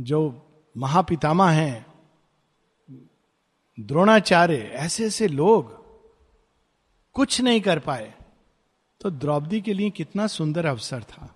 जो 0.00 0.46
महापितामा 0.76 1.50
हैं, 1.50 1.86
द्रोणाचार्य 3.80 4.56
ऐसे 4.56 5.06
ऐसे 5.06 5.28
लोग, 5.28 5.78
कुछ 7.12 7.40
नहीं 7.40 7.60
कर 7.60 7.78
पाए। 7.78 8.14
तो 9.00 9.10
द्रौपदी 9.10 9.60
के 9.60 9.72
लिए 9.72 9.90
कितना 9.90 10.26
सुंदर 10.26 10.66
अवसर 10.66 11.02
था। 11.02 11.34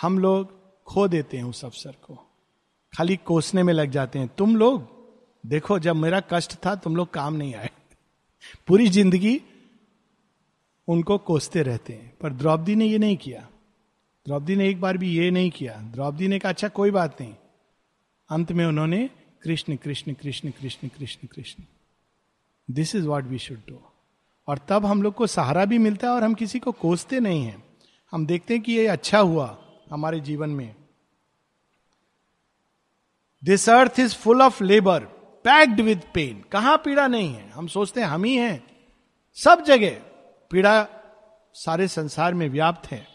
हम 0.00 0.18
लोग 0.18 0.62
खो 0.84 1.08
देते 1.08 1.36
हैं 1.36 1.44
उस 1.44 1.64
अवसर 1.64 1.92
को। 2.02 2.14
खाली 2.96 3.16
कोसने 3.16 3.62
में 3.62 3.72
लग 3.72 3.90
जाते 3.90 4.18
हैं। 4.18 4.28
तुम 4.28 4.56
लोग, 4.56 4.88
देखो, 5.46 5.78
जब 5.78 5.96
मेरा 5.96 6.20
कष्ट 6.20 6.66
था, 6.66 6.74
तुम 6.74 6.96
लोग 6.96 7.10
काम 7.10 7.34
नहीं 7.34 7.54
आए। 7.54 7.70
पूरी 8.66 8.88
ज़िंदगी 8.88 9.40
उनको 10.88 11.18
कोसते 11.18 11.62
रहते 11.62 11.92
हैं। 11.92 12.12
पर 12.20 12.32
द्रौपदी 12.32 12.74
ने 12.74 12.86
ये 12.86 12.98
नहीं 12.98 13.16
किया। 13.16 13.48
द्रौपदी 14.26 14.56
ने 14.56 14.68
एक 14.68 14.80
बार 14.80 14.96
भी 14.96 15.10
ये 15.10 15.30
नहीं 15.30 15.50
किया। 15.50 15.76
द्रौपदी 15.92 16.28
ने 16.28 16.38
कहा 16.38 16.52
अच्छा 16.52 16.68
कोई 16.68 16.90
बात 16.90 17.20
नहीं। 17.20 17.34
अंत 18.30 18.52
में 18.52 18.64
उन्होंने 18.66 19.08
Krishna 19.42 19.76
Krishna 19.76 20.12
Krishna 20.12 20.50
Krishna 20.50 20.88
Krishna 20.88 21.28
Krishna. 21.28 21.64
This 22.68 22.94
is 22.94 23.06
what 23.06 23.24
we 23.24 23.38
should 23.38 23.58
do 23.68 23.80
और 24.48 24.58
तब 24.68 24.86
हम 24.86 25.02
लोग 25.02 25.14
को 25.14 25.26
सहारा 25.26 25.64
भी 25.64 25.78
मिलता 25.78 26.08
है 26.08 26.14
और 26.14 26.24
हम 26.24 26.34
किसी 26.34 26.58
को 26.58 26.72
कोसते 26.72 27.20
नहीं 27.20 27.44
हैं। 27.44 27.64
हम 28.12 28.26
देखते 28.26 28.54
हैं 28.54 28.62
कि 28.62 28.72
ये 28.72 28.86
अच्छा 28.86 29.18
हुआ 29.18 29.58
हमारे 29.90 30.20
जीवन 30.20 30.50
में। 30.50 30.74
This 33.42 33.68
earth 33.68 34.00
is 34.00 34.14
full 34.14 34.42
of 34.42 34.62
labour 34.64 35.08
packed 35.44 35.80
with 35.80 36.02
pain. 36.14 36.44
कहाँ 36.52 36.76
पीड़ा 36.76 37.06
नहीं 37.06 37.34
है? 37.34 37.50
हम 37.50 37.66
सोचते 37.66 38.00
हैं, 38.00 38.08
हम 38.08 38.24
ही 38.24 38.36
हैं। 38.36 38.64
सब 39.34 39.64
जगह 39.64 39.90
पीड़ा 40.50 40.86
सारे 41.54 41.88
संसार 41.88 42.34
में 42.34 42.48
व्याप्त 42.48 42.90
है। 42.90 43.06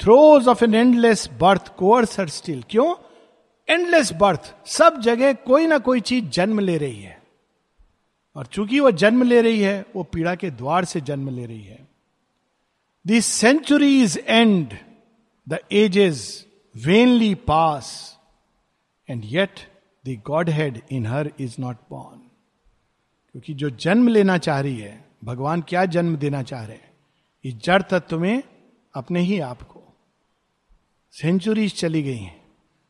Throes 0.00 0.48
of 0.48 0.64
an 0.64 0.74
endless 0.74 1.30
birth 1.32 1.76
course 1.76 2.20
her 2.20 2.28
still 2.28 2.64
क्यों? 2.70 2.94
एंडलेस 3.68 4.12
बर्थ 4.12 4.54
सब 4.66 5.00
जगह 5.00 5.32
कोई 5.32 5.66
ना 5.66 5.78
कोई 5.78 6.00
चीज़ 6.00 6.24
जन्म 6.24 6.60
ले 6.60 6.78
रही 6.78 7.02
है। 7.02 7.22
और 8.36 8.46
चूँकि 8.46 8.80
वो 8.80 8.90
जन्म 8.90 9.22
ले 9.22 9.42
रही 9.42 9.60
है, 9.60 9.86
वो 9.96 10.02
पीड़ा 10.02 10.34
के 10.34 10.50
द्वार 10.50 10.84
से 10.84 11.00
जन्म 11.00 11.28
ले 11.28 11.46
रही 11.46 11.62
है। 11.62 11.88
This 13.06 13.26
centuries 13.26 14.24
and 14.26 14.74
the 15.48 15.58
ages 15.72 16.46
vainly 16.76 17.34
pass 17.34 18.18
and 19.10 19.22
yet 19.24 19.71
the 20.06 20.22
godhead 20.50 20.82
in 20.90 21.06
her 21.06 21.32
is 21.40 21.56
not 21.58 21.76
born 21.90 22.18
क्योंकि 23.32 23.54
जो 23.54 23.70
जन्म 23.70 24.08
लेना 24.08 24.38
चाह 24.38 24.60
रही 24.60 24.78
है, 24.78 25.08
भगवान 25.24 25.62
क्या 25.62 25.84
जन्म 25.84 26.16
देना 26.16 26.42
चाह 26.42 26.64
रहे 26.64 26.76
हैं? 26.76 26.92
इस 27.44 27.54
जड़ 27.54 27.82
तत्व 27.82 28.20
में 28.20 28.42
अपने 28.94 29.20
ही 29.20 29.40
आप 29.40 29.62
को। 29.62 29.96
सेंचुरीज 31.12 31.74
चली 31.74 32.02
गई 32.02 32.18
हैं। 32.18 32.44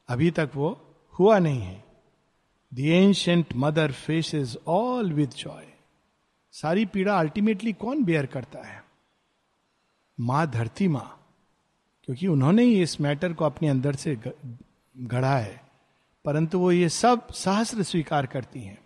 अभी 0.08 0.30
तक 0.30 0.50
वो 0.54 0.94
हुआ 1.18 1.38
नहीं 1.38 1.60
है। 1.60 1.84
The 2.74 2.78
ancient 2.78 3.46
mother 3.56 3.92
faces 3.92 4.56
all 4.66 5.12
with 5.12 5.28
joy 5.28 5.66
सारी 6.52 6.86
पीड़ा 6.86 7.18
अल्टीमेटली 7.18 7.72
कौन 7.72 8.04
बेयर 8.04 8.26
करता 8.26 8.58
है? 8.58 8.84
माँ 10.20 10.50
धरती 10.50 10.88
माँ। 10.88 11.26
क्योंकि 12.04 12.26
उन्होंने 12.26 12.62
ही 12.62 12.82
इस 12.82 13.00
मैटर 13.00 13.32
को 13.32 13.44
अपने 13.44 13.68
अंदर 13.68 13.94
से 13.94 14.18
गढ़ा 14.96 15.38
है। 15.38 15.61
परंतु 16.24 16.58
वो 16.58 16.72
ये 16.72 16.88
सब 16.88 17.28
सहस्र 17.32 17.82
स्वीकार 17.82 18.26
करती 18.26 18.60
हैं। 18.60 18.78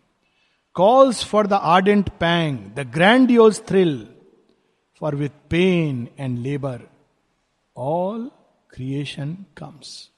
Calls 0.75 1.25
for 1.25 1.47
the 1.47 1.53
ardent 1.53 2.09
pang 2.09 2.59
the 2.59 2.81
grand 2.81 3.31
योज 3.31 3.61
thrill 3.69 4.09
for 5.01 5.15
with 5.15 5.31
pain 5.51 6.09
and 6.19 6.39
labour 6.39 6.89
all 7.77 8.31
creation 8.71 9.37
comes 9.57 10.11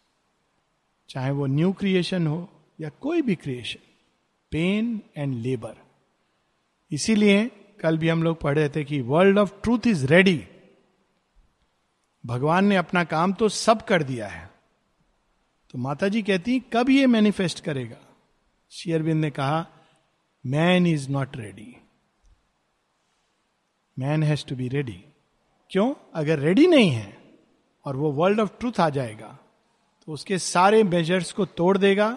चाहे 1.08 1.30
वो 1.30 1.46
न्यू 1.46 1.72
क्रिएशन 1.72 2.26
हो 2.26 2.48
या 2.80 2.88
कोई 3.00 3.22
भी 3.22 3.34
क्रिएशन 3.34 3.80
पेन 4.50 5.00
एंड 5.16 5.34
लेबर 5.34 5.76
इसीलिए 6.90 7.50
कल 7.80 7.98
भी 7.98 8.08
हम 8.08 8.22
लोग 8.22 8.40
पढ़ 8.40 8.58
रहे 8.58 8.68
थे 8.68 8.84
कि 8.84 9.00
world 9.00 9.38
of 9.38 9.52
truth 9.62 9.86
is 9.86 10.06
ready 10.06 10.44
भगवान 12.26 12.64
ने 12.64 12.76
अपना 12.76 13.04
काम 13.04 13.32
तो 13.32 13.48
सब 13.48 13.82
कर 13.82 14.02
दिया 14.02 14.28
है। 14.28 14.57
तो 15.70 15.78
माता 15.78 16.08
जी 16.08 16.22
कहती 16.22 16.58
कब 16.72 16.90
ये 16.90 17.06
मैनिफेस्ट 17.06 17.60
करेगा? 17.64 17.96
शेयरबिंद 18.72 19.20
ने 19.20 19.30
कहा 19.30 19.66
man 20.44 20.86
is 20.86 21.08
not 21.10 21.36
ready 21.36 21.74
man 23.96 24.22
has 24.22 24.44
to 24.46 24.56
be 24.56 24.68
ready 24.68 25.04
क्यों? 25.70 25.92
अगर 26.14 26.38
रेडी 26.38 26.66
नहीं 26.66 26.90
है 26.90 27.16
और 27.86 27.96
वो 27.96 28.12
वर्ल्ड 28.12 28.40
ऑफ़ 28.40 28.58
ट्रूथ 28.60 28.80
आ 28.80 28.88
जाएगा 28.90 29.38
तो 30.06 30.12
उसके 30.12 30.38
सारे 30.38 30.82
मेजर्स 30.84 31.32
को 31.32 31.44
तोड़ 31.44 31.76
देगा 31.78 32.16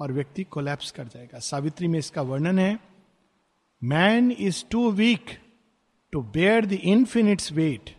और 0.00 0.12
व्यक्ति 0.12 0.44
कोलैप्स 0.44 0.90
कर 0.90 1.04
जाएगा। 1.04 1.38
सावित्री 1.40 1.88
में 1.88 1.98
इसका 1.98 2.22
वर्णन 2.22 2.58
है 2.58 2.78
man 3.82 4.30
is 4.32 4.64
too 4.70 4.90
weak 4.92 5.38
to 6.12 6.22
bear 6.32 6.66
the 6.66 6.72
infinite's 6.72 7.52
weight 7.52 7.94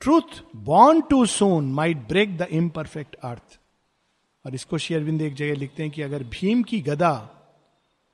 truth 0.00 0.42
born 0.64 1.00
too 1.00 1.24
soon 1.26 1.72
might 1.72 2.08
break 2.08 2.36
the 2.38 2.48
imperfect 2.52 3.14
earth 3.14 3.58
और 4.46 4.54
इसको 4.54 4.78
शेयरविंद 4.78 5.22
एक 5.22 5.34
जगह 5.34 5.54
लिखते 5.54 5.82
हैं 5.82 5.92
कि 5.92 6.02
अगर 6.02 6.22
भीम 6.22 6.62
की 6.62 6.80
गदा 6.80 7.30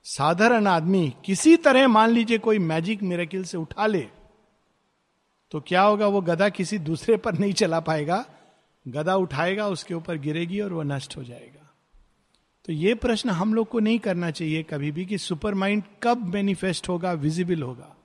साधारण 0.03 0.67
आदमी 0.67 1.13
किसी 1.25 1.57
तरह 1.57 1.87
मान 1.87 2.09
लीजिए 2.09 2.37
कोई 2.37 2.59
मैजिक 2.59 3.03
मेरेकिल 3.03 3.43
से 3.43 3.57
उठा 3.57 3.87
ले 3.87 4.07
तो 5.51 5.59
क्या 5.59 5.81
होगा? 5.81 6.07
वो 6.07 6.21
गदा 6.21 6.49
किसी 6.49 6.77
दूसरे 6.77 7.17
पर 7.17 7.37
नहीं 7.37 7.53
चला 7.53 7.79
पाएगा। 7.79 8.25
गदा 8.87 9.15
उठाएगा, 9.15 9.67
उसके 9.67 9.93
ऊपर 9.93 10.17
गिरेगी 10.17 10.59
और 10.59 10.73
वह 10.73 10.83
नष्ट 10.83 11.17
हो 11.17 11.23
जाएगा। 11.23 11.73
तो 12.65 12.73
ये 12.73 12.95
प्रश्न 12.95 13.29
हम 13.29 13.53
लोग 13.53 13.67
को 13.67 13.79
नहीं 13.79 13.99
करना 13.99 14.31
चाहिए 14.31 14.63
कभी 14.63 14.91
भी 14.91 15.05
कि 15.05 15.17
सुपर 15.17 15.53
माइंड 15.53 15.83
कब 16.03 16.33
मैनिफेस्ट 16.33 16.89
होगा, 16.89 17.13
विजिबल 17.13 17.61
होगा। 17.61 17.95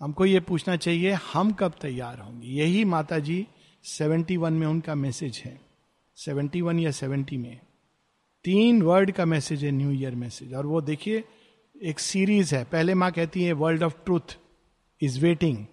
हमको 0.00 0.26
ये 0.26 0.40
पूछना 0.40 0.76
चाहिए, 0.76 1.12
हम 1.12 1.52
कब 1.52 1.72
तैयार 1.80 2.18
होंगे? 2.18 2.48
यही 2.48 2.84
माता 2.84 3.18
जी 3.18 3.46
सेवेंटी 3.84 4.36
वन 4.36 4.52
में 4.52 4.66
उनका 4.66 4.94
मैसेज 4.94 5.42
है। 5.44 5.60
सेवेंटी 6.18 6.60
वन 6.60 6.78
या 6.78 6.90
सेवेंटी 6.90 7.36
में, 7.36 7.60
तीन 8.44 8.82
वर्ड 8.82 9.10
का 9.10 9.24
मैसेज 9.24 9.64
है 9.64 9.70
न्यू 9.70 9.90
ईयर 9.90 10.14
मैसेज। 10.14 10.54
और 10.54 10.66
वो 10.66 10.80
देखिए, 10.80 11.24
एक 11.76 11.98
सीरीज़ 11.98 12.54
है। 12.54 12.64
पहले 12.64 12.94
माँ 12.94 13.10
कहती 13.12 13.44
है, 13.44 13.52
world 13.52 13.82
of 13.82 13.94
truth 14.04 14.36
is 15.00 15.20
waiting. 15.20 15.64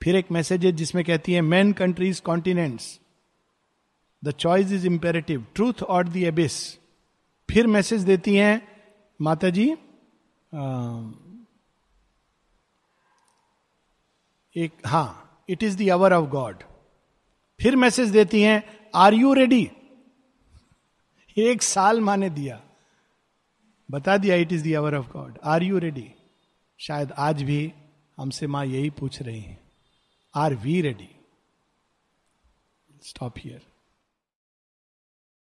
फिर 0.00 0.16
एक 0.16 0.30
मैसेज 0.32 0.64
है 0.66 0.72
जिसमें 0.72 1.04
कहती 1.04 1.32
है, 1.32 1.40
man 1.40 1.72
countries 1.72 2.20
continents, 2.22 3.00
the 4.22 4.30
choice 4.30 4.72
is 4.72 4.86
imperative 4.86 5.46
truth 5.54 5.82
और 5.82 6.08
दी 6.08 6.24
एबिस। 6.24 6.58
फिर 7.48 7.66
मैसेज 7.66 8.02
देती 8.02 8.36
हैं 8.36 8.60
माता 9.20 9.50
जी 9.50 9.70
एक, 14.56 14.72
हा, 14.86 15.04
it 15.48 15.62
is 15.62 15.76
the 15.76 15.88
hour 15.90 16.12
of 16.12 16.28
god. 16.30 16.62
फिर 17.60 17.76
मैसेज 17.76 18.08
देती 18.08 18.42
हैं 18.42 18.62
आर 18.94 19.14
यू 19.14 19.32
रेडी 19.34 19.70
एक 21.36 21.62
साल 21.62 22.00
माने 22.00 22.28
दिया। 22.30 22.60
बता 23.88 24.16
दिया 24.16 24.36
it 24.36 24.52
is 24.52 24.64
the hour 24.64 24.94
of 24.94 25.06
god 25.12 25.38
are 25.44 25.62
you 25.62 25.78
ready 25.78 26.08
शायद 26.80 27.12
आज 27.18 27.42
भी 27.42 27.72
हमसे 28.18 28.46
माँ 28.46 28.64
यही 28.66 28.90
पूछ 28.90 29.20
रही 29.22 29.40
है। 29.40 29.58
Are 30.34 30.54
we 30.54 30.80
ready 30.80 31.08
stop 33.02 33.38
here 33.38 33.60